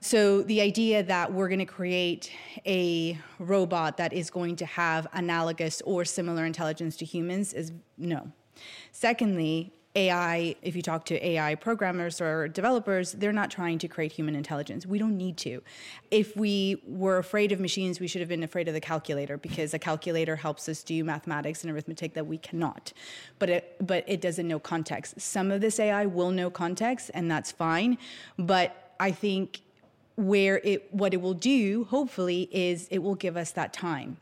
So 0.00 0.42
the 0.42 0.60
idea 0.60 1.04
that 1.04 1.32
we're 1.32 1.46
going 1.46 1.60
to 1.60 1.64
create 1.64 2.32
a 2.66 3.16
robot 3.38 3.98
that 3.98 4.12
is 4.12 4.30
going 4.30 4.56
to 4.56 4.66
have 4.66 5.06
analogous 5.12 5.80
or 5.82 6.04
similar 6.04 6.44
intelligence 6.44 6.96
to 6.96 7.04
humans 7.04 7.52
is 7.52 7.70
no. 7.96 8.32
Secondly, 8.90 9.72
AI, 9.94 10.56
if 10.62 10.74
you 10.74 10.80
talk 10.80 11.04
to 11.06 11.26
AI 11.26 11.54
programmers 11.54 12.20
or 12.20 12.48
developers, 12.48 13.12
they're 13.12 13.32
not 13.32 13.50
trying 13.50 13.78
to 13.78 13.88
create 13.88 14.12
human 14.12 14.34
intelligence. 14.34 14.86
We 14.86 14.98
don't 14.98 15.18
need 15.18 15.36
to. 15.38 15.62
If 16.10 16.34
we 16.34 16.82
were 16.86 17.18
afraid 17.18 17.52
of 17.52 17.60
machines, 17.60 18.00
we 18.00 18.06
should 18.06 18.20
have 18.20 18.28
been 18.28 18.42
afraid 18.42 18.68
of 18.68 18.74
the 18.74 18.80
calculator 18.80 19.36
because 19.36 19.74
a 19.74 19.78
calculator 19.78 20.36
helps 20.36 20.66
us 20.68 20.82
do 20.82 21.04
mathematics 21.04 21.62
and 21.62 21.70
arithmetic 21.70 22.14
that 22.14 22.26
we 22.26 22.38
cannot. 22.38 22.94
But 23.38 23.50
it, 23.50 23.76
but 23.86 24.04
it 24.06 24.22
doesn't 24.22 24.48
know 24.48 24.58
context. 24.58 25.20
Some 25.20 25.50
of 25.50 25.60
this 25.60 25.78
AI 25.78 26.06
will 26.06 26.30
know 26.30 26.48
context, 26.48 27.10
and 27.12 27.30
that's 27.30 27.52
fine. 27.52 27.98
But 28.38 28.94
I 28.98 29.10
think 29.10 29.60
where 30.16 30.58
it 30.64 30.92
what 30.92 31.12
it 31.12 31.20
will 31.20 31.34
do, 31.34 31.84
hopefully, 31.84 32.48
is 32.50 32.88
it 32.90 32.98
will 32.98 33.14
give 33.14 33.36
us 33.36 33.50
that 33.52 33.72
time. 33.74 34.16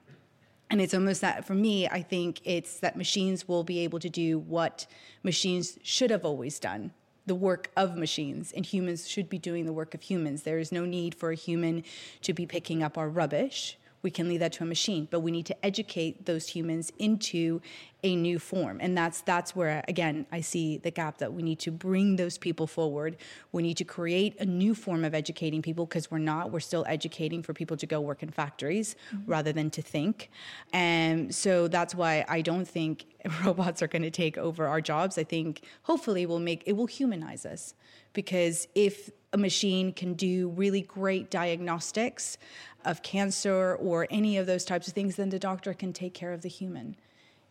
And 0.71 0.81
it's 0.81 0.95
almost 0.95 1.21
that 1.21 1.45
for 1.45 1.55
me, 1.55 1.89
I 1.89 2.01
think 2.01 2.41
it's 2.45 2.79
that 2.81 2.97
machines 2.97 3.49
will 3.49 3.65
be 3.65 3.81
able 3.81 3.99
to 3.99 4.09
do 4.09 4.39
what 4.39 4.87
machines 5.25 5.79
should 5.83 6.11
have 6.11 6.25
always 6.25 6.61
done 6.61 6.93
the 7.27 7.35
work 7.35 7.71
of 7.77 7.97
machines, 7.97 8.51
and 8.51 8.67
humans 8.67 9.07
should 9.07 9.29
be 9.29 9.39
doing 9.39 9.67
the 9.67 9.73
work 9.73 9.95
of 9.95 10.03
humans. 10.03 10.43
There 10.43 10.59
is 10.59 10.73
no 10.73 10.85
need 10.85 11.15
for 11.15 11.31
a 11.31 11.37
human 11.37 11.85
to 12.23 12.33
be 12.33 12.47
picking 12.47 12.83
up 12.83 12.99
our 12.99 13.09
rubbish. 13.09 13.79
We 14.03 14.11
can 14.11 14.29
leave 14.29 14.41
that 14.41 14.53
to 14.55 14.65
a 14.65 14.67
machine, 14.67 15.09
but 15.11 15.21
we 15.21 15.31
need 15.31 15.47
to 15.47 15.67
educate 15.67 16.27
those 16.27 16.49
humans 16.49 16.93
into 16.99 17.61
a 18.03 18.17
new 18.17 18.39
form. 18.39 18.79
And 18.81 18.97
that's 18.97 19.21
that's 19.21 19.55
where 19.55 19.85
again 19.89 20.27
I 20.33 20.41
see 20.41 20.79
the 20.79 20.91
gap 20.91 21.19
that 21.19 21.33
we 21.33 21.43
need 21.43 21.59
to 21.61 21.71
bring 21.71 22.17
those 22.17 22.39
people 22.39 22.67
forward. 22.67 23.17
We 23.53 23.63
need 23.63 23.77
to 23.79 23.85
create 23.85 24.41
a 24.41 24.47
new 24.47 24.75
form 24.75 25.05
of 25.05 25.15
educating 25.15 25.63
people 25.63 25.87
because 25.87 26.11
we're 26.11 26.19
not, 26.19 26.51
we're 26.51 26.61
still 26.61 26.85
educating 26.89 27.43
for 27.43 27.53
people 27.53 27.77
to 27.77 27.87
go 27.87 28.01
work 28.01 28.23
in 28.23 28.31
factories 28.31 28.97
mm-hmm. 29.15 29.31
rather 29.31 29.53
than 29.53 29.71
to 29.71 29.83
think. 29.83 30.31
And 30.73 31.35
so 31.35 31.69
that's 31.69 31.95
why 31.95 32.25
I 32.29 32.41
don't 32.41 32.67
think 32.67 33.05
robots 33.45 33.83
are 33.83 33.89
going 33.89 34.03
to 34.03 34.11
take 34.11 34.39
over 34.39 34.67
our 34.67 34.81
jobs. 34.81 35.19
I 35.19 35.25
think 35.25 35.63
hopefully 35.83 36.27
will 36.27 36.41
make 36.41 36.63
it 36.67 36.73
will 36.73 36.87
humanize 36.87 37.45
us 37.45 37.75
because 38.13 38.67
if 38.75 39.11
a 39.33 39.39
machine 39.39 39.93
can 39.93 40.15
do 40.15 40.49
really 40.51 40.83
great 40.83 41.31
diagnostics 41.31 42.39
of 42.85 43.03
cancer 43.03 43.77
or 43.77 44.07
any 44.11 44.37
of 44.37 44.47
those 44.47 44.65
types 44.65 44.89
of 44.89 44.95
things, 44.95 45.17
then 45.17 45.31
the 45.31 45.39
doctor 45.39 45.73
can 45.75 45.93
take 45.93 46.15
care 46.15 46.33
of 46.33 46.43
the 46.43 46.49
human 46.49 46.97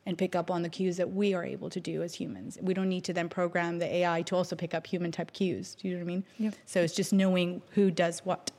and 0.06 0.18
pick 0.18 0.36
up 0.36 0.50
on 0.50 0.62
the 0.64 0.70
cues 0.70 0.98
that 0.98 1.14
we 1.14 1.34
are 1.34 1.44
able 1.44 1.70
to 1.70 1.80
do 1.80 2.02
as 2.02 2.16
humans. 2.16 2.58
We 2.62 2.74
don't 2.74 2.90
need 2.90 3.04
to 3.06 3.14
then 3.14 3.30
program 3.30 3.78
the 3.80 3.94
AI 3.98 4.24
to 4.24 4.36
also 4.36 4.56
pick 4.56 4.74
up 4.74 4.88
human 4.88 5.12
type 5.12 5.32
cues. 5.34 5.76
Do 5.76 5.88
you 5.88 5.94
know 5.94 6.00
what 6.00 6.04
I 6.04 6.08
mean? 6.08 6.24
Yeah. 6.38 6.52
So 6.66 6.82
it's 6.82 6.96
just 6.96 7.14
knowing 7.14 7.62
who 7.72 7.92
does 7.92 8.26
what. 8.26 8.52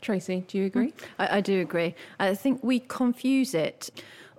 Tracy, 0.00 0.44
do 0.48 0.58
you 0.58 0.64
agree? 0.64 0.92
Mm. 0.92 1.04
I, 1.18 1.36
I 1.36 1.40
do 1.40 1.60
agree. 1.60 1.94
I 2.18 2.34
think 2.34 2.62
we 2.62 2.80
confuse 2.80 3.52
it 3.52 3.90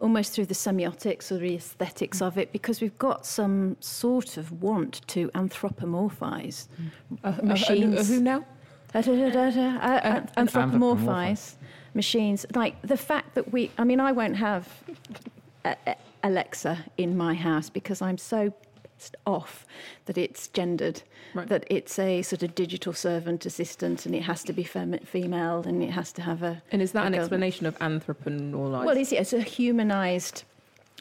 almost 0.02 0.34
through 0.34 0.46
the 0.46 0.54
semiotics 0.54 1.32
or 1.32 1.38
the 1.38 1.56
aesthetics 1.56 2.22
of 2.22 2.38
it 2.38 2.52
because 2.52 2.82
we've 2.82 2.98
got 2.98 3.26
some 3.26 3.78
sort 3.80 4.38
of 4.38 4.62
want 4.62 5.02
to 5.08 5.30
anthropomorphize 5.30 6.68
machines. 7.44 8.00
Uh, 8.00 8.04
who 8.14 8.22
now? 8.22 8.46
Uh, 8.94 9.02
da, 9.02 9.16
da, 9.16 9.30
da, 9.30 9.50
da, 9.52 9.78
uh, 9.82 10.00
an- 10.04 10.30
Anthropomorphize. 10.48 10.48
anthropomorphize 10.48 11.54
machines. 11.94 12.46
Like 12.56 12.82
the 12.82 12.98
fact 12.98 13.36
that 13.36 13.52
we, 13.52 13.72
I 13.78 13.84
mean, 13.84 14.00
I 14.00 14.12
won't 14.12 14.38
have 14.38 14.68
uh, 15.66 15.76
uh, 15.86 15.94
Alexa 16.24 16.86
in 16.98 17.16
my 17.18 17.34
house 17.34 17.70
because 17.70 18.02
I'm 18.02 18.18
so 18.18 18.52
pissed 18.52 18.69
off 19.26 19.66
that 20.06 20.18
it's 20.18 20.48
gendered, 20.48 21.02
Right. 21.34 21.48
that 21.48 21.64
it's 21.70 22.00
a 22.00 22.22
sort 22.24 22.44
of 22.44 22.56
digital 22.56 22.94
servant 22.94 23.46
assistant 23.46 24.06
and 24.06 24.16
it 24.16 24.24
has 24.24 24.44
to 24.44 24.54
be 24.54 24.64
fem- 24.64 25.00
female 25.00 25.64
and 25.66 25.84
it 25.84 25.92
has 25.92 26.12
to 26.14 26.22
have 26.22 26.42
a. 26.42 26.62
And 26.72 26.82
is 26.82 26.92
that 26.94 27.06
an 27.06 27.14
girl. 27.14 27.22
explanation 27.22 27.66
of 27.66 27.78
anthropomorphized? 27.80 28.86
Well, 28.86 28.98
it's, 28.98 29.12
it's 29.12 29.34
a 29.34 29.42
humanized 29.42 30.44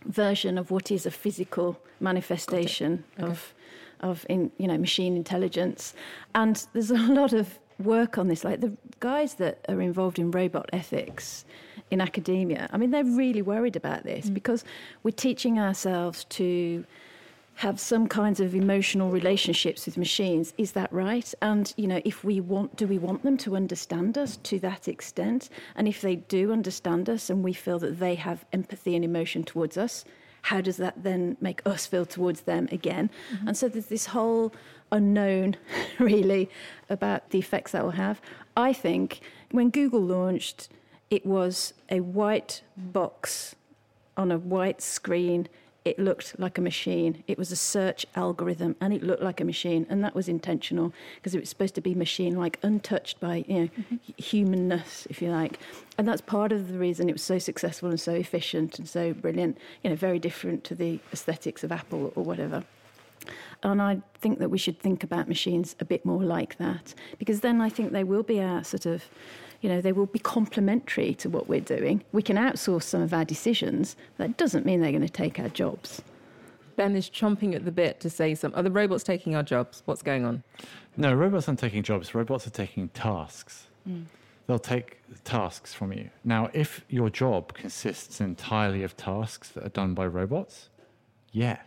version 0.04 0.58
of 0.58 0.70
what 0.70 0.90
is 0.90 1.06
a 1.06 1.10
physical 1.10 1.78
manifestation 2.00 3.04
of, 3.18 3.54
of 4.00 4.26
in, 4.28 4.50
you 4.58 4.66
know, 4.68 4.78
machine 4.78 5.16
intelligence. 5.16 5.94
And 6.34 6.66
there's 6.72 6.90
a 7.08 7.12
lot 7.12 7.32
of 7.32 7.58
work 7.78 8.18
on 8.18 8.28
this. 8.28 8.44
Like 8.44 8.60
the 8.60 8.72
guys 9.00 9.34
that 9.34 9.64
are 9.68 9.80
involved 9.80 10.18
in 10.18 10.30
robot 10.30 10.68
ethics 10.72 11.44
in 11.90 12.00
academia, 12.00 12.68
I 12.72 12.76
mean, 12.76 12.90
they're 12.90 13.04
really 13.04 13.42
worried 13.42 13.76
about 13.76 14.04
this 14.04 14.28
mm. 14.28 14.34
because 14.34 14.64
we're 15.02 15.10
teaching 15.12 15.58
ourselves 15.58 16.24
to 16.24 16.84
have 17.58 17.80
some 17.80 18.06
kinds 18.06 18.38
of 18.38 18.54
emotional 18.54 19.10
relationships 19.10 19.84
with 19.84 19.96
machines. 19.96 20.54
Is 20.56 20.72
that 20.72 20.92
right? 20.92 21.34
And 21.42 21.74
you 21.76 21.88
know, 21.88 22.00
if 22.04 22.22
we 22.22 22.38
want, 22.40 22.76
do 22.76 22.86
we 22.86 22.98
want 22.98 23.24
them 23.24 23.36
to 23.38 23.56
understand 23.56 24.16
us 24.16 24.36
to 24.44 24.60
that 24.60 24.86
extent? 24.86 25.48
And 25.74 25.88
if 25.88 26.00
they 26.00 26.14
do 26.14 26.52
understand 26.52 27.10
us, 27.10 27.28
and 27.28 27.42
we 27.42 27.52
feel 27.52 27.80
that 27.80 27.98
they 27.98 28.14
have 28.14 28.44
empathy 28.52 28.94
and 28.94 29.04
emotion 29.04 29.42
towards 29.42 29.76
us, 29.76 30.04
how 30.42 30.60
does 30.60 30.76
that 30.76 31.02
then 31.02 31.36
make 31.40 31.60
us 31.66 31.84
feel 31.84 32.06
towards 32.06 32.42
them 32.42 32.68
again? 32.70 33.10
Mm-hmm. 33.34 33.48
And 33.48 33.56
so 33.56 33.68
there's 33.68 33.86
this 33.86 34.06
whole 34.06 34.52
unknown, 34.92 35.56
really, 35.98 36.48
about 36.88 37.30
the 37.30 37.40
effects 37.40 37.72
that 37.72 37.82
will 37.82 37.90
have. 37.90 38.20
I 38.56 38.72
think 38.72 39.20
when 39.50 39.70
Google 39.70 40.02
launched, 40.02 40.68
it 41.10 41.26
was 41.26 41.74
a 41.90 42.00
white 42.00 42.62
box 42.76 43.56
on 44.16 44.30
a 44.30 44.38
white 44.38 44.80
screen 44.80 45.48
it 45.84 45.98
looked 45.98 46.38
like 46.38 46.58
a 46.58 46.60
machine. 46.60 47.24
It 47.26 47.38
was 47.38 47.50
a 47.50 47.56
search 47.56 48.04
algorithm 48.14 48.76
and 48.80 48.92
it 48.92 49.02
looked 49.02 49.22
like 49.22 49.40
a 49.40 49.44
machine. 49.44 49.86
And 49.88 50.04
that 50.04 50.14
was 50.14 50.28
intentional 50.28 50.92
because 51.16 51.34
it 51.34 51.40
was 51.40 51.48
supposed 51.48 51.74
to 51.76 51.80
be 51.80 51.94
machine 51.94 52.36
like, 52.36 52.58
untouched 52.62 53.20
by 53.20 53.44
you 53.48 53.54
know, 53.54 53.68
mm-hmm. 53.68 53.96
humanness, 54.16 55.06
if 55.08 55.22
you 55.22 55.30
like. 55.30 55.58
And 55.96 56.06
that's 56.06 56.20
part 56.20 56.52
of 56.52 56.68
the 56.72 56.78
reason 56.78 57.08
it 57.08 57.12
was 57.12 57.22
so 57.22 57.38
successful 57.38 57.88
and 57.88 58.00
so 58.00 58.12
efficient 58.12 58.78
and 58.78 58.88
so 58.88 59.14
brilliant, 59.14 59.58
you 59.82 59.90
know, 59.90 59.96
very 59.96 60.18
different 60.18 60.64
to 60.64 60.74
the 60.74 61.00
aesthetics 61.12 61.64
of 61.64 61.72
Apple 61.72 62.12
or 62.14 62.24
whatever. 62.24 62.64
And 63.62 63.82
I 63.82 64.00
think 64.20 64.38
that 64.38 64.50
we 64.50 64.58
should 64.58 64.78
think 64.78 65.02
about 65.02 65.28
machines 65.28 65.74
a 65.80 65.84
bit 65.84 66.04
more 66.04 66.22
like 66.22 66.58
that 66.58 66.94
because 67.18 67.40
then 67.40 67.60
I 67.60 67.68
think 67.68 67.92
they 67.92 68.04
will 68.04 68.22
be 68.22 68.40
our 68.40 68.62
sort 68.62 68.86
of 68.86 69.04
you 69.60 69.68
know, 69.68 69.80
they 69.80 69.92
will 69.92 70.06
be 70.06 70.18
complementary 70.18 71.14
to 71.14 71.28
what 71.28 71.48
we're 71.48 71.60
doing. 71.60 72.04
We 72.12 72.22
can 72.22 72.36
outsource 72.36 72.84
some 72.84 73.02
of 73.02 73.12
our 73.12 73.24
decisions. 73.24 73.96
That 74.16 74.36
doesn't 74.36 74.64
mean 74.64 74.80
they're 74.80 74.92
going 74.92 75.02
to 75.02 75.08
take 75.08 75.38
our 75.38 75.48
jobs. 75.48 76.02
Ben 76.76 76.94
is 76.94 77.10
chomping 77.10 77.54
at 77.56 77.64
the 77.64 77.72
bit 77.72 77.98
to 78.00 78.10
say 78.10 78.34
something. 78.36 78.58
Are 78.58 78.62
the 78.62 78.70
robots 78.70 79.02
taking 79.02 79.34
our 79.34 79.42
jobs? 79.42 79.82
What's 79.84 80.02
going 80.02 80.24
on? 80.24 80.44
No, 80.96 81.12
robots 81.12 81.48
aren't 81.48 81.58
taking 81.58 81.82
jobs. 81.82 82.14
Robots 82.14 82.46
are 82.46 82.50
taking 82.50 82.88
tasks. 82.90 83.66
Mm. 83.88 84.04
They'll 84.46 84.60
take 84.60 84.98
tasks 85.24 85.74
from 85.74 85.92
you. 85.92 86.08
Now, 86.24 86.50
if 86.52 86.84
your 86.88 87.10
job 87.10 87.52
consists 87.54 88.20
entirely 88.20 88.84
of 88.84 88.96
tasks 88.96 89.48
that 89.50 89.64
are 89.64 89.70
done 89.70 89.94
by 89.94 90.06
robots, 90.06 90.68
yeah, 91.32 91.58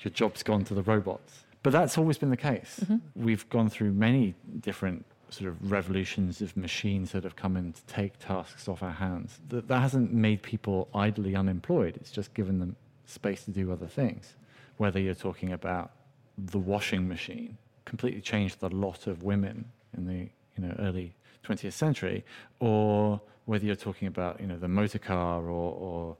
your 0.00 0.10
job's 0.10 0.42
gone 0.42 0.64
to 0.64 0.74
the 0.74 0.82
robots. 0.82 1.44
But 1.62 1.72
that's 1.72 1.96
always 1.96 2.18
been 2.18 2.30
the 2.30 2.36
case. 2.36 2.80
Mm-hmm. 2.82 3.24
We've 3.24 3.48
gone 3.48 3.70
through 3.70 3.92
many 3.92 4.34
different 4.60 5.04
sort 5.28 5.48
of 5.48 5.70
revolutions 5.70 6.40
of 6.40 6.56
machines 6.56 7.12
that 7.12 7.24
have 7.24 7.36
come 7.36 7.56
in 7.56 7.72
to 7.72 7.84
take 7.86 8.18
tasks 8.18 8.68
off 8.68 8.82
our 8.82 8.92
hands. 8.92 9.38
That, 9.48 9.68
that 9.68 9.80
hasn't 9.80 10.12
made 10.12 10.42
people 10.42 10.88
idly 10.94 11.34
unemployed. 11.34 11.96
It's 11.96 12.10
just 12.10 12.32
given 12.34 12.58
them 12.58 12.76
space 13.06 13.44
to 13.44 13.50
do 13.50 13.72
other 13.72 13.86
things. 13.86 14.34
Whether 14.76 15.00
you're 15.00 15.14
talking 15.14 15.52
about 15.52 15.90
the 16.38 16.58
washing 16.58 17.08
machine, 17.08 17.56
completely 17.84 18.20
changed 18.20 18.60
the 18.60 18.68
lot 18.68 19.06
of 19.06 19.22
women 19.22 19.64
in 19.96 20.06
the 20.06 20.28
you 20.56 20.66
know 20.66 20.74
early 20.78 21.14
20th 21.44 21.72
century, 21.72 22.24
or 22.60 23.20
whether 23.46 23.64
you're 23.64 23.76
talking 23.76 24.08
about 24.08 24.40
you 24.40 24.46
know 24.46 24.58
the 24.58 24.68
motor 24.68 24.98
car 24.98 25.42
or, 25.42 25.72
or 25.72 26.16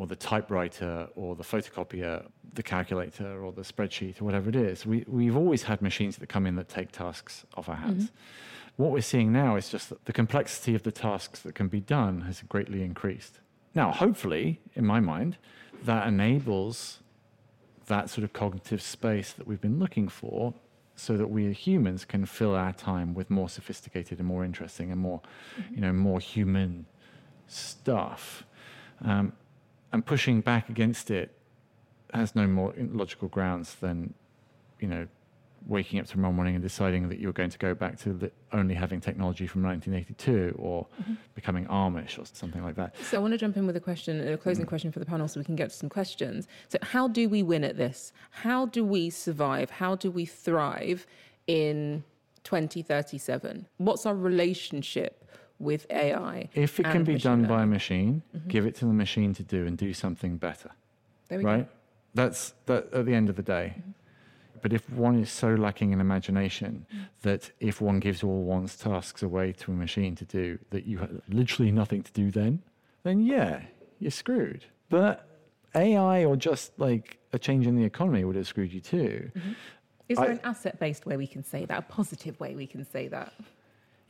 or 0.00 0.06
the 0.06 0.16
typewriter 0.16 1.06
or 1.14 1.36
the 1.36 1.42
photocopier, 1.42 2.24
the 2.54 2.62
calculator 2.62 3.44
or 3.44 3.52
the 3.52 3.60
spreadsheet 3.60 4.18
or 4.18 4.24
whatever 4.24 4.48
it 4.48 4.56
is. 4.56 4.86
We, 4.86 5.04
we've 5.06 5.36
always 5.36 5.64
had 5.64 5.82
machines 5.82 6.16
that 6.16 6.28
come 6.30 6.46
in 6.46 6.56
that 6.56 6.70
take 6.70 6.90
tasks 6.90 7.44
off 7.54 7.68
our 7.68 7.76
hands. 7.76 8.04
Mm-hmm. 8.04 8.82
What 8.82 8.92
we're 8.92 9.02
seeing 9.02 9.30
now 9.30 9.56
is 9.56 9.68
just 9.68 9.90
that 9.90 10.06
the 10.06 10.14
complexity 10.14 10.74
of 10.74 10.84
the 10.84 10.90
tasks 10.90 11.40
that 11.40 11.54
can 11.54 11.68
be 11.68 11.80
done 11.80 12.22
has 12.22 12.40
greatly 12.48 12.82
increased. 12.82 13.40
Now, 13.74 13.92
hopefully, 13.92 14.58
in 14.74 14.86
my 14.86 15.00
mind, 15.00 15.36
that 15.84 16.08
enables 16.08 17.00
that 17.84 18.08
sort 18.08 18.24
of 18.24 18.32
cognitive 18.32 18.80
space 18.80 19.34
that 19.34 19.46
we've 19.46 19.60
been 19.60 19.78
looking 19.78 20.08
for 20.08 20.54
so 20.96 21.18
that 21.18 21.26
we 21.26 21.52
humans 21.52 22.06
can 22.06 22.24
fill 22.24 22.54
our 22.54 22.72
time 22.72 23.12
with 23.12 23.28
more 23.28 23.50
sophisticated 23.50 24.18
and 24.18 24.26
more 24.26 24.46
interesting 24.46 24.90
and 24.90 24.98
more, 24.98 25.20
mm-hmm. 25.60 25.74
you 25.74 25.80
know, 25.82 25.92
more 25.92 26.20
human 26.20 26.86
stuff. 27.48 28.44
Um, 29.04 29.34
and 29.92 30.04
pushing 30.04 30.40
back 30.40 30.68
against 30.68 31.10
it 31.10 31.34
has 32.12 32.34
no 32.34 32.46
more 32.46 32.74
logical 32.76 33.28
grounds 33.28 33.74
than, 33.76 34.14
you 34.80 34.88
know, 34.88 35.06
waking 35.66 36.00
up 36.00 36.06
tomorrow 36.06 36.32
morning 36.32 36.54
and 36.54 36.62
deciding 36.62 37.08
that 37.08 37.18
you're 37.18 37.32
going 37.32 37.50
to 37.50 37.58
go 37.58 37.74
back 37.74 37.98
to 37.98 38.30
only 38.52 38.74
having 38.74 39.00
technology 39.00 39.46
from 39.46 39.62
1982 39.62 40.56
or 40.58 40.86
mm-hmm. 41.00 41.14
becoming 41.34 41.66
Amish 41.66 42.18
or 42.18 42.24
something 42.24 42.64
like 42.64 42.76
that. 42.76 42.94
So 43.02 43.18
I 43.18 43.20
want 43.20 43.32
to 43.32 43.38
jump 43.38 43.56
in 43.56 43.66
with 43.66 43.76
a 43.76 43.80
question, 43.80 44.26
a 44.26 44.36
closing 44.36 44.64
mm 44.64 44.68
question 44.68 44.92
for 44.92 45.00
the 45.00 45.06
panel 45.06 45.26
so 45.26 45.40
we 45.40 45.44
can 45.44 45.56
get 45.56 45.70
to 45.70 45.76
some 45.76 45.88
questions. 45.88 46.46
So 46.68 46.78
how 46.82 47.08
do 47.08 47.28
we 47.28 47.42
win 47.42 47.64
at 47.64 47.76
this? 47.76 48.12
How 48.30 48.66
do 48.66 48.84
we 48.84 49.10
survive? 49.10 49.70
How 49.70 49.96
do 49.96 50.10
we 50.10 50.24
thrive 50.24 51.06
in 51.46 52.04
2037? 52.44 53.66
What's 53.78 54.06
our 54.06 54.14
relationship 54.14 55.28
with 55.60 55.86
AI. 55.90 56.48
If 56.54 56.80
it 56.80 56.84
can 56.84 57.04
be 57.04 57.16
done 57.16 57.42
learning. 57.42 57.56
by 57.56 57.62
a 57.62 57.66
machine, 57.66 58.22
mm-hmm. 58.34 58.48
give 58.48 58.66
it 58.66 58.74
to 58.76 58.86
the 58.86 58.92
machine 58.92 59.34
to 59.34 59.42
do 59.44 59.66
and 59.66 59.76
do 59.78 59.92
something 59.92 60.38
better. 60.38 60.70
right? 61.30 61.42
Go. 61.42 61.66
That's 62.14 62.54
that 62.66 62.92
at 62.92 63.06
the 63.06 63.14
end 63.14 63.28
of 63.28 63.36
the 63.36 63.42
day. 63.42 63.74
Mm-hmm. 63.78 63.90
But 64.62 64.72
if 64.72 64.90
one 64.90 65.18
is 65.18 65.30
so 65.30 65.54
lacking 65.54 65.92
in 65.92 66.00
imagination 66.00 66.86
mm-hmm. 66.92 67.04
that 67.22 67.50
if 67.60 67.80
one 67.80 68.00
gives 68.00 68.22
all 68.22 68.42
one's 68.42 68.76
tasks 68.76 69.22
away 69.22 69.52
to 69.52 69.70
a 69.70 69.74
machine 69.74 70.14
to 70.16 70.24
do, 70.24 70.58
that 70.70 70.86
you 70.86 70.98
have 70.98 71.20
literally 71.28 71.70
nothing 71.70 72.02
to 72.02 72.12
do 72.12 72.30
then, 72.30 72.62
then 73.02 73.22
yeah, 73.22 73.62
you're 73.98 74.10
screwed. 74.10 74.64
But 74.88 75.26
AI 75.74 76.24
or 76.24 76.36
just 76.36 76.78
like 76.78 77.18
a 77.32 77.38
change 77.38 77.66
in 77.66 77.76
the 77.76 77.84
economy 77.84 78.24
would 78.24 78.36
have 78.36 78.46
screwed 78.46 78.72
you 78.72 78.80
too. 78.80 79.30
Mm-hmm. 79.34 79.52
Is 80.08 80.18
there 80.18 80.28
I, 80.28 80.32
an 80.32 80.40
asset 80.42 80.80
based 80.80 81.06
way 81.06 81.16
we 81.16 81.26
can 81.26 81.44
say 81.44 81.64
that, 81.66 81.78
a 81.78 81.82
positive 81.82 82.38
way 82.40 82.54
we 82.54 82.66
can 82.66 82.84
say 82.84 83.08
that? 83.08 83.32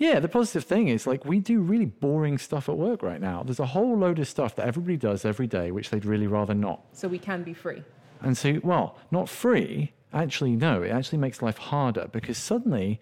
Yeah, 0.01 0.19
the 0.19 0.29
positive 0.29 0.65
thing 0.65 0.89
is 0.89 1.07
like 1.07 1.27
we 1.27 1.41
do 1.41 1.61
really 1.61 1.85
boring 1.85 2.39
stuff 2.39 2.71
at 2.71 2.79
work 2.79 3.03
right 3.03 3.21
now. 3.21 3.43
There's 3.43 3.61
a 3.61 3.67
whole 3.67 3.99
load 3.99 4.19
of 4.19 4.27
stuff 4.27 4.57
that 4.57 4.67
everybody 4.67 4.97
does 4.97 5.27
every 5.27 5.47
day, 5.47 5.73
which 5.73 5.91
they'd 5.91 6.07
really 6.07 6.27
rather 6.27 6.55
not. 6.55 6.81
So 6.93 7.07
we 7.07 7.19
can 7.19 7.43
be 7.43 7.53
free. 7.53 7.85
And 8.23 8.37
so, 8.37 8.61
well, 8.65 8.97
not 9.11 9.29
free. 9.29 9.93
Actually, 10.15 10.57
no. 10.57 10.83
It 10.83 10.91
actually 10.91 11.19
makes 11.19 11.43
life 11.43 11.59
harder 11.59 12.09
because 12.11 12.39
suddenly 12.39 12.99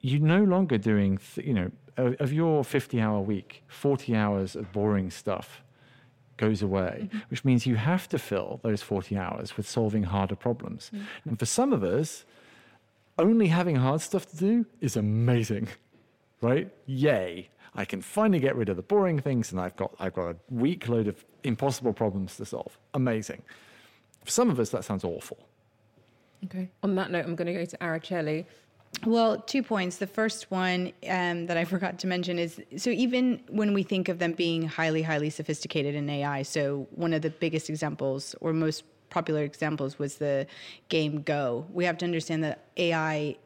you're 0.00 0.22
no 0.22 0.42
longer 0.44 0.78
doing, 0.78 1.18
th- 1.18 1.46
you 1.46 1.52
know, 1.52 1.70
of 1.98 2.32
your 2.32 2.64
50 2.64 2.98
hour 3.02 3.20
week, 3.20 3.62
40 3.68 4.16
hours 4.16 4.56
of 4.56 4.72
boring 4.72 5.10
stuff 5.10 5.62
goes 6.38 6.62
away, 6.62 7.00
mm-hmm. 7.02 7.18
which 7.28 7.44
means 7.44 7.66
you 7.66 7.76
have 7.76 8.08
to 8.08 8.18
fill 8.18 8.60
those 8.62 8.80
40 8.80 9.14
hours 9.18 9.58
with 9.58 9.68
solving 9.68 10.04
harder 10.04 10.36
problems. 10.36 10.90
Mm-hmm. 10.94 11.28
And 11.28 11.38
for 11.38 11.44
some 11.46 11.74
of 11.74 11.84
us, 11.84 12.24
only 13.18 13.48
having 13.48 13.76
hard 13.76 14.00
stuff 14.00 14.24
to 14.30 14.36
do 14.36 14.64
is 14.80 14.96
amazing 14.96 15.68
right? 16.40 16.70
Yay. 16.86 17.48
I 17.74 17.84
can 17.84 18.02
finally 18.02 18.40
get 18.40 18.56
rid 18.56 18.68
of 18.68 18.76
the 18.76 18.82
boring 18.82 19.20
things 19.20 19.52
and 19.52 19.60
I've 19.60 19.76
got, 19.76 19.94
I've 20.00 20.14
got 20.14 20.30
a 20.30 20.36
week 20.50 20.88
load 20.88 21.06
of 21.06 21.24
impossible 21.44 21.92
problems 21.92 22.36
to 22.36 22.44
solve. 22.44 22.78
Amazing. 22.94 23.42
For 24.24 24.30
some 24.30 24.50
of 24.50 24.58
us, 24.58 24.70
that 24.70 24.84
sounds 24.84 25.04
awful. 25.04 25.38
Okay. 26.44 26.70
On 26.82 26.94
that 26.96 27.10
note, 27.10 27.24
I'm 27.24 27.36
going 27.36 27.46
to 27.46 27.52
go 27.52 27.64
to 27.64 27.76
Araceli. 27.78 28.46
Well, 29.06 29.40
two 29.40 29.62
points. 29.62 29.98
The 29.98 30.06
first 30.06 30.50
one 30.50 30.92
um, 31.08 31.46
that 31.46 31.56
I 31.56 31.64
forgot 31.74 31.98
to 32.00 32.06
mention 32.06 32.38
is 32.38 32.60
so 32.76 32.90
even 32.90 33.40
when 33.48 33.74
we 33.74 33.82
think 33.82 34.08
of 34.08 34.18
them 34.18 34.32
being 34.32 34.62
highly, 34.62 35.02
highly 35.02 35.30
sophisticated 35.30 35.94
in 35.94 36.08
AI, 36.08 36.42
so 36.42 36.86
one 36.92 37.12
of 37.12 37.22
the 37.22 37.30
biggest 37.30 37.68
examples 37.68 38.34
or 38.40 38.52
most 38.52 38.84
popular 39.10 39.42
examples 39.42 39.98
was 39.98 40.16
the 40.16 40.46
game 40.88 41.22
Go. 41.22 41.66
We 41.72 41.84
have 41.84 41.98
to 41.98 42.04
understand 42.04 42.44
that 42.44 42.64
AI 42.76 43.36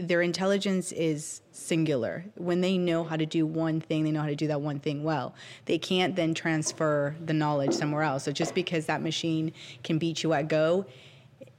their 0.00 0.22
intelligence 0.22 0.92
is 0.92 1.42
singular. 1.52 2.24
When 2.36 2.60
they 2.60 2.78
know 2.78 3.04
how 3.04 3.16
to 3.16 3.26
do 3.26 3.46
one 3.46 3.80
thing, 3.80 4.04
they 4.04 4.10
know 4.10 4.20
how 4.20 4.28
to 4.28 4.36
do 4.36 4.46
that 4.48 4.60
one 4.60 4.80
thing 4.80 5.02
well. 5.02 5.34
They 5.66 5.78
can't 5.78 6.16
then 6.16 6.34
transfer 6.34 7.16
the 7.24 7.34
knowledge 7.34 7.74
somewhere 7.74 8.02
else. 8.02 8.24
So 8.24 8.32
just 8.32 8.54
because 8.54 8.86
that 8.86 9.02
machine 9.02 9.52
can 9.84 9.98
beat 9.98 10.22
you 10.22 10.32
at 10.32 10.48
Go, 10.48 10.86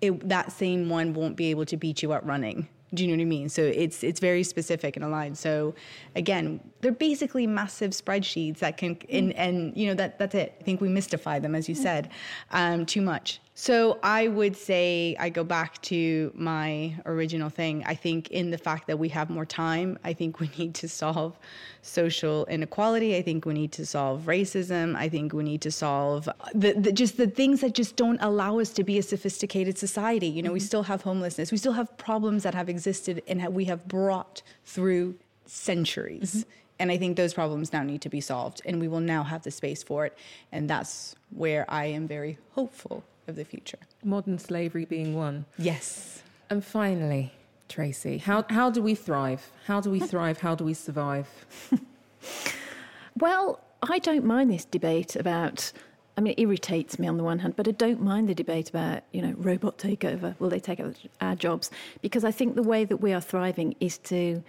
it, 0.01 0.27
that 0.27 0.51
same 0.51 0.89
one 0.89 1.13
won't 1.13 1.35
be 1.35 1.47
able 1.47 1.65
to 1.65 1.77
beat 1.77 2.01
you 2.01 2.13
at 2.13 2.25
running. 2.25 2.67
Do 2.93 3.03
you 3.03 3.09
know 3.09 3.15
what 3.15 3.21
I 3.21 3.25
mean? 3.25 3.47
So 3.47 3.61
it's 3.61 4.03
it's 4.03 4.19
very 4.19 4.43
specific 4.43 4.97
and 4.97 5.05
aligned. 5.05 5.37
So 5.37 5.73
again, 6.17 6.59
they're 6.81 6.91
basically 6.91 7.47
massive 7.47 7.91
spreadsheets 7.91 8.59
that 8.59 8.75
can 8.75 8.97
and, 9.09 9.31
and 9.33 9.77
you 9.77 9.87
know 9.87 9.93
that 9.93 10.19
that's 10.19 10.35
it. 10.35 10.57
I 10.59 10.63
think 10.63 10.81
we 10.81 10.89
mystify 10.89 11.39
them, 11.39 11.55
as 11.55 11.69
you 11.69 11.75
said, 11.75 12.09
um, 12.51 12.85
too 12.85 13.01
much. 13.01 13.39
So 13.53 13.99
I 14.01 14.29
would 14.29 14.55
say 14.55 15.15
I 15.19 15.29
go 15.29 15.43
back 15.43 15.81
to 15.83 16.31
my 16.33 16.95
original 17.05 17.49
thing. 17.49 17.83
I 17.85 17.95
think 17.95 18.29
in 18.29 18.49
the 18.49 18.57
fact 18.57 18.87
that 18.87 18.97
we 18.97 19.09
have 19.09 19.29
more 19.29 19.45
time, 19.45 19.99
I 20.05 20.13
think 20.13 20.39
we 20.39 20.49
need 20.57 20.73
to 20.75 20.87
solve 20.87 21.37
social 21.81 22.45
inequality. 22.45 23.17
I 23.17 23.21
think 23.21 23.45
we 23.45 23.53
need 23.53 23.73
to 23.73 23.85
solve 23.85 24.21
racism. 24.21 24.95
I 24.95 25.09
think 25.09 25.33
we 25.33 25.43
need 25.43 25.61
to 25.61 25.71
solve 25.71 26.29
the, 26.53 26.73
the 26.73 26.93
just 26.93 27.17
the 27.17 27.27
things 27.27 27.59
that 27.61 27.73
just 27.73 27.97
don't 27.97 28.19
allow 28.21 28.59
us 28.59 28.69
to 28.71 28.83
be 28.85 28.97
a 28.97 29.03
sophisticated 29.03 29.77
society. 29.77 30.27
You 30.27 30.41
know, 30.41 30.47
mm-hmm. 30.47 30.53
we 30.53 30.59
still 30.61 30.83
have 30.83 31.01
homelessness. 31.01 31.51
We 31.51 31.57
still 31.57 31.73
have 31.73 31.95
problems 31.97 32.43
that 32.43 32.55
have 32.55 32.69
existed 32.69 33.21
and 33.27 33.45
we 33.53 33.65
have 33.65 33.85
brought 33.87 34.41
through 34.63 35.15
centuries. 35.45 36.35
Mm-hmm. 36.35 36.49
And 36.79 36.91
I 36.91 36.97
think 36.97 37.15
those 37.17 37.33
problems 37.33 37.73
now 37.73 37.83
need 37.83 38.01
to 38.01 38.09
be 38.09 38.21
solved, 38.21 38.63
and 38.65 38.79
we 38.79 38.87
will 38.87 39.01
now 39.01 39.21
have 39.21 39.43
the 39.43 39.51
space 39.51 39.83
for 39.83 40.07
it. 40.07 40.17
And 40.51 40.67
that's 40.67 41.15
where 41.29 41.63
I 41.69 41.85
am 41.85 42.07
very 42.07 42.39
hopeful 42.53 43.03
of 43.27 43.35
the 43.35 43.45
future. 43.45 43.77
Modern 44.03 44.39
slavery 44.39 44.85
being 44.85 45.15
one. 45.15 45.45
Yes. 45.57 46.23
And 46.49 46.63
finally, 46.63 47.33
Tracy, 47.69 48.17
how, 48.17 48.45
how 48.49 48.69
do 48.69 48.81
we 48.81 48.95
thrive? 48.95 49.51
How 49.65 49.79
do 49.81 49.89
we 49.89 49.99
thrive? 50.11 50.39
How 50.39 50.55
do 50.55 50.63
we 50.63 50.73
survive? 50.73 51.27
well, 53.17 53.61
I 53.81 53.99
don't 53.99 54.25
mind 54.25 54.51
this 54.51 54.65
debate 54.65 55.15
about. 55.15 55.71
I 56.17 56.21
mean, 56.21 56.33
it 56.37 56.41
irritates 56.41 56.99
me 56.99 57.07
on 57.07 57.15
the 57.15 57.23
one 57.23 57.39
hand, 57.39 57.55
but 57.55 57.69
I 57.69 57.71
don't 57.71 58.01
mind 58.01 58.27
the 58.27 58.35
debate 58.35 58.69
about, 58.69 59.03
you 59.13 59.21
know, 59.21 59.33
robot 59.37 59.77
takeover. 59.77 60.37
Will 60.39 60.49
they 60.49 60.59
take 60.59 60.81
our 61.21 61.35
jobs? 61.35 61.71
Because 62.01 62.25
I 62.25 62.31
think 62.31 62.55
the 62.55 62.63
way 62.63 62.83
that 62.83 62.97
we 62.97 63.13
are 63.13 63.21
thriving 63.21 63.75
is 63.79 63.97
to 63.99 64.43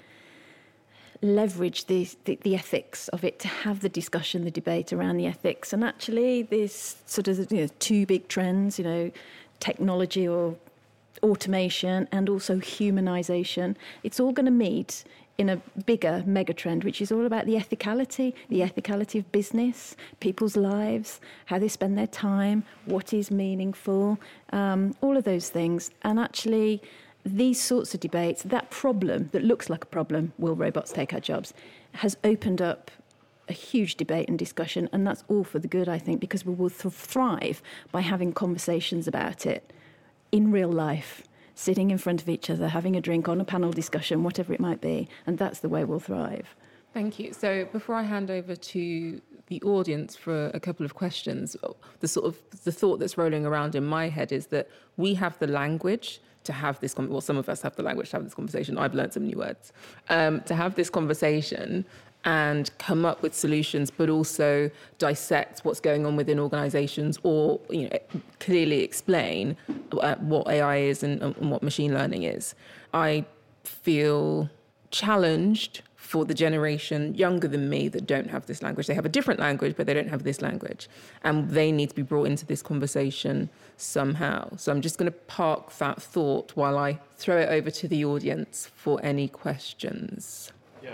leverage 1.22 1.86
the, 1.86 2.08
the, 2.24 2.36
the, 2.42 2.54
ethics 2.54 3.08
of 3.08 3.24
it 3.24 3.38
to 3.38 3.48
have 3.48 3.80
the 3.80 3.88
discussion, 3.88 4.44
the 4.44 4.50
debate 4.50 4.92
around 4.92 5.16
the 5.16 5.26
ethics. 5.26 5.72
And 5.72 5.84
actually, 5.84 6.42
this 6.42 6.96
sort 7.06 7.28
of 7.28 7.50
you 7.52 7.62
know, 7.62 7.68
two 7.78 8.04
big 8.06 8.28
trends, 8.28 8.78
you 8.78 8.84
know, 8.84 9.10
technology 9.60 10.26
or 10.26 10.56
automation 11.22 12.08
and 12.10 12.28
also 12.28 12.56
humanization, 12.56 13.76
it's 14.02 14.18
all 14.18 14.32
going 14.32 14.46
to 14.46 14.52
meet 14.52 15.04
in 15.38 15.48
a 15.48 15.56
bigger 15.86 16.22
megatrend, 16.26 16.84
which 16.84 17.00
is 17.00 17.10
all 17.10 17.24
about 17.24 17.46
the 17.46 17.54
ethicality, 17.54 18.34
the 18.48 18.60
ethicality 18.60 19.18
of 19.18 19.32
business, 19.32 19.96
people's 20.20 20.56
lives, 20.56 21.20
how 21.46 21.58
they 21.58 21.68
spend 21.68 21.96
their 21.96 22.06
time, 22.06 22.64
what 22.84 23.12
is 23.14 23.30
meaningful, 23.30 24.18
um, 24.52 24.94
all 25.00 25.16
of 25.16 25.24
those 25.24 25.48
things. 25.48 25.90
And 26.02 26.18
actually, 26.18 26.82
these 27.24 27.60
sorts 27.60 27.94
of 27.94 28.00
debates, 28.00 28.42
that 28.42 28.70
problem 28.70 29.28
that 29.32 29.44
looks 29.44 29.70
like 29.70 29.84
a 29.84 29.86
problem, 29.86 30.32
will 30.38 30.56
robots 30.56 30.92
take 30.92 31.12
our 31.12 31.20
jobs, 31.20 31.54
has 31.94 32.16
opened 32.24 32.60
up 32.60 32.90
a 33.48 33.52
huge 33.52 33.96
debate 33.96 34.28
and 34.28 34.38
discussion, 34.38 34.88
and 34.92 35.06
that's 35.06 35.24
all 35.28 35.44
for 35.44 35.58
the 35.58 35.68
good, 35.68 35.88
I 35.88 35.98
think, 35.98 36.20
because 36.20 36.44
we 36.44 36.54
will 36.54 36.70
th- 36.70 36.94
thrive 36.94 37.62
by 37.90 38.00
having 38.00 38.32
conversations 38.32 39.06
about 39.06 39.46
it 39.46 39.72
in 40.30 40.50
real 40.50 40.70
life, 40.70 41.22
sitting 41.54 41.90
in 41.90 41.98
front 41.98 42.22
of 42.22 42.28
each 42.28 42.48
other, 42.48 42.68
having 42.68 42.96
a 42.96 43.00
drink 43.00 43.28
on 43.28 43.40
a 43.40 43.44
panel 43.44 43.72
discussion, 43.72 44.22
whatever 44.22 44.52
it 44.52 44.60
might 44.60 44.80
be, 44.80 45.08
and 45.26 45.38
that's 45.38 45.60
the 45.60 45.68
way 45.68 45.84
we'll 45.84 46.00
thrive. 46.00 46.54
Thank 46.94 47.18
you. 47.18 47.32
So 47.32 47.66
before 47.66 47.94
I 47.94 48.02
hand 48.02 48.30
over 48.30 48.54
to 48.54 49.20
the 49.46 49.62
audience 49.62 50.14
for 50.14 50.50
a 50.54 50.60
couple 50.60 50.84
of 50.86 50.94
questions, 50.94 51.56
the 52.00 52.08
sort 52.08 52.26
of 52.26 52.38
the 52.64 52.72
thought 52.72 52.98
that's 53.00 53.18
rolling 53.18 53.44
around 53.44 53.74
in 53.74 53.84
my 53.84 54.08
head 54.08 54.30
is 54.32 54.46
that 54.48 54.68
we 54.96 55.14
have 55.14 55.38
the 55.38 55.46
language 55.46 56.20
to 56.44 56.52
have 56.52 56.80
this, 56.80 56.94
conversation, 56.94 57.12
well, 57.12 57.20
some 57.20 57.36
of 57.36 57.48
us 57.48 57.62
have 57.62 57.76
the 57.76 57.82
language 57.82 58.10
to 58.10 58.16
have 58.16 58.24
this 58.24 58.34
conversation. 58.34 58.78
I've 58.78 58.94
learned 58.94 59.12
some 59.12 59.26
new 59.26 59.38
words. 59.38 59.72
Um, 60.08 60.40
to 60.42 60.54
have 60.54 60.74
this 60.74 60.90
conversation 60.90 61.84
and 62.24 62.70
come 62.78 63.04
up 63.04 63.22
with 63.22 63.34
solutions, 63.34 63.90
but 63.90 64.08
also 64.08 64.70
dissect 64.98 65.60
what's 65.60 65.80
going 65.80 66.06
on 66.06 66.16
within 66.16 66.38
organizations 66.38 67.18
or 67.22 67.60
you 67.68 67.88
know, 67.88 67.98
clearly 68.38 68.82
explain 68.82 69.56
uh, 70.00 70.14
what 70.16 70.46
AI 70.48 70.76
is 70.76 71.02
and, 71.02 71.20
and 71.22 71.50
what 71.50 71.62
machine 71.62 71.92
learning 71.92 72.22
is. 72.22 72.54
I 72.94 73.24
feel 73.64 74.50
challenged 74.90 75.82
for 75.96 76.24
the 76.24 76.34
generation 76.34 77.14
younger 77.14 77.48
than 77.48 77.70
me 77.70 77.88
that 77.88 78.06
don't 78.06 78.28
have 78.28 78.46
this 78.46 78.62
language. 78.62 78.86
They 78.86 78.94
have 78.94 79.06
a 79.06 79.08
different 79.08 79.40
language, 79.40 79.74
but 79.76 79.86
they 79.86 79.94
don't 79.94 80.10
have 80.10 80.24
this 80.24 80.42
language. 80.42 80.88
And 81.24 81.48
they 81.50 81.72
need 81.72 81.88
to 81.88 81.94
be 81.94 82.02
brought 82.02 82.24
into 82.24 82.44
this 82.44 82.62
conversation 82.62 83.48
somehow. 83.82 84.56
So 84.56 84.72
I'm 84.72 84.80
just 84.80 84.98
going 84.98 85.10
to 85.10 85.18
park 85.18 85.76
that 85.78 86.00
thought 86.00 86.52
while 86.54 86.78
I 86.78 87.00
throw 87.16 87.38
it 87.38 87.48
over 87.48 87.70
to 87.70 87.88
the 87.88 88.04
audience 88.04 88.70
for 88.74 89.00
any 89.02 89.28
questions. 89.28 90.52
Yeah, 90.82 90.90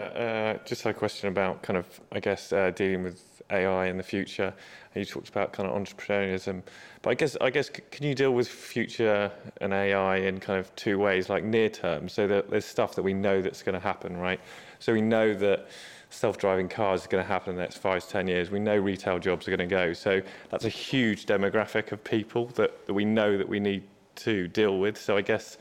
uh, 0.59 0.64
just 0.64 0.82
had 0.82 0.95
a 0.95 0.99
question 0.99 1.28
about 1.28 1.62
kind 1.62 1.76
of, 1.76 1.86
I 2.12 2.20
guess, 2.20 2.53
uh, 2.53 2.70
dealing 2.70 3.05
with 3.05 3.43
AI 3.51 3.86
in 3.86 3.97
the 3.97 4.03
future. 4.03 4.53
You 4.95 5.05
talked 5.05 5.28
about 5.28 5.53
kind 5.53 5.68
of 5.68 5.80
entrepreneurialism, 5.80 6.62
but 7.03 7.11
I 7.11 7.14
guess, 7.14 7.36
I 7.41 7.51
guess, 7.51 7.70
can 7.70 8.05
you 8.05 8.14
deal 8.14 8.32
with 8.32 8.49
future 8.49 9.30
and 9.61 9.72
AI 9.72 10.16
in 10.16 10.41
kind 10.41 10.59
of 10.59 10.74
two 10.76 10.99
ways, 10.99 11.30
like 11.30 11.45
near 11.45 11.68
term, 11.68 12.09
so 12.09 12.26
that 12.26 12.51
there's 12.51 12.64
stuff 12.64 12.95
that 12.97 13.03
we 13.03 13.14
know 13.14 13.41
that's 13.41 13.62
going 13.62 13.74
to 13.74 13.80
happen, 13.80 14.16
right? 14.16 14.41
So 14.78 14.93
we 14.93 15.01
know 15.01 15.34
that 15.34 15.68
self-driving 16.11 16.68
cars 16.68 17.05
are 17.05 17.09
going 17.09 17.22
to 17.22 17.28
happen 17.28 17.51
in 17.51 17.57
the 17.57 17.62
next 17.62 17.78
five 17.78 18.03
to 18.03 18.09
ten 18.09 18.26
years. 18.26 18.51
We 18.51 18.61
know 18.61 18.76
retail 18.76 19.18
jobs 19.18 19.47
are 19.47 19.57
going 19.57 19.68
to 19.68 19.74
go. 19.74 19.93
So 19.93 20.20
that's 20.51 20.64
a 20.64 20.70
huge 20.70 21.26
demographic 21.26 21.93
of 21.93 22.03
people 22.03 22.47
that, 22.57 22.86
that 22.86 22.95
we 22.95 23.05
know 23.05 23.39
that 23.39 23.49
we 23.49 23.61
need 23.61 23.84
to 24.16 24.49
deal 24.49 24.78
with. 24.78 24.99
So 24.99 25.16
I 25.16 25.22
guess 25.22 25.59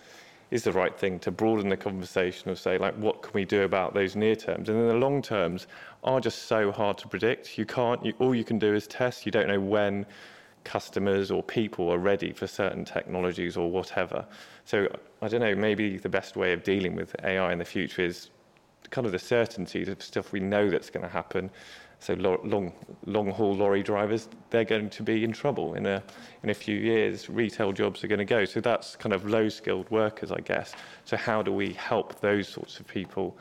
is 0.52 0.64
the 0.64 0.72
right 0.72 0.98
thing 0.98 1.20
to 1.20 1.32
broaden 1.32 1.70
the 1.70 1.78
conversation 1.78 2.50
of 2.50 2.60
say 2.60 2.78
like 2.78 2.96
what 2.96 3.22
can 3.22 3.32
we 3.34 3.46
do 3.46 3.64
about 3.64 3.94
those 3.94 4.16
near 4.16 4.36
terms? 4.36 4.70
And 4.70 4.80
then 4.80 4.88
the 4.88 4.96
long 4.96 5.22
terms 5.22 5.68
are 6.04 6.20
just 6.20 6.44
so 6.44 6.72
hard 6.72 6.98
to 7.00 7.08
predict. 7.08 7.58
You 7.58 7.66
can't 7.66 8.04
you, 8.06 8.14
all 8.20 8.34
you 8.34 8.44
can 8.44 8.60
do 8.60 8.74
is 8.74 8.88
test. 8.88 9.26
You 9.26 9.32
don't 9.32 9.48
know 9.48 9.60
when 9.60 10.06
customers 10.64 11.32
or 11.32 11.42
people 11.44 11.90
are 11.90 11.98
ready 11.98 12.34
for 12.34 12.46
certain 12.46 12.84
technologies 12.84 13.56
or 13.56 13.70
whatever. 13.72 14.26
So 14.66 14.88
i 15.22 15.28
don't 15.28 15.42
know 15.42 15.56
maybe 15.56 15.98
the 15.98 16.10
best 16.10 16.36
way 16.36 16.54
of 16.54 16.64
dealing 16.64 16.96
with 16.96 17.16
ai 17.24 17.52
in 17.52 17.58
the 17.58 17.66
future 17.66 18.04
is 18.04 18.30
kind 18.90 19.06
of 19.06 19.12
the 19.12 19.20
certainties 19.20 19.90
of 19.90 20.02
stuff 20.02 20.32
we 20.32 20.40
know 20.40 20.70
that's 20.70 20.90
going 20.90 21.04
to 21.04 21.10
happen 21.10 21.50
so 22.00 22.14
long 22.14 22.72
long 23.06 23.32
haul 23.32 23.56
lorry 23.56 23.82
drivers 23.82 24.30
they're 24.50 24.64
going 24.64 24.90
to 24.90 25.04
be 25.04 25.24
in 25.24 25.32
trouble 25.32 25.74
in 25.74 25.86
a 25.86 26.04
in 26.44 26.50
a 26.50 26.54
few 26.54 26.76
years 26.76 27.30
retail 27.30 27.72
jobs 27.72 28.04
are 28.04 28.08
going 28.08 28.20
to 28.20 28.26
go 28.26 28.46
so 28.46 28.60
that's 28.62 28.96
kind 28.96 29.14
of 29.14 29.26
low 29.26 29.50
skilled 29.50 29.90
workers 29.90 30.32
i 30.32 30.40
guess 30.40 30.74
so 31.06 31.18
how 31.18 31.42
do 31.42 31.52
we 31.52 31.74
help 31.74 32.20
those 32.22 32.48
sorts 32.48 32.80
of 32.80 32.88
people 32.88 33.38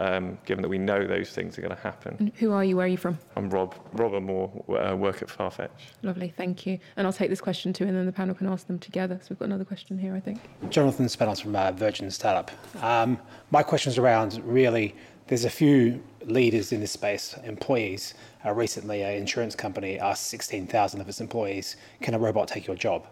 um, 0.00 0.38
given 0.46 0.62
that 0.62 0.68
we 0.68 0.78
know 0.78 1.06
those 1.06 1.30
things 1.30 1.58
are 1.58 1.60
going 1.60 1.76
to 1.76 1.82
happen. 1.82 2.16
And 2.18 2.32
who 2.36 2.52
are 2.52 2.64
you? 2.64 2.76
Where 2.76 2.86
are 2.86 2.88
you 2.88 2.96
from? 2.96 3.18
I'm 3.36 3.50
Rob. 3.50 3.74
Rob 3.92 4.20
Moore, 4.22 4.50
uh, 4.68 4.96
work 4.96 5.20
at 5.20 5.28
Farfetch. 5.28 5.68
Lovely, 6.02 6.32
thank 6.34 6.66
you. 6.66 6.78
And 6.96 7.06
I'll 7.06 7.12
take 7.12 7.28
this 7.28 7.40
question 7.40 7.72
too, 7.72 7.84
and 7.84 7.94
then 7.94 8.06
the 8.06 8.12
panel 8.12 8.34
can 8.34 8.46
ask 8.46 8.66
them 8.66 8.78
together. 8.78 9.18
So 9.20 9.26
we've 9.30 9.38
got 9.38 9.44
another 9.44 9.64
question 9.64 9.98
here, 9.98 10.14
I 10.14 10.20
think. 10.20 10.40
Jonathan 10.70 11.06
Spanos 11.06 11.42
from 11.42 11.54
uh, 11.54 11.72
Virgin 11.72 12.10
Startup. 12.10 12.50
Um, 12.82 13.18
my 13.50 13.62
question 13.62 13.90
is 13.90 13.98
around 13.98 14.40
really 14.44 14.94
there's 15.26 15.44
a 15.44 15.50
few 15.50 16.02
leaders 16.24 16.72
in 16.72 16.80
this 16.80 16.92
space, 16.92 17.34
employees. 17.44 18.14
Uh, 18.44 18.52
recently, 18.52 19.02
an 19.02 19.14
insurance 19.14 19.54
company 19.54 19.98
asked 19.98 20.26
16,000 20.26 21.00
of 21.00 21.08
its 21.08 21.20
employees, 21.20 21.76
can 22.00 22.14
a 22.14 22.18
robot 22.18 22.48
take 22.48 22.66
your 22.66 22.76
job? 22.76 23.06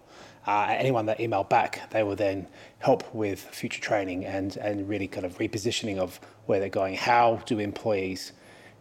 Uh, 0.47 0.67
anyone 0.71 1.07
that 1.07 1.19
emailed 1.19 1.49
back, 1.49 1.91
they 1.91 2.03
will 2.03 2.17
then 2.17 2.47
help 2.79 3.13
with 3.15 3.41
future 3.41 3.81
training 3.81 4.25
and, 4.25 4.57
and 4.57 4.89
really 4.89 5.07
kind 5.07 5.27
of 5.27 5.37
repositioning 5.39 5.99
of 5.99 6.19
where 6.47 6.59
they're 6.59 6.69
going. 6.69 6.95
How 6.95 7.43
do 7.45 7.59
employees 7.59 8.33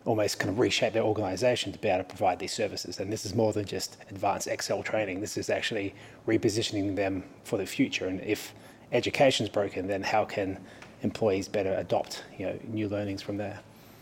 almost 0.06 0.40
kind 0.40 0.50
of 0.50 0.60
reshape 0.60 0.94
their 0.94 1.04
organization 1.04 1.74
to 1.74 1.80
be 1.80 1.90
able 1.90 2.04
to 2.04 2.04
provide 2.06 2.40
these 2.40 2.54
services? 2.54 3.00
And 3.00 3.12
this 3.12 3.26
is 3.26 3.36
more 3.36 3.52
than 3.52 3.66
just 3.66 3.98
advanced 4.10 4.48
Excel 4.48 4.82
training. 4.82 5.20
This 5.20 5.38
is 5.38 5.50
actually 5.50 5.94
repositioning 6.26 6.96
them 6.96 7.24
for 7.44 7.58
the 7.58 7.66
future. 7.66 8.08
And 8.08 8.22
if 8.22 8.54
education 8.94 9.46
is 9.46 9.50
broken, 9.50 9.88
then 9.88 10.04
how 10.04 10.24
can 10.24 10.60
employees 11.04 11.48
better 11.48 11.74
adopt 11.76 12.24
you 12.38 12.46
know, 12.46 12.58
new 12.68 12.88
learnings 12.88 13.22
from 13.22 13.38
there. 13.38 13.60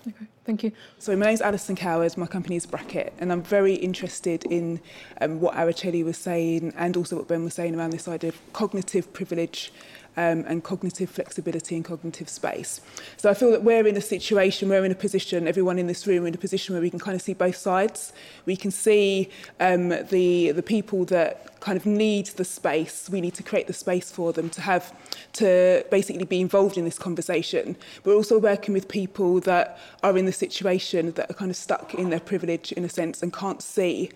Okay, 0.08 0.28
thank 0.44 0.64
you. 0.64 0.72
So 1.00 1.16
my 1.16 1.26
name 1.26 1.34
is 1.34 1.42
Alison 1.42 1.76
Coward, 1.76 2.16
my 2.16 2.28
company 2.28 2.56
is 2.56 2.68
Bracket, 2.68 3.12
and 3.18 3.32
I'm 3.32 3.42
very 3.42 3.74
interested 3.74 4.44
in 4.46 4.80
um, 5.20 5.40
what 5.40 5.56
Araceli 5.56 6.06
was 6.06 6.18
saying 6.18 6.74
and 6.78 6.96
also 6.96 7.16
what 7.16 7.28
Ben 7.28 7.44
was 7.44 7.56
saying 7.56 7.76
around 7.76 7.90
this 7.90 8.08
idea 8.08 8.30
of 8.30 8.54
cognitive 8.54 9.12
privilege 9.14 9.74
um, 10.18 10.44
and 10.48 10.64
cognitive 10.64 11.10
flexibility 11.10 11.76
and 11.76 11.86
cognitive 11.86 12.30
space. 12.30 12.82
So 13.18 13.30
I 13.30 13.34
feel 13.34 13.52
that 13.52 13.64
we're 13.64 13.88
in 13.88 13.98
a 13.98 14.02
situation, 14.02 14.70
we're 14.70 14.86
in 14.86 14.92
a 14.92 14.96
position, 14.96 15.48
everyone 15.48 15.80
in 15.80 15.88
this 15.88 16.06
room 16.08 16.24
we're 16.24 16.30
in 16.30 16.36
a 16.36 16.38
position 16.38 16.74
where 16.74 16.82
we 16.82 16.90
can 16.90 17.00
kind 17.00 17.16
of 17.16 17.22
see 17.22 17.34
both 17.34 17.56
sides. 17.56 18.14
We 18.46 18.56
can 18.56 18.72
see 18.72 19.30
um, 19.60 19.90
the, 19.90 20.52
the 20.52 20.64
people 20.64 21.06
that 21.06 21.60
kind 21.60 21.78
of 21.78 21.86
need 21.86 22.28
the 22.28 22.46
space. 22.46 23.10
We 23.10 23.22
need 23.22 23.34
to 23.36 23.44
create 23.44 23.68
the 23.68 23.74
space 23.74 24.12
for 24.12 24.32
them 24.34 24.50
to 24.52 24.62
have, 24.62 24.94
to 25.34 25.86
basically 25.90 26.26
be 26.26 26.40
involved 26.42 26.78
in 26.78 26.86
this 26.86 27.00
conversation. 27.00 27.76
But 28.04 28.12
we're 28.12 28.16
also 28.18 28.38
working 28.38 28.74
with 28.74 28.88
people 28.88 29.40
that 29.42 29.80
are 30.04 30.18
in 30.18 30.26
the 30.26 30.32
situation 30.32 31.12
that 31.14 31.30
are 31.30 31.34
kind 31.34 31.52
of 31.52 31.58
stuck 31.58 31.94
in 31.96 32.10
their 32.10 32.20
privilege 32.20 32.72
in 32.72 32.86
a 32.86 32.90
sense 32.90 33.24
and 33.24 33.34
can't 33.34 33.62
see 33.62 34.12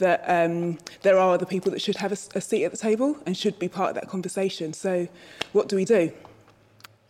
that 0.00 0.24
um, 0.26 0.78
there 1.02 1.18
are 1.18 1.32
other 1.32 1.46
people 1.46 1.70
that 1.72 1.80
should 1.80 1.96
have 1.96 2.12
a, 2.12 2.18
a 2.34 2.40
seat 2.40 2.64
at 2.64 2.72
the 2.72 2.76
table 2.76 3.16
and 3.24 3.36
should 3.36 3.58
be 3.58 3.68
part 3.68 3.90
of 3.90 3.94
that 3.94 4.08
conversation. 4.08 4.72
So, 4.72 5.08
what 5.52 5.68
do 5.68 5.76
we 5.76 5.84
do? 5.84 6.12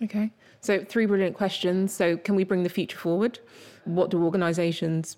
Okay. 0.03 0.31
So, 0.61 0.85
three 0.85 1.07
brilliant 1.07 1.37
questions. 1.37 1.93
So, 1.93 2.17
can 2.17 2.37
we 2.37 2.45
bring 2.45 2.63
the 2.63 2.69
future 2.69 2.99
forward? 2.99 3.39
What 3.85 4.11
do 4.11 4.23
organisations 4.23 5.17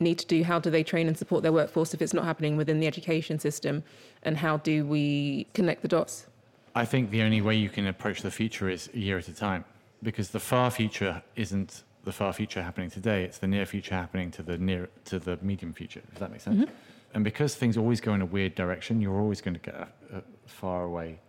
need 0.00 0.18
to 0.18 0.26
do? 0.26 0.42
How 0.42 0.58
do 0.58 0.70
they 0.70 0.82
train 0.82 1.06
and 1.06 1.16
support 1.16 1.42
their 1.42 1.52
workforce 1.52 1.94
if 1.94 2.02
it's 2.02 2.12
not 2.12 2.24
happening 2.24 2.56
within 2.56 2.80
the 2.80 2.86
education 2.86 3.38
system? 3.38 3.84
And 4.24 4.36
how 4.36 4.58
do 4.58 4.84
we 4.84 5.46
connect 5.54 5.82
the 5.82 5.88
dots? 5.88 6.26
I 6.74 6.84
think 6.84 7.10
the 7.10 7.22
only 7.22 7.40
way 7.40 7.54
you 7.54 7.68
can 7.68 7.86
approach 7.86 8.22
the 8.22 8.30
future 8.30 8.68
is 8.68 8.90
a 8.94 8.98
year 8.98 9.18
at 9.18 9.28
a 9.28 9.34
time 9.34 9.64
because 10.02 10.30
the 10.30 10.40
far 10.40 10.70
future 10.70 11.22
isn't 11.36 11.84
the 12.04 12.12
far 12.12 12.32
future 12.32 12.62
happening 12.62 12.90
today, 12.90 13.22
it's 13.22 13.38
the 13.38 13.46
near 13.46 13.64
future 13.64 13.94
happening 13.94 14.30
to 14.32 14.42
the 14.42 14.58
near 14.58 14.88
to 15.04 15.18
the 15.18 15.38
medium 15.40 15.72
future. 15.72 16.02
Does 16.10 16.18
that 16.18 16.32
make 16.32 16.40
sense? 16.40 16.64
Mm-hmm. 16.64 16.72
And 17.14 17.24
because 17.24 17.54
things 17.54 17.76
always 17.76 18.00
go 18.00 18.14
in 18.14 18.22
a 18.22 18.26
weird 18.26 18.54
direction, 18.54 19.00
you're 19.00 19.20
always 19.20 19.40
going 19.40 19.54
to 19.54 19.60
get 19.60 19.74
a, 19.74 19.88
a 20.16 20.22
far 20.46 20.84
away 20.84 21.20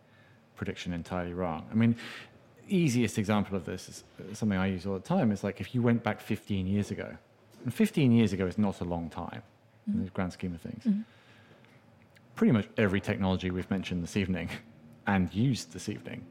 prediction 0.55 0.93
entirely 0.93 1.33
wrong. 1.33 1.67
I 1.71 1.75
mean, 1.75 1.95
easiest 2.67 3.17
example 3.17 3.57
of 3.57 3.65
this 3.65 3.89
is 3.89 4.03
something 4.37 4.57
I 4.57 4.67
use 4.67 4.85
all 4.85 4.93
the 4.93 4.99
time. 4.99 5.31
Is 5.31 5.43
like 5.43 5.59
if 5.59 5.75
you 5.75 5.81
went 5.81 6.03
back 6.03 6.21
15 6.21 6.67
years 6.67 6.91
ago, 6.91 7.17
and 7.63 7.73
15 7.73 8.11
years 8.11 8.33
ago 8.33 8.45
is 8.45 8.57
not 8.57 8.81
a 8.81 8.83
long 8.83 9.09
time 9.09 9.41
mm-hmm. 9.89 9.99
in 9.99 10.05
the 10.05 10.11
grand 10.11 10.33
scheme 10.33 10.53
of 10.53 10.61
things. 10.61 10.83
Mm-hmm. 10.83 11.01
pretty 12.35 12.51
much 12.51 12.67
every 12.77 12.99
technology 13.01 13.51
we've 13.51 13.69
mentioned 13.69 14.03
this 14.03 14.17
evening 14.17 14.49
and 15.07 15.33
used 15.33 15.73
this 15.73 15.89
evening 15.89 16.25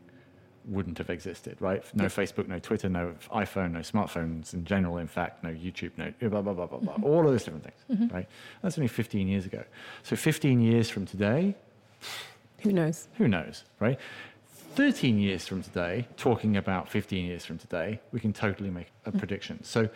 wouldn't 0.66 0.98
have 0.98 1.10
existed, 1.10 1.56
right? 1.60 1.82
No 1.94 2.04
Facebook, 2.04 2.48
no 2.48 2.58
Twitter, 2.58 2.88
no 2.88 3.14
iPhone, 3.32 3.72
no 3.72 3.80
smartphones 3.80 4.54
in 4.54 4.64
general, 4.64 4.98
in 4.98 5.08
fact, 5.08 5.42
no 5.42 5.50
YouTube, 5.50 5.90
no 5.96 6.12
blah, 6.28 6.42
blah, 6.42 6.52
blah, 6.52 6.66
blah, 6.66 6.78
blah. 6.78 6.94
Mm-hmm. 6.94 7.04
All 7.04 7.20
of 7.20 7.32
those 7.32 7.44
different 7.44 7.64
things, 7.64 8.00
mm-hmm. 8.00 8.14
right? 8.14 8.28
That's 8.62 8.78
only 8.78 8.88
15 8.88 9.28
years 9.28 9.46
ago. 9.46 9.64
So 10.02 10.16
15 10.16 10.60
years 10.60 10.88
from 10.88 11.06
today, 11.06 11.54
who 12.60 12.72
knows? 12.72 13.08
Who 13.18 13.28
knows, 13.28 13.64
right? 13.80 13.98
13 14.74 15.18
years 15.18 15.46
from 15.46 15.62
today, 15.62 16.06
talking 16.16 16.56
about 16.56 16.88
15 16.88 17.26
years 17.26 17.44
from 17.44 17.58
today, 17.58 18.00
we 18.12 18.20
can 18.20 18.32
totally 18.32 18.70
make 18.70 18.86
a 19.04 19.10
mm-hmm. 19.10 19.18
prediction. 19.18 19.62
So, 19.64 19.88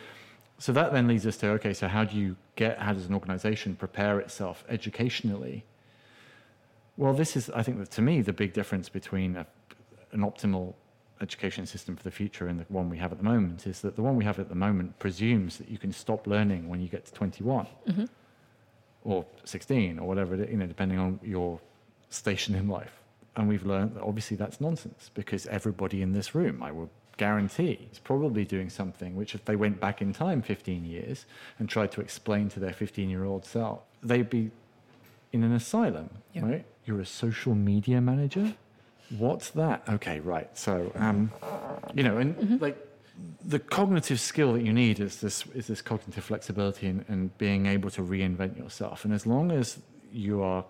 so 0.58 0.72
that 0.72 0.92
then 0.92 1.06
leads 1.06 1.26
us 1.26 1.36
to 1.38 1.50
okay, 1.52 1.72
so 1.72 1.88
how 1.88 2.04
do 2.04 2.16
you 2.16 2.36
get, 2.56 2.78
how 2.78 2.92
does 2.92 3.06
an 3.06 3.14
organization 3.14 3.76
prepare 3.76 4.18
itself 4.20 4.64
educationally? 4.68 5.64
Well, 6.96 7.12
this 7.12 7.36
is, 7.36 7.50
I 7.50 7.62
think, 7.62 7.88
to 7.88 8.02
me, 8.02 8.22
the 8.22 8.32
big 8.32 8.52
difference 8.52 8.88
between 8.88 9.36
a, 9.36 9.46
an 10.12 10.20
optimal 10.20 10.74
education 11.20 11.66
system 11.66 11.96
for 11.96 12.02
the 12.02 12.10
future 12.10 12.46
and 12.46 12.60
the 12.60 12.64
one 12.68 12.90
we 12.90 12.98
have 12.98 13.10
at 13.12 13.18
the 13.18 13.24
moment 13.24 13.66
is 13.66 13.80
that 13.80 13.96
the 13.96 14.02
one 14.02 14.16
we 14.16 14.24
have 14.24 14.38
at 14.38 14.48
the 14.48 14.54
moment 14.54 14.98
presumes 14.98 15.56
that 15.58 15.68
you 15.68 15.78
can 15.78 15.92
stop 15.92 16.26
learning 16.26 16.68
when 16.68 16.80
you 16.80 16.88
get 16.88 17.06
to 17.06 17.12
21 17.14 17.66
mm-hmm. 17.88 18.04
or 19.04 19.24
16 19.44 19.98
or 19.98 20.06
whatever 20.06 20.34
it 20.34 20.40
is, 20.40 20.50
you 20.50 20.56
know, 20.56 20.66
depending 20.66 20.98
on 20.98 21.18
your 21.22 21.58
station 22.10 22.54
in 22.54 22.68
life. 22.68 23.00
And 23.36 23.48
we've 23.48 23.64
learned 23.64 23.94
that 23.94 24.02
obviously 24.02 24.36
that's 24.36 24.60
nonsense 24.60 25.10
because 25.14 25.46
everybody 25.46 26.02
in 26.02 26.12
this 26.12 26.34
room, 26.34 26.62
I 26.62 26.70
will 26.70 26.90
guarantee, 27.16 27.88
is 27.90 27.98
probably 27.98 28.44
doing 28.44 28.70
something 28.70 29.14
which, 29.16 29.34
if 29.34 29.44
they 29.44 29.56
went 29.56 29.80
back 29.80 30.02
in 30.02 30.12
time 30.12 30.42
15 30.42 30.84
years 30.84 31.26
and 31.58 31.68
tried 31.68 31.92
to 31.92 32.00
explain 32.00 32.48
to 32.50 32.60
their 32.60 32.72
15 32.72 33.08
year 33.08 33.24
old 33.24 33.44
self, 33.44 33.80
they'd 34.02 34.30
be 34.30 34.50
in 35.32 35.42
an 35.42 35.52
asylum, 35.52 36.10
yeah. 36.32 36.44
right? 36.44 36.64
You're 36.84 37.00
a 37.00 37.06
social 37.06 37.54
media 37.54 38.00
manager? 38.00 38.54
What's 39.10 39.50
that? 39.50 39.82
Okay, 39.88 40.20
right. 40.20 40.48
So, 40.58 40.92
um, 40.96 41.32
you 41.94 42.02
know, 42.02 42.18
and 42.18 42.36
mm-hmm. 42.36 42.56
like 42.58 42.76
the 43.44 43.58
cognitive 43.58 44.20
skill 44.20 44.52
that 44.54 44.62
you 44.62 44.72
need 44.72 45.00
is 45.00 45.20
this 45.20 45.44
is 45.54 45.66
this 45.68 45.80
cognitive 45.80 46.24
flexibility 46.24 46.88
and, 46.88 47.04
and 47.08 47.36
being 47.38 47.66
able 47.66 47.90
to 47.90 48.02
reinvent 48.02 48.58
yourself. 48.58 49.04
And 49.04 49.14
as 49.14 49.26
long 49.26 49.52
as 49.52 49.78
you 50.12 50.42
are 50.42 50.64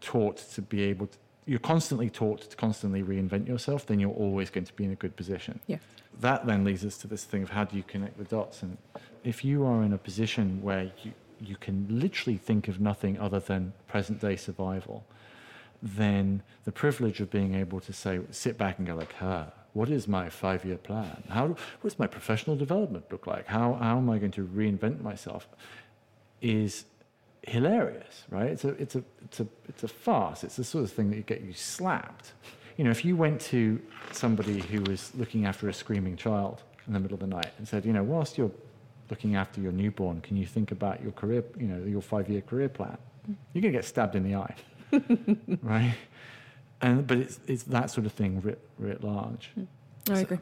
taught 0.00 0.38
to 0.54 0.62
be 0.62 0.82
able 0.82 1.06
to, 1.06 1.18
you're 1.46 1.58
constantly 1.58 2.10
taught 2.10 2.42
to 2.50 2.56
constantly 2.56 3.02
reinvent 3.02 3.46
yourself, 3.46 3.86
then 3.86 4.00
you're 4.00 4.10
always 4.10 4.50
going 4.50 4.66
to 4.66 4.72
be 4.74 4.84
in 4.84 4.90
a 4.90 4.96
good 4.96 5.16
position. 5.16 5.60
Yeah. 5.66 5.78
That 6.20 6.46
then 6.46 6.64
leads 6.64 6.84
us 6.84 6.98
to 6.98 7.06
this 7.06 7.24
thing 7.24 7.42
of 7.42 7.50
how 7.50 7.64
do 7.64 7.76
you 7.76 7.82
connect 7.82 8.18
the 8.18 8.24
dots? 8.24 8.62
And 8.62 8.78
if 9.22 9.44
you 9.44 9.64
are 9.64 9.82
in 9.82 9.92
a 9.92 9.98
position 9.98 10.62
where 10.62 10.90
you, 11.02 11.12
you 11.40 11.56
can 11.56 11.86
literally 11.88 12.38
think 12.38 12.68
of 12.68 12.80
nothing 12.80 13.18
other 13.18 13.38
than 13.38 13.72
present 13.86 14.20
day 14.20 14.36
survival, 14.36 15.04
then 15.82 16.42
the 16.64 16.72
privilege 16.72 17.20
of 17.20 17.30
being 17.30 17.54
able 17.54 17.80
to 17.80 17.92
say, 17.92 18.20
sit 18.30 18.58
back 18.58 18.78
and 18.78 18.86
go 18.86 18.94
like, 18.94 19.12
huh, 19.14 19.46
what 19.72 19.90
is 19.90 20.08
my 20.08 20.30
five-year 20.30 20.78
plan? 20.78 21.22
How, 21.28 21.48
what 21.48 21.58
does 21.82 21.98
my 21.98 22.06
professional 22.06 22.56
development 22.56 23.04
look 23.10 23.26
like? 23.26 23.46
How, 23.46 23.74
how 23.74 23.98
am 23.98 24.08
I 24.08 24.18
going 24.18 24.32
to 24.32 24.46
reinvent 24.46 25.02
myself? 25.02 25.48
Is 26.40 26.86
hilarious, 27.42 28.24
right? 28.30 28.50
It's 28.50 28.64
a, 28.64 28.70
it's 28.70 28.96
a, 28.96 29.04
it's 29.24 29.40
a, 29.40 29.46
it's 29.68 29.82
a 29.84 29.88
farce. 29.88 30.44
It's 30.44 30.56
the 30.56 30.64
sort 30.64 30.84
of 30.84 30.92
thing 30.92 31.10
that 31.10 31.16
you 31.16 31.22
get 31.22 31.42
you 31.42 31.52
slapped. 31.52 32.32
You 32.76 32.84
know, 32.84 32.90
if 32.90 33.04
you 33.04 33.16
went 33.16 33.40
to 33.42 33.80
somebody 34.12 34.60
who 34.60 34.82
was 34.82 35.12
looking 35.14 35.46
after 35.46 35.68
a 35.68 35.72
screaming 35.72 36.16
child 36.16 36.62
in 36.86 36.92
the 36.92 37.00
middle 37.00 37.14
of 37.14 37.20
the 37.20 37.26
night 37.26 37.52
and 37.58 37.66
said, 37.66 37.84
you 37.84 37.92
know, 37.92 38.02
whilst 38.02 38.36
you're 38.38 38.50
looking 39.10 39.36
after 39.36 39.60
your 39.60 39.72
newborn, 39.72 40.20
can 40.20 40.36
you 40.36 40.46
think 40.46 40.72
about 40.72 41.02
your 41.02 41.12
career, 41.12 41.44
you 41.58 41.66
know, 41.66 41.84
your 41.86 42.02
five-year 42.02 42.40
career 42.40 42.68
plan? 42.68 42.98
Mm. 43.30 43.34
You're 43.52 43.62
going 43.62 43.72
to 43.72 43.78
get 43.78 43.84
stabbed 43.84 44.16
in 44.16 44.24
the 44.24 44.36
eye. 44.36 44.54
right? 45.62 45.94
And 46.80 47.06
but 47.06 47.18
it's 47.18 47.40
it's 47.46 47.62
that 47.64 47.90
sort 47.90 48.06
of 48.06 48.12
thing 48.12 48.40
writ, 48.40 48.60
writ 48.78 49.02
large. 49.02 49.50
Hmm. 49.54 49.64
I 50.10 50.14
so. 50.14 50.20
agree. 50.20 50.38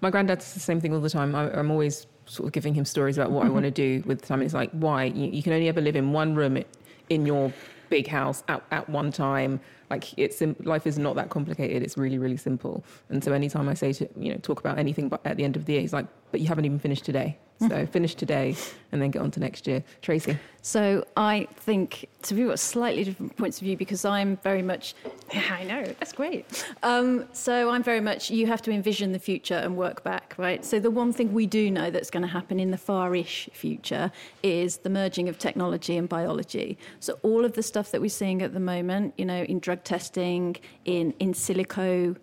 My 0.00 0.10
granddad 0.10 0.38
does 0.38 0.54
the 0.54 0.60
same 0.60 0.80
thing 0.80 0.92
all 0.92 1.00
the 1.00 1.10
time. 1.10 1.34
I, 1.34 1.58
am 1.58 1.70
always 1.70 2.06
sort 2.26 2.46
of 2.48 2.52
giving 2.52 2.74
him 2.74 2.84
stories 2.84 3.16
about 3.18 3.30
what 3.30 3.46
I 3.46 3.48
want 3.48 3.64
to 3.64 3.70
do 3.86 4.02
with 4.06 4.22
time. 4.22 4.42
It's 4.42 4.54
like 4.54 4.70
why 4.72 5.04
you, 5.04 5.28
you, 5.30 5.42
can 5.42 5.52
only 5.52 5.68
ever 5.68 5.80
live 5.80 5.96
in 5.96 6.12
one 6.12 6.34
room 6.34 6.62
in 7.08 7.26
your 7.26 7.52
big 7.88 8.08
house 8.08 8.42
at, 8.48 8.62
at 8.70 8.88
one 8.88 9.12
time. 9.12 9.60
Like 9.90 10.18
it's 10.18 10.42
life 10.64 10.86
is 10.86 10.98
not 10.98 11.16
that 11.16 11.30
complicated. 11.30 11.82
It's 11.82 11.96
really 11.96 12.18
really 12.18 12.36
simple. 12.36 12.84
And 13.08 13.22
so 13.22 13.32
anytime 13.32 13.68
I 13.68 13.74
say 13.74 13.92
to 13.94 14.08
you 14.16 14.32
know 14.32 14.38
talk 14.38 14.60
about 14.60 14.78
anything, 14.78 15.08
but 15.08 15.20
at 15.24 15.36
the 15.36 15.44
end 15.44 15.56
of 15.56 15.64
the 15.64 15.74
year, 15.74 15.82
he's 15.82 15.92
like, 15.92 16.06
but 16.30 16.40
you 16.40 16.48
haven't 16.48 16.64
even 16.64 16.78
finished 16.78 17.04
today. 17.04 17.38
So 17.58 17.68
mm-hmm. 17.68 17.86
finish 17.86 18.14
today 18.14 18.54
and 18.92 19.00
then 19.00 19.10
get 19.10 19.22
on 19.22 19.30
to 19.30 19.40
next 19.40 19.66
year. 19.66 19.82
Tracy. 20.02 20.36
So 20.60 21.06
I 21.16 21.48
think 21.56 22.06
to 22.22 22.34
view 22.34 22.48
got 22.48 22.58
slightly 22.58 23.04
different 23.04 23.36
points 23.36 23.58
of 23.58 23.64
view 23.64 23.76
because 23.76 24.04
I'm 24.04 24.36
very 24.38 24.62
much, 24.62 24.94
yeah, 25.32 25.56
I 25.58 25.64
know, 25.64 25.82
that's 25.84 26.12
great. 26.12 26.66
Um, 26.82 27.24
so 27.32 27.70
I'm 27.70 27.82
very 27.82 28.00
much, 28.00 28.30
you 28.30 28.46
have 28.46 28.60
to 28.62 28.70
envision 28.72 29.12
the 29.12 29.18
future 29.18 29.54
and 29.54 29.76
work 29.76 30.02
back, 30.02 30.34
right? 30.36 30.64
So 30.64 30.78
the 30.80 30.90
one 30.90 31.12
thing 31.12 31.32
we 31.32 31.46
do 31.46 31.70
know 31.70 31.90
that's 31.90 32.10
going 32.10 32.24
to 32.24 32.28
happen 32.28 32.60
in 32.60 32.72
the 32.72 32.76
far-ish 32.76 33.48
future 33.52 34.10
is 34.42 34.78
the 34.78 34.90
merging 34.90 35.28
of 35.28 35.38
technology 35.38 35.96
and 35.96 36.08
biology. 36.08 36.76
So 37.00 37.18
all 37.22 37.44
of 37.44 37.54
the 37.54 37.62
stuff 37.62 37.90
that 37.92 38.00
we're 38.00 38.10
seeing 38.10 38.42
at 38.42 38.52
the 38.52 38.60
moment, 38.60 39.14
you 39.16 39.24
know, 39.24 39.44
in 39.44 39.60
drug 39.60 39.75
testing, 39.84 40.56
in 40.84 41.14
in 41.18 41.32
silico, 41.32 42.16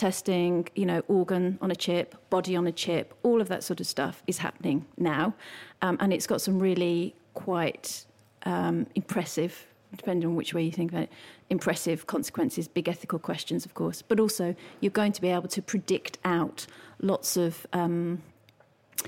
testing, 0.00 0.66
you 0.74 0.86
know, 0.86 1.02
organ 1.08 1.58
on 1.60 1.70
a 1.70 1.76
chip, 1.76 2.14
body 2.30 2.56
on 2.56 2.66
a 2.66 2.72
chip, 2.72 3.14
all 3.22 3.40
of 3.40 3.48
that 3.48 3.62
sort 3.62 3.80
of 3.80 3.86
stuff 3.86 4.22
is 4.26 4.38
happening 4.38 4.86
now. 4.96 5.34
Um, 5.82 5.98
and 6.00 6.10
it's 6.12 6.26
got 6.26 6.40
some 6.40 6.58
really 6.58 7.14
quite 7.34 8.06
um, 8.44 8.86
impressive, 8.94 9.66
depending 9.94 10.30
on 10.30 10.36
which 10.36 10.54
way 10.54 10.62
you 10.62 10.72
think 10.72 10.90
about 10.90 11.02
it, 11.02 11.12
impressive 11.50 12.06
consequences, 12.06 12.66
big 12.66 12.88
ethical 12.88 13.18
questions, 13.18 13.66
of 13.66 13.74
course. 13.74 14.00
But 14.00 14.18
also, 14.18 14.54
you're 14.80 14.90
going 14.90 15.12
to 15.12 15.20
be 15.20 15.28
able 15.28 15.48
to 15.48 15.62
predict 15.62 16.18
out 16.24 16.66
lots 17.00 17.36
of. 17.36 17.66
Um, 17.72 18.22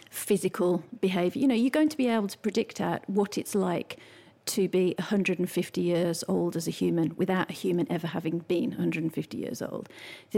physical 0.09 0.83
behavior. 1.03 1.41
You 1.43 1.49
know, 1.49 1.55
you're 1.55 1.68
going 1.70 1.91
to 1.91 1.99
be 1.99 2.09
able 2.09 2.28
to 2.28 2.39
predict 2.39 2.80
out 2.80 3.03
what 3.11 3.37
it's 3.37 3.55
like 3.55 3.99
to 4.45 4.68
be 4.68 4.95
150 4.99 5.80
years 5.80 6.24
old 6.28 6.57
as 6.57 6.66
a 6.66 6.70
human 6.70 7.14
without 7.16 7.51
a 7.51 7.53
human 7.53 7.90
ever 7.90 8.07
having 8.07 8.40
been 8.40 8.70
150 8.70 9.36
years 9.36 9.62
old. 9.62 9.88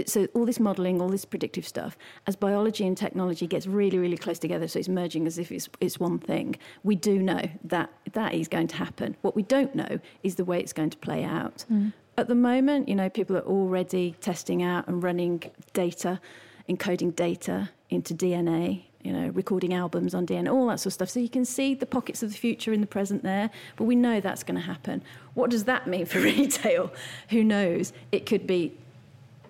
So, 0.06 0.26
all 0.34 0.44
this 0.44 0.60
modeling, 0.60 1.00
all 1.00 1.08
this 1.08 1.24
predictive 1.24 1.66
stuff, 1.66 1.96
as 2.26 2.36
biology 2.36 2.86
and 2.86 2.96
technology 2.96 3.46
gets 3.46 3.66
really, 3.66 3.98
really 3.98 4.16
close 4.16 4.38
together, 4.38 4.68
so 4.68 4.78
it's 4.78 4.88
merging 4.88 5.26
as 5.26 5.38
if 5.38 5.50
it's, 5.50 5.68
it's 5.80 5.98
one 5.98 6.18
thing, 6.18 6.56
we 6.82 6.96
do 6.96 7.18
know 7.18 7.42
that 7.64 7.90
that 8.12 8.34
is 8.34 8.48
going 8.48 8.68
to 8.68 8.76
happen. 8.76 9.16
What 9.22 9.34
we 9.34 9.42
don't 9.42 9.74
know 9.74 9.98
is 10.22 10.34
the 10.34 10.44
way 10.44 10.60
it's 10.60 10.72
going 10.72 10.90
to 10.90 10.98
play 10.98 11.24
out. 11.24 11.64
Mm. 11.72 11.92
At 12.16 12.28
the 12.28 12.34
moment, 12.34 12.88
you 12.88 12.94
know, 12.94 13.08
people 13.08 13.36
are 13.36 13.40
already 13.46 14.14
testing 14.20 14.62
out 14.62 14.86
and 14.86 15.02
running 15.02 15.42
data, 15.72 16.20
encoding 16.68 17.14
data 17.16 17.70
into 17.90 18.14
DNA 18.14 18.84
you 19.04 19.12
know, 19.12 19.28
recording 19.28 19.74
albums 19.74 20.14
on 20.14 20.26
DNA, 20.26 20.50
all 20.50 20.66
that 20.68 20.80
sort 20.80 20.86
of 20.86 20.92
stuff. 20.94 21.10
So 21.10 21.20
you 21.20 21.28
can 21.28 21.44
see 21.44 21.74
the 21.74 21.86
pockets 21.86 22.22
of 22.22 22.32
the 22.32 22.38
future 22.38 22.72
in 22.72 22.80
the 22.80 22.86
present 22.86 23.22
there, 23.22 23.50
but 23.76 23.84
we 23.84 23.94
know 23.94 24.18
that's 24.18 24.42
going 24.42 24.58
to 24.58 24.66
happen. 24.66 25.02
What 25.34 25.50
does 25.50 25.64
that 25.64 25.86
mean 25.86 26.06
for 26.06 26.20
retail? 26.20 26.90
Who 27.28 27.44
knows? 27.44 27.92
It 28.10 28.24
could 28.24 28.46
be 28.46 28.72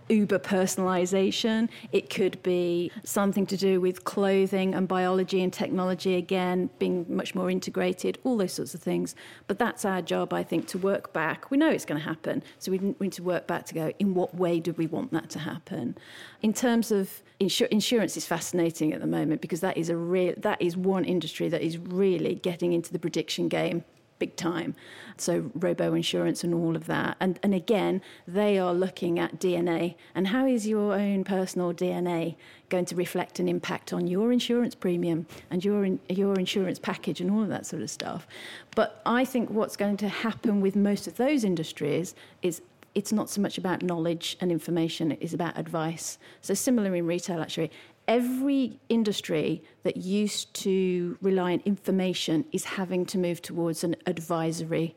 uber 0.09 0.39
personalization. 0.39 1.69
It 1.93 2.11
could 2.11 2.43
be 2.43 2.91
something 3.05 3.47
to 3.47 3.57
do 3.57 3.81
with 3.81 4.05
clothing 4.05 4.75
and 4.75 4.87
biology 4.87 5.43
and 5.43 5.53
technology, 5.53 6.17
again, 6.17 6.71
being 6.79 7.07
much 7.09 7.35
more 7.35 7.51
integrated, 7.51 8.19
all 8.25 8.37
those 8.37 8.53
sorts 8.53 8.75
of 8.75 8.83
things. 8.83 9.15
But 9.47 9.59
that's 9.59 9.85
our 9.85 10.03
job, 10.03 10.33
I 10.33 10.43
think, 10.43 10.67
to 10.69 10.79
work 10.79 11.13
back. 11.13 11.51
We 11.51 11.57
know 11.57 11.71
it's 11.71 11.85
going 11.85 12.01
to 12.01 12.07
happen. 12.07 12.43
So 12.59 12.71
we 12.73 12.95
need 13.01 13.13
to 13.13 13.23
work 13.23 13.47
back 13.47 13.67
to 13.67 13.75
go, 13.75 13.93
in 13.99 14.15
what 14.15 14.35
way 14.35 14.61
do 14.61 14.73
we 14.73 14.87
want 14.87 15.13
that 15.13 15.31
to 15.31 15.39
happen? 15.39 15.97
In 16.43 16.53
terms 16.53 16.91
of 16.91 17.23
insur- 17.41 17.69
insurance 17.69 18.17
is 18.17 18.27
fascinating 18.27 18.93
at 18.93 19.01
the 19.01 19.07
moment 19.07 19.41
because 19.41 19.61
that 19.61 19.77
is 19.77 19.89
a 19.89 19.97
real 19.97 20.35
that 20.39 20.61
is 20.61 20.77
one 20.77 21.05
industry 21.05 21.49
that 21.49 21.63
is 21.63 21.79
really 21.79 22.35
getting 22.35 22.73
into 22.73 22.93
the 22.93 22.99
prediction 22.99 23.49
game 23.49 23.85
big 24.25 24.37
time. 24.37 24.75
So 25.19 25.51
robo 25.55 25.93
insurance 25.93 26.43
and 26.45 26.55
all 26.55 26.75
of 26.77 26.87
that. 26.87 27.17
And 27.21 27.39
and 27.43 27.55
again, 27.55 28.01
they 28.27 28.59
are 28.59 28.73
looking 28.73 29.19
at 29.19 29.39
DNA 29.39 29.95
and 30.15 30.29
how 30.29 30.47
is 30.47 30.67
your 30.67 30.95
own 30.95 31.25
personal 31.25 31.75
DNA 31.75 32.37
going 32.71 32.87
to 32.87 32.97
reflect 32.97 33.39
an 33.39 33.49
impact 33.49 33.93
on 33.93 34.07
your 34.07 34.33
insurance 34.33 34.75
premium 34.75 35.27
and 35.51 35.63
your 35.65 35.85
in, 35.85 36.01
your 36.09 36.35
insurance 36.45 36.79
package 36.79 37.21
and 37.21 37.31
all 37.31 37.43
of 37.43 37.51
that 37.51 37.67
sort 37.67 37.83
of 37.83 37.91
stuff. 37.91 38.27
But 38.75 39.03
I 39.05 39.25
think 39.27 39.51
what's 39.51 39.77
going 39.77 39.99
to 39.99 40.09
happen 40.09 40.63
with 40.63 40.75
most 40.75 41.07
of 41.07 41.17
those 41.17 41.45
industries 41.45 42.15
is 42.41 42.63
it's 42.95 43.13
not 43.13 43.29
so 43.29 43.41
much 43.41 43.59
about 43.59 43.83
knowledge 43.83 44.37
and 44.41 44.51
information, 44.53 45.13
it 45.13 45.19
is 45.21 45.35
about 45.35 45.59
advice. 45.59 46.19
So, 46.41 46.55
similar 46.55 46.95
in 46.95 47.07
retail, 47.07 47.41
actually, 47.41 47.71
every 48.09 48.79
industry 48.89 49.63
that 49.83 49.97
used 49.97 50.53
to 50.55 51.19
rely 51.21 51.53
on 51.53 51.63
information 51.65 52.45
is 52.53 52.65
having 52.65 53.07
to 53.07 53.19
move 53.19 53.41
towards 53.43 53.85
an 53.85 53.97
advisory 54.07 54.95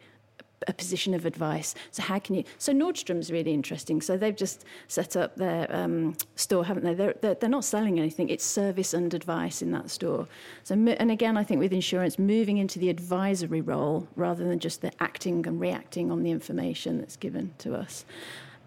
a 0.67 0.73
position 0.73 1.13
of 1.13 1.25
advice. 1.25 1.75
So 1.91 2.01
how 2.01 2.19
can 2.19 2.35
you? 2.35 2.43
So 2.57 2.73
Nordstrom's 2.73 3.31
really 3.31 3.53
interesting. 3.53 4.01
So 4.01 4.17
they've 4.17 4.35
just 4.35 4.65
set 4.87 5.15
up 5.15 5.35
their 5.35 5.73
um, 5.73 6.15
store, 6.35 6.65
haven't 6.65 6.83
they? 6.83 6.93
They're, 6.93 7.15
they're, 7.21 7.35
they're 7.35 7.49
not 7.49 7.63
selling 7.63 7.99
anything. 7.99 8.29
It's 8.29 8.43
service 8.43 8.93
and 8.93 9.13
advice 9.13 9.61
in 9.61 9.71
that 9.71 9.89
store. 9.89 10.27
So 10.63 10.73
and 10.73 11.11
again, 11.11 11.37
I 11.37 11.43
think 11.43 11.59
with 11.59 11.73
insurance, 11.73 12.17
moving 12.17 12.57
into 12.57 12.79
the 12.79 12.89
advisory 12.89 13.61
role 13.61 14.07
rather 14.15 14.43
than 14.43 14.59
just 14.59 14.81
the 14.81 14.91
acting 15.01 15.45
and 15.47 15.59
reacting 15.59 16.11
on 16.11 16.23
the 16.23 16.31
information 16.31 16.97
that's 16.97 17.15
given 17.17 17.53
to 17.59 17.75
us. 17.75 18.03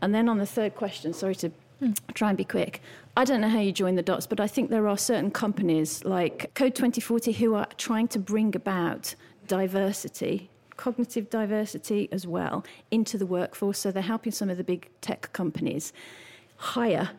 And 0.00 0.14
then 0.14 0.28
on 0.28 0.38
the 0.38 0.46
third 0.46 0.76
question, 0.76 1.12
sorry 1.12 1.34
to 1.36 1.50
Hmm. 1.80 1.92
Try 2.14 2.28
and 2.28 2.38
be 2.38 2.44
quick. 2.44 2.80
I 3.16 3.24
don't 3.24 3.40
know 3.40 3.48
how 3.48 3.60
you 3.60 3.72
join 3.72 3.96
the 3.96 4.02
dots, 4.02 4.26
but 4.26 4.38
I 4.38 4.46
think 4.46 4.70
there 4.70 4.86
are 4.86 4.96
certain 4.96 5.30
companies 5.30 6.04
like 6.04 6.54
Code 6.54 6.74
2040 6.74 7.32
who 7.32 7.54
are 7.54 7.66
trying 7.76 8.06
to 8.08 8.18
bring 8.18 8.54
about 8.54 9.14
diversity 9.48 10.50
cognitive 10.80 11.28
diversity 11.28 12.08
as 12.10 12.26
well 12.26 12.64
into 12.90 13.18
the 13.18 13.26
workforce. 13.26 13.78
So 13.78 13.92
they're 13.92 14.02
helping 14.02 14.32
some 14.32 14.48
of 14.48 14.56
the 14.56 14.64
big 14.64 14.88
tech 15.02 15.30
companies 15.34 15.92
hire 16.56 17.10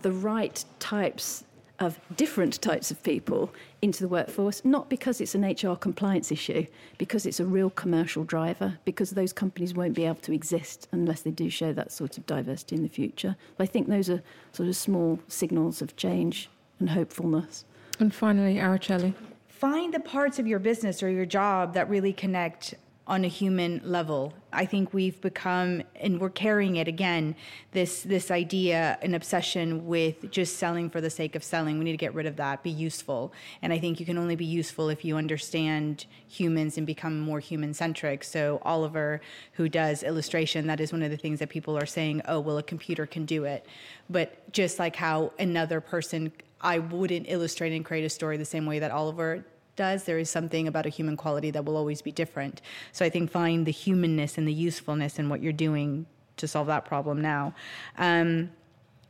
the 0.00 0.10
right 0.10 0.64
types 0.78 1.44
of 1.80 1.98
different 2.14 2.60
types 2.60 2.90
of 2.90 3.02
people 3.02 3.52
into 3.80 4.02
the 4.02 4.08
workforce, 4.08 4.62
not 4.64 4.90
because 4.90 5.20
it's 5.20 5.34
an 5.34 5.42
HR 5.42 5.74
compliance 5.74 6.30
issue, 6.30 6.66
because 6.98 7.24
it's 7.24 7.40
a 7.40 7.46
real 7.46 7.70
commercial 7.70 8.22
driver, 8.22 8.78
because 8.84 9.10
those 9.10 9.32
companies 9.32 9.74
won't 9.74 9.94
be 9.94 10.04
able 10.04 10.20
to 10.20 10.32
exist 10.32 10.86
unless 10.92 11.22
they 11.22 11.30
do 11.30 11.48
show 11.48 11.72
that 11.72 11.90
sort 11.90 12.18
of 12.18 12.26
diversity 12.26 12.76
in 12.76 12.82
the 12.82 12.88
future. 12.88 13.34
But 13.56 13.64
I 13.64 13.66
think 13.66 13.88
those 13.88 14.10
are 14.10 14.22
sort 14.52 14.68
of 14.68 14.76
small 14.76 15.18
signals 15.26 15.80
of 15.80 15.96
change 15.96 16.50
and 16.78 16.90
hopefulness. 16.90 17.64
And 17.98 18.14
finally, 18.14 18.56
Araceli. 18.56 19.14
Find 19.48 19.92
the 19.92 20.00
parts 20.00 20.38
of 20.38 20.46
your 20.46 20.58
business 20.58 21.02
or 21.02 21.10
your 21.10 21.26
job 21.26 21.74
that 21.74 21.88
really 21.88 22.12
connect 22.12 22.74
on 23.10 23.24
a 23.24 23.28
human 23.28 23.80
level. 23.84 24.32
I 24.52 24.64
think 24.64 24.94
we've 24.94 25.20
become, 25.20 25.82
and 25.96 26.20
we're 26.20 26.30
carrying 26.30 26.76
it 26.76 26.86
again, 26.86 27.34
this 27.72 28.04
this 28.04 28.30
idea, 28.30 28.98
an 29.02 29.14
obsession 29.14 29.84
with 29.86 30.30
just 30.30 30.58
selling 30.58 30.88
for 30.88 31.00
the 31.00 31.10
sake 31.10 31.34
of 31.34 31.42
selling. 31.42 31.78
We 31.78 31.84
need 31.84 31.90
to 31.90 31.98
get 31.98 32.14
rid 32.14 32.26
of 32.26 32.36
that. 32.36 32.62
Be 32.62 32.70
useful, 32.70 33.32
and 33.62 33.72
I 33.72 33.80
think 33.80 33.98
you 33.98 34.06
can 34.06 34.16
only 34.16 34.36
be 34.36 34.44
useful 34.44 34.88
if 34.90 35.04
you 35.04 35.16
understand 35.16 36.06
humans 36.28 36.78
and 36.78 36.86
become 36.86 37.18
more 37.18 37.40
human 37.40 37.74
centric. 37.74 38.22
So 38.22 38.62
Oliver, 38.62 39.20
who 39.54 39.68
does 39.68 40.04
illustration, 40.04 40.68
that 40.68 40.78
is 40.78 40.92
one 40.92 41.02
of 41.02 41.10
the 41.10 41.16
things 41.16 41.40
that 41.40 41.48
people 41.48 41.76
are 41.76 41.86
saying. 41.86 42.22
Oh, 42.26 42.38
well, 42.38 42.58
a 42.58 42.62
computer 42.62 43.06
can 43.06 43.26
do 43.26 43.42
it, 43.44 43.66
but 44.08 44.52
just 44.52 44.78
like 44.78 44.94
how 44.94 45.32
another 45.36 45.80
person 45.80 46.30
I 46.60 46.78
wouldn't 46.78 47.26
illustrate 47.28 47.72
and 47.72 47.84
create 47.84 48.04
a 48.04 48.08
story 48.08 48.36
the 48.36 48.44
same 48.44 48.66
way 48.66 48.78
that 48.78 48.92
Oliver 48.92 49.44
does, 49.80 50.04
there 50.04 50.18
is 50.18 50.28
something 50.28 50.68
about 50.68 50.84
a 50.84 50.92
human 50.98 51.16
quality 51.16 51.50
that 51.52 51.64
will 51.64 51.78
always 51.82 52.02
be 52.02 52.12
different. 52.12 52.60
So 52.92 53.00
I 53.06 53.10
think 53.14 53.30
find 53.30 53.66
the 53.70 53.76
humanness 53.86 54.36
and 54.38 54.46
the 54.46 54.52
usefulness 54.68 55.18
in 55.18 55.30
what 55.30 55.40
you're 55.42 55.60
doing 55.68 56.04
to 56.36 56.46
solve 56.46 56.66
that 56.66 56.84
problem 56.84 57.22
now. 57.22 57.54
Um, 57.96 58.50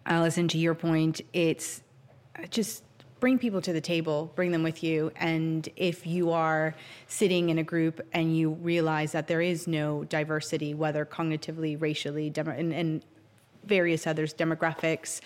Alison, 0.06 0.46
to 0.48 0.58
your 0.58 0.76
point, 0.76 1.22
it's 1.32 1.82
just 2.50 2.84
bring 3.18 3.36
people 3.36 3.60
to 3.60 3.72
the 3.72 3.80
table, 3.80 4.30
bring 4.36 4.52
them 4.52 4.62
with 4.62 4.82
you. 4.82 5.10
And 5.16 5.68
if 5.74 6.06
you 6.06 6.30
are 6.30 6.74
sitting 7.08 7.50
in 7.50 7.58
a 7.58 7.64
group 7.64 8.00
and 8.12 8.36
you 8.36 8.50
realize 8.50 9.10
that 9.12 9.26
there 9.26 9.42
is 9.42 9.66
no 9.66 10.04
diversity, 10.04 10.72
whether 10.74 11.04
cognitively, 11.04 11.80
racially, 11.80 12.32
and, 12.36 12.72
and 12.72 13.04
various 13.64 14.06
others, 14.06 14.32
demographics, 14.32 15.20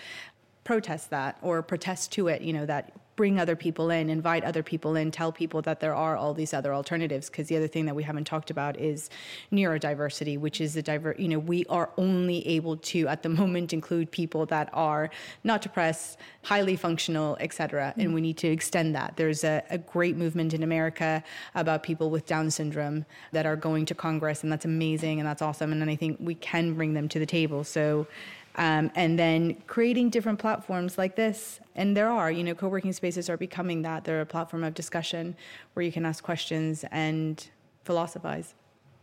protest 0.63 1.11
that 1.11 1.37
or 1.43 1.61
protest 1.61 2.11
to 2.13 2.29
it, 2.29 2.41
you 2.41 2.51
know, 2.51 2.65
that 2.65 2.91
bring 3.15 3.39
other 3.39 3.55
people 3.55 3.89
in, 3.89 4.09
invite 4.09 4.43
other 4.43 4.63
people 4.63 4.95
in, 4.95 5.09
tell 5.11 5.31
people 5.31 5.61
that 5.61 5.79
there 5.79 5.95
are 5.95 6.17
all 6.17 6.33
these 6.33 6.53
other 6.53 6.73
alternatives. 6.73 7.29
Because 7.29 7.47
the 7.47 7.57
other 7.57 7.67
thing 7.67 7.85
that 7.85 7.95
we 7.95 8.03
haven't 8.03 8.25
talked 8.25 8.49
about 8.49 8.79
is 8.79 9.09
neurodiversity, 9.51 10.37
which 10.37 10.59
is 10.59 10.73
the 10.73 10.81
diver. 10.81 11.15
You 11.17 11.29
know, 11.29 11.39
we 11.39 11.65
are 11.67 11.91
only 11.97 12.45
able 12.47 12.77
to 12.77 13.07
at 13.07 13.23
the 13.23 13.29
moment 13.41 13.73
include 13.73 14.11
people 14.11 14.45
that 14.47 14.69
are 14.73 15.09
not 15.43 15.61
depressed, 15.61 16.17
highly 16.43 16.75
functional, 16.75 17.37
etc. 17.39 17.91
Mm-hmm. 17.91 18.01
And 18.01 18.13
we 18.13 18.21
need 18.21 18.37
to 18.37 18.47
extend 18.47 18.95
that. 18.95 19.15
There's 19.15 19.43
a, 19.43 19.63
a 19.69 19.77
great 19.77 20.17
movement 20.17 20.53
in 20.53 20.63
America 20.63 21.23
about 21.53 21.83
people 21.83 22.09
with 22.09 22.25
Down 22.25 22.51
syndrome 22.51 23.05
that 23.31 23.45
are 23.45 23.55
going 23.55 23.85
to 23.85 23.95
Congress, 23.95 24.43
and 24.43 24.51
that's 24.51 24.65
amazing 24.65 25.19
and 25.19 25.27
that's 25.27 25.41
awesome. 25.41 25.71
And 25.71 25.81
then 25.81 25.89
I 25.89 25.95
think 25.95 26.17
we 26.19 26.35
can 26.35 26.73
bring 26.73 26.93
them 26.93 27.07
to 27.09 27.19
the 27.19 27.25
table. 27.25 27.63
So 27.63 28.07
um, 28.55 28.91
and 28.95 29.19
then 29.19 29.55
creating 29.67 30.09
different 30.09 30.39
platforms 30.39 30.97
like 30.97 31.15
this. 31.15 31.59
And 31.75 31.95
there 31.95 32.09
are, 32.09 32.31
you 32.31 32.43
know, 32.43 32.55
co 32.55 32.67
working 32.67 32.93
spaces 32.93 33.29
are 33.29 33.37
becoming 33.37 33.81
that. 33.81 34.05
They're 34.05 34.21
a 34.21 34.25
platform 34.25 34.63
of 34.63 34.73
discussion 34.73 35.35
where 35.73 35.85
you 35.85 35.91
can 35.91 36.05
ask 36.05 36.23
questions 36.23 36.85
and 36.91 37.47
philosophize. 37.83 38.55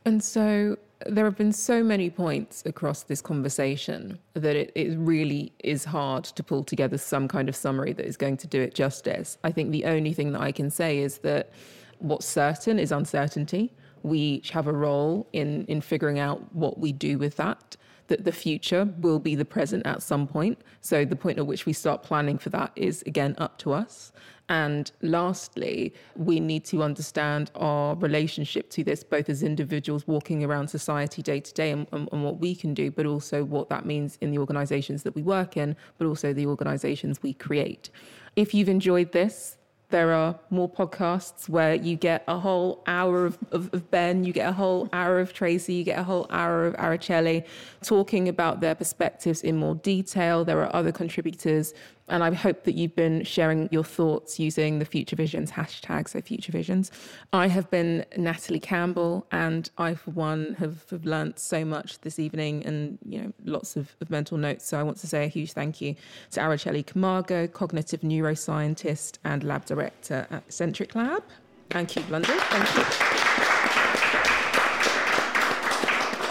And 0.04 0.22
so 0.22 0.78
there 1.06 1.24
have 1.24 1.36
been 1.36 1.52
so 1.52 1.82
many 1.82 2.10
points 2.10 2.62
across 2.66 3.04
this 3.04 3.20
conversation 3.20 4.18
that 4.34 4.56
it, 4.56 4.72
it, 4.74 4.96
really 4.98 5.52
is 5.60 5.84
hard 5.84 6.24
to 6.24 6.42
pull 6.42 6.64
together 6.64 6.98
some 6.98 7.28
kind 7.28 7.48
of 7.48 7.54
summary 7.54 7.92
that 7.92 8.06
is 8.06 8.16
going 8.16 8.36
to 8.38 8.46
do 8.46 8.60
it 8.60 8.74
justice. 8.74 9.38
I 9.44 9.52
think 9.52 9.70
the 9.70 9.84
only 9.84 10.12
thing 10.12 10.32
that 10.32 10.40
I 10.40 10.52
can 10.52 10.70
say 10.70 10.98
is 10.98 11.18
that 11.18 11.50
what's 11.98 12.26
certain 12.26 12.78
is 12.78 12.90
uncertainty. 12.90 13.72
We 14.02 14.18
each 14.18 14.50
have 14.50 14.66
a 14.66 14.72
role 14.72 15.28
in, 15.32 15.64
in 15.66 15.80
figuring 15.80 16.18
out 16.18 16.52
what 16.54 16.78
we 16.78 16.92
do 16.92 17.18
with 17.18 17.36
that 17.36 17.76
that 18.12 18.24
the 18.24 18.32
future 18.46 18.84
will 19.00 19.18
be 19.18 19.34
the 19.34 19.44
present 19.46 19.86
at 19.86 20.02
some 20.02 20.26
point. 20.26 20.60
So 20.82 21.06
the 21.06 21.16
point 21.16 21.38
at 21.38 21.46
which 21.46 21.64
we 21.64 21.72
start 21.72 22.02
planning 22.02 22.36
for 22.36 22.50
that 22.50 22.70
is 22.76 23.02
again 23.06 23.34
up 23.38 23.56
to 23.60 23.72
us. 23.72 24.12
And 24.50 24.92
lastly, 25.00 25.94
we 26.14 26.38
need 26.38 26.66
to 26.66 26.82
understand 26.82 27.50
our 27.54 27.94
relationship 27.96 28.68
to 28.70 28.84
this, 28.84 29.02
both 29.02 29.30
as 29.30 29.42
individuals 29.42 30.06
walking 30.06 30.44
around 30.44 30.68
society 30.68 31.22
day 31.22 31.40
to 31.40 31.54
day 31.54 31.70
and, 31.70 31.86
and, 31.90 32.06
and, 32.12 32.22
what 32.22 32.38
we 32.38 32.54
can 32.54 32.74
do, 32.74 32.90
but 32.90 33.06
also 33.06 33.44
what 33.44 33.70
that 33.70 33.86
means 33.86 34.18
in 34.20 34.30
the 34.30 34.36
organizations 34.36 35.04
that 35.04 35.14
we 35.14 35.22
work 35.22 35.56
in, 35.56 35.74
but 35.96 36.06
also 36.06 36.34
the 36.34 36.44
organizations 36.44 37.22
we 37.22 37.32
create. 37.32 37.88
If 38.36 38.52
you've 38.52 38.68
enjoyed 38.68 39.12
this, 39.12 39.56
there 39.92 40.12
are 40.12 40.34
more 40.50 40.68
podcasts 40.68 41.48
where 41.48 41.74
you 41.74 41.94
get 41.94 42.24
a 42.26 42.38
whole 42.38 42.82
hour 42.86 43.26
of, 43.26 43.38
of, 43.52 43.72
of, 43.72 43.90
Ben, 43.92 44.24
you 44.24 44.32
get 44.32 44.48
a 44.48 44.52
whole 44.52 44.88
hour 44.92 45.20
of 45.20 45.32
Tracy, 45.32 45.74
you 45.74 45.84
get 45.84 45.98
a 45.98 46.02
whole 46.02 46.26
hour 46.30 46.66
of 46.66 46.74
Araceli 46.74 47.44
talking 47.82 48.28
about 48.28 48.60
their 48.60 48.74
perspectives 48.74 49.42
in 49.42 49.56
more 49.56 49.76
detail. 49.76 50.44
There 50.44 50.60
are 50.62 50.74
other 50.74 50.90
contributors 50.90 51.74
and 52.08 52.22
I 52.22 52.32
hope 52.34 52.64
that 52.64 52.74
you've 52.74 52.94
been 52.96 53.24
sharing 53.24 53.68
your 53.70 53.84
thoughts 53.84 54.38
using 54.38 54.78
the 54.78 54.84
Future 54.84 55.16
Visions 55.16 55.52
hashtag, 55.52 56.08
so 56.08 56.20
Future 56.20 56.52
Visions. 56.52 56.90
I 57.32 57.48
have 57.48 57.70
been 57.70 58.04
Natalie 58.16 58.60
Campbell, 58.60 59.26
and 59.30 59.70
I, 59.78 59.94
for 59.94 60.10
one, 60.10 60.54
have, 60.58 60.84
have 60.90 61.04
learnt 61.04 61.38
so 61.38 61.64
much 61.64 62.00
this 62.00 62.18
evening 62.18 62.64
and, 62.66 62.98
you 63.06 63.20
know, 63.20 63.32
lots 63.44 63.76
of, 63.76 63.94
of 64.00 64.10
mental 64.10 64.36
notes. 64.36 64.66
So 64.66 64.78
I 64.78 64.82
want 64.82 64.98
to 64.98 65.06
say 65.06 65.24
a 65.24 65.28
huge 65.28 65.52
thank 65.52 65.80
you 65.80 65.94
to 66.32 66.40
Araceli 66.40 66.84
Camargo, 66.84 67.46
cognitive 67.46 68.00
neuroscientist 68.00 69.18
and 69.24 69.44
lab 69.44 69.64
director 69.64 70.26
at 70.30 70.52
Centric 70.52 70.94
Lab, 70.94 71.22
and 71.70 71.88
Cube 71.88 72.10
London. 72.10 72.36
Thank 72.38 73.16
you. 73.16 73.21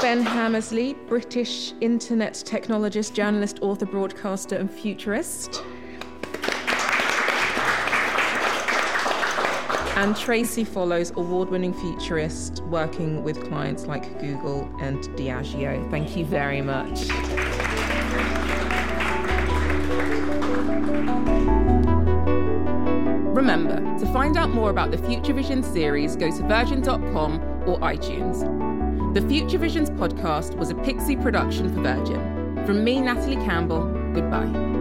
Ben 0.02 0.24
Hammersley, 0.24 0.96
British 1.08 1.74
internet 1.80 2.34
technologist, 2.34 3.14
journalist, 3.14 3.60
author, 3.62 3.86
broadcaster, 3.86 4.56
and 4.56 4.70
futurist. 4.70 5.62
And 9.96 10.16
Tracy 10.16 10.64
Follows, 10.64 11.12
award 11.18 11.50
winning 11.52 11.76
futurist, 11.76 12.64
working 12.64 13.24
with 13.24 13.48
clients 13.48 13.86
like 13.86 14.20
Google 14.20 14.64
and 14.82 14.98
Diageo. 15.16 15.88
Thank 15.92 16.18
you 16.18 16.26
very 16.26 16.64
much. 16.64 17.08
Remember, 23.36 23.76
to 24.00 24.12
find 24.12 24.36
out 24.36 24.50
more 24.50 24.72
about 24.72 24.90
the 24.90 24.98
Future 24.98 25.34
Vision 25.34 25.62
series, 25.62 26.16
go 26.16 26.36
to 26.36 26.44
virgin.com 26.48 27.40
or 27.68 27.80
iTunes. 27.82 28.71
The 29.14 29.22
Future 29.28 29.58
Visions 29.58 29.90
podcast 29.90 30.56
was 30.56 30.70
a 30.70 30.76
Pixie 30.76 31.18
production 31.18 31.68
for 31.76 31.82
Virgin. 31.82 32.66
From 32.66 32.82
me, 32.82 33.02
Natalie 33.02 33.36
Campbell, 33.36 33.84
goodbye. 34.14 34.81